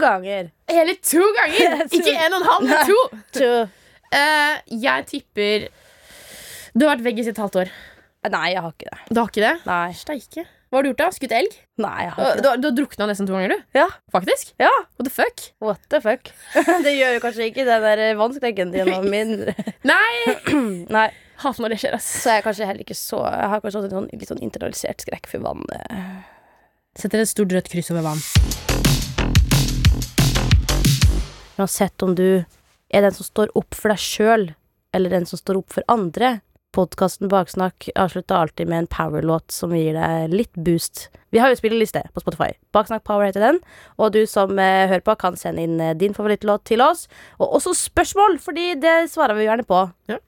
ganger! 0.00 0.52
Hele 0.70 0.94
to 1.02 1.24
ganger! 1.36 1.82
Ikke 1.96 2.14
en 2.14 2.36
og 2.36 2.40
en 2.40 2.48
halv, 2.50 2.68
men 2.70 2.90
to. 2.90 3.00
To. 3.38 3.50
Eh, 4.12 4.60
jeg 4.82 5.06
tipper 5.10 5.68
Du 6.76 6.84
har 6.86 6.96
vært 6.96 7.04
veggis 7.06 7.26
i 7.26 7.32
et 7.34 7.40
halvt 7.40 7.56
år. 7.64 7.70
Nei, 8.30 8.46
jeg 8.52 8.62
har 8.62 8.72
ikke 8.74 8.88
det. 8.90 8.98
Du 9.14 9.20
har 9.20 9.28
ikke 9.30 9.42
det? 9.44 9.54
Nei, 9.66 9.92
Steike. 9.94 10.44
Hva 10.66 10.80
har 10.80 10.82
du 10.82 10.88
gjort, 10.90 10.98
da? 10.98 11.06
Skutt 11.14 11.32
elg? 11.32 11.52
Nei 11.78 11.92
jeg 12.02 12.10
har 12.10 12.18
Uh, 12.18 12.26
ikke 12.26 12.36
Du, 12.36 12.42
det. 12.42 12.48
har- 12.50 12.56
du 12.58 12.66
har 12.68 12.74
drukna 12.74 13.06
nesten 13.06 13.26
to 13.28 13.32
ganger, 13.36 13.52
du? 13.54 13.78
Ja. 13.78 13.86
Faktisk? 14.12 14.50
Ja. 14.58 14.70
What 14.98 15.04
the 15.06 15.10
fuck? 15.14 15.44
What 15.62 15.78
the 15.94 16.00
fuck? 16.02 16.32
det 16.84 16.94
gjør 16.98 17.14
jo 17.16 17.20
kanskje 17.22 17.46
ikke 17.52 17.64
den 17.68 17.82
der 17.86 18.02
vannskrekken 18.18 18.72
din 18.74 18.90
noe 18.90 19.02
mindre. 19.06 19.54
Nei! 19.92 20.34
Nei, 20.96 21.06
Hater 21.38 21.62
når 21.62 21.74
det 21.76 21.78
skjer, 21.84 21.94
ass. 22.00 22.08
så 22.24 22.32
jeg 22.34 22.42
er 22.42 22.46
kanskje 22.48 22.66
heller 22.66 22.82
ikke 22.82 22.96
så 22.98 23.22
Jeg 23.28 23.48
har 23.52 23.60
kanskje 23.62 23.78
også 23.82 23.90
en 23.92 23.96
sånn, 24.00 24.10
litt 24.12 24.28
sånn 24.32 24.42
internalisert 24.42 25.04
skrekk 25.06 25.26
for 25.30 25.38
vann. 25.46 25.62
eh. 25.76 26.10
Setter 26.98 27.20
et 27.22 27.28
stort 27.30 27.52
rødt 27.54 27.68
kryss 27.70 27.90
over 27.94 28.02
vann. 28.10 28.22
Uansett 31.56 32.02
om 32.04 32.14
du 32.16 32.44
er 32.90 33.06
den 33.06 33.14
som 33.14 33.26
står 33.26 33.52
opp 33.58 33.76
for 33.76 33.92
deg 33.92 34.02
sjøl, 34.02 34.50
eller 34.96 35.12
den 35.12 35.26
som 35.28 35.40
står 35.40 35.60
opp 35.60 35.74
for 35.74 35.86
andre. 35.92 36.38
Podkasten 36.76 37.30
Baksnakk 37.32 37.86
avslutter 37.96 38.36
alltid 38.36 38.68
med 38.68 38.82
en 38.82 38.88
power-låt 38.92 39.54
som 39.54 39.72
gir 39.72 39.96
deg 39.96 40.34
litt 40.34 40.52
boost. 40.60 41.06
Vi 41.32 41.40
har 41.40 41.48
jo 41.48 41.56
spilleliste 41.56 42.02
på 42.12 42.20
Spotify. 42.20 42.50
Baksnakk 42.76 43.04
Power 43.08 43.24
heter 43.28 43.46
den. 43.46 43.58
Og 43.96 44.12
du 44.12 44.26
som 44.28 44.52
eh, 44.60 44.84
hører 44.90 45.04
på, 45.06 45.14
kan 45.20 45.38
sende 45.40 45.64
inn 45.64 45.80
eh, 45.80 45.96
din 45.96 46.16
favorittlåt 46.16 46.66
til 46.68 46.84
oss. 46.84 47.06
Og 47.40 47.56
også 47.58 47.72
spørsmål, 47.80 48.38
fordi 48.44 48.74
det 48.82 48.96
svarer 49.12 49.34
vi 49.38 49.48
gjerne 49.48 49.68
på. 49.68 49.78
Ja. 50.12 50.18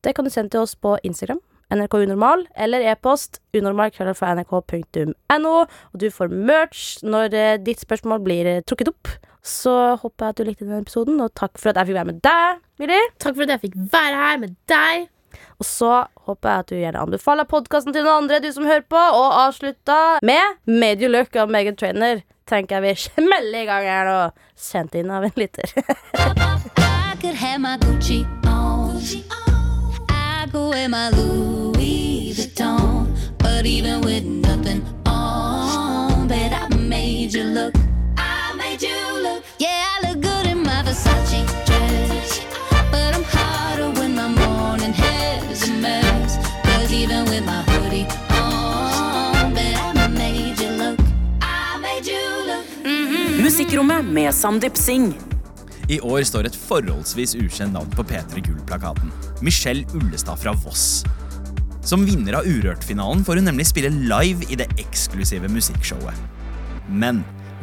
Det 0.00 0.14
kan 0.16 0.24
du 0.24 0.32
sende 0.32 0.50
til 0.54 0.64
oss 0.64 0.74
på 0.76 0.96
Instagram. 1.04 1.40
NRK 1.70 1.94
Unormal, 2.02 2.48
eller 2.58 2.82
e-post 2.90 3.38
unormal.nrk.no. 3.54 5.52
Og 5.92 6.00
du 6.02 6.08
får 6.10 6.32
merch 6.32 7.04
når 7.06 7.34
eh, 7.36 7.60
ditt 7.62 7.80
spørsmål 7.84 8.18
blir 8.24 8.48
eh, 8.48 8.64
trukket 8.66 8.90
opp. 8.90 9.06
Så 9.42 9.72
håper 10.02 10.26
jeg 10.26 10.34
at 10.34 10.40
du 10.40 10.44
likte 10.44 10.66
denne 10.66 10.82
episoden, 10.84 11.20
og 11.24 11.32
takk 11.38 11.56
for 11.60 11.72
at 11.72 11.80
jeg 11.80 11.90
fikk 11.90 11.98
være 12.00 12.10
med 12.12 12.20
deg, 12.24 12.60
Miri. 12.82 13.00
Takk 13.22 13.38
for 13.38 13.46
at 13.46 13.54
jeg 13.54 13.64
fikk 13.64 13.78
være 13.94 14.20
her 14.20 14.42
med 14.42 14.54
deg. 14.68 15.08
Og 15.60 15.66
så 15.68 15.92
håper 16.26 16.50
jeg 16.50 16.64
at 16.64 16.70
du 16.70 16.76
gjerne 16.76 17.04
anbefaler 17.04 17.48
podkasten 17.48 17.94
til 17.94 18.04
noen 18.04 18.24
andre, 18.24 18.40
du 18.42 18.50
som 18.52 18.66
hører 18.68 18.84
på, 18.90 19.00
og 19.00 19.38
avslutter 19.46 20.20
med 20.26 20.60
Made 20.66 21.04
You 21.04 21.12
Look 21.12 21.36
av 21.36 21.52
Megan 21.52 21.78
Trainer. 21.80 22.22
Tenker 22.50 22.80
jeg 22.80 22.82
vi 22.82 22.94
smeller 23.06 23.62
i 23.62 23.68
gang 23.68 23.86
her 23.86 24.08
nå. 24.08 24.16
Sendt 24.58 24.96
inn 24.98 25.12
av 25.14 25.24
en 25.28 25.36
liter. 25.38 25.70
I 26.16 27.14
could 27.20 27.34
have 27.34 27.60
my 27.60 27.76
Gucci 27.78 28.24
on. 28.46 28.96
I 30.10 30.48
go 30.50 30.70
wear 30.70 30.88
my 30.88 31.10
Louis 31.10 32.34
Vuitton. 32.36 33.06
But 33.38 33.66
even 33.66 34.00
with 34.00 34.24
nothing 34.24 34.82
on, 35.06 36.26
bet 36.28 36.52
in. 36.52 36.72
I 36.72 36.76
made 36.76 37.34
you 37.34 37.44
look. 37.44 37.89
Musikkrommet 53.42 54.04
med 54.04 54.34
Sandeep 54.34 54.76
Singh. 54.76 55.12
I 55.88 55.98
år 56.00 56.22
står 56.24 56.48
et 56.48 56.56
forholdsvis 56.56 57.34
ukjent 57.36 57.76
navn 57.76 57.90
på 57.92 58.04
P3 58.08 58.40
Gull-plakaten. 58.46 59.12
Michelle 59.44 59.84
Ullestad 59.92 60.40
fra 60.40 60.54
Voss. 60.64 61.02
Som 61.84 62.06
vinner 62.08 62.38
av 62.38 62.48
Urørt-finalen 62.48 63.26
får 63.26 63.42
hun 63.42 63.50
nemlig 63.50 63.68
spille 63.68 63.92
live 63.92 64.48
i 64.48 64.56
det 64.56 64.70
eksklusive 64.80 65.52
musikkshowet. 65.52 66.16
Men 66.88 67.20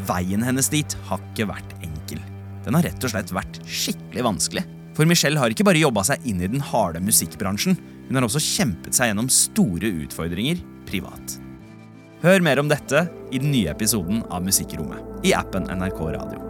veien 0.08 0.43
hennes 0.46 0.72
dit 0.72 0.98
har 1.10 1.22
ikke 1.32 1.50
vært 1.52 1.76
enkel. 1.86 2.22
Den 2.65 2.76
har 2.78 2.88
rett 2.88 3.04
og 3.04 3.13
slett 3.13 3.34
vært 3.36 3.62
skikkelig 3.67 4.26
vanskelig. 4.28 4.65
For 4.98 5.08
Michelle 5.10 5.39
har 5.39 5.54
ikke 5.54 5.67
bare 5.67 5.82
jobba 5.82 6.04
seg 6.08 6.26
inn 6.28 6.41
i 6.41 6.50
den 6.50 6.63
harde 6.72 7.02
musikkbransjen, 7.06 7.78
hun 8.08 8.17
har 8.17 8.26
også 8.26 8.41
kjempet 8.41 8.96
seg 8.96 9.12
gjennom 9.12 9.30
store 9.32 9.91
utfordringer 10.06 10.63
privat. 10.89 11.38
Hør 12.24 12.41
mer 12.41 12.63
om 12.63 12.72
dette 12.72 13.06
i 13.30 13.38
den 13.43 13.54
nye 13.54 13.70
episoden 13.76 14.24
av 14.34 14.46
Musikkrommet 14.48 15.28
i 15.28 15.36
appen 15.38 15.70
NRK 15.70 16.02
Radio. 16.17 16.47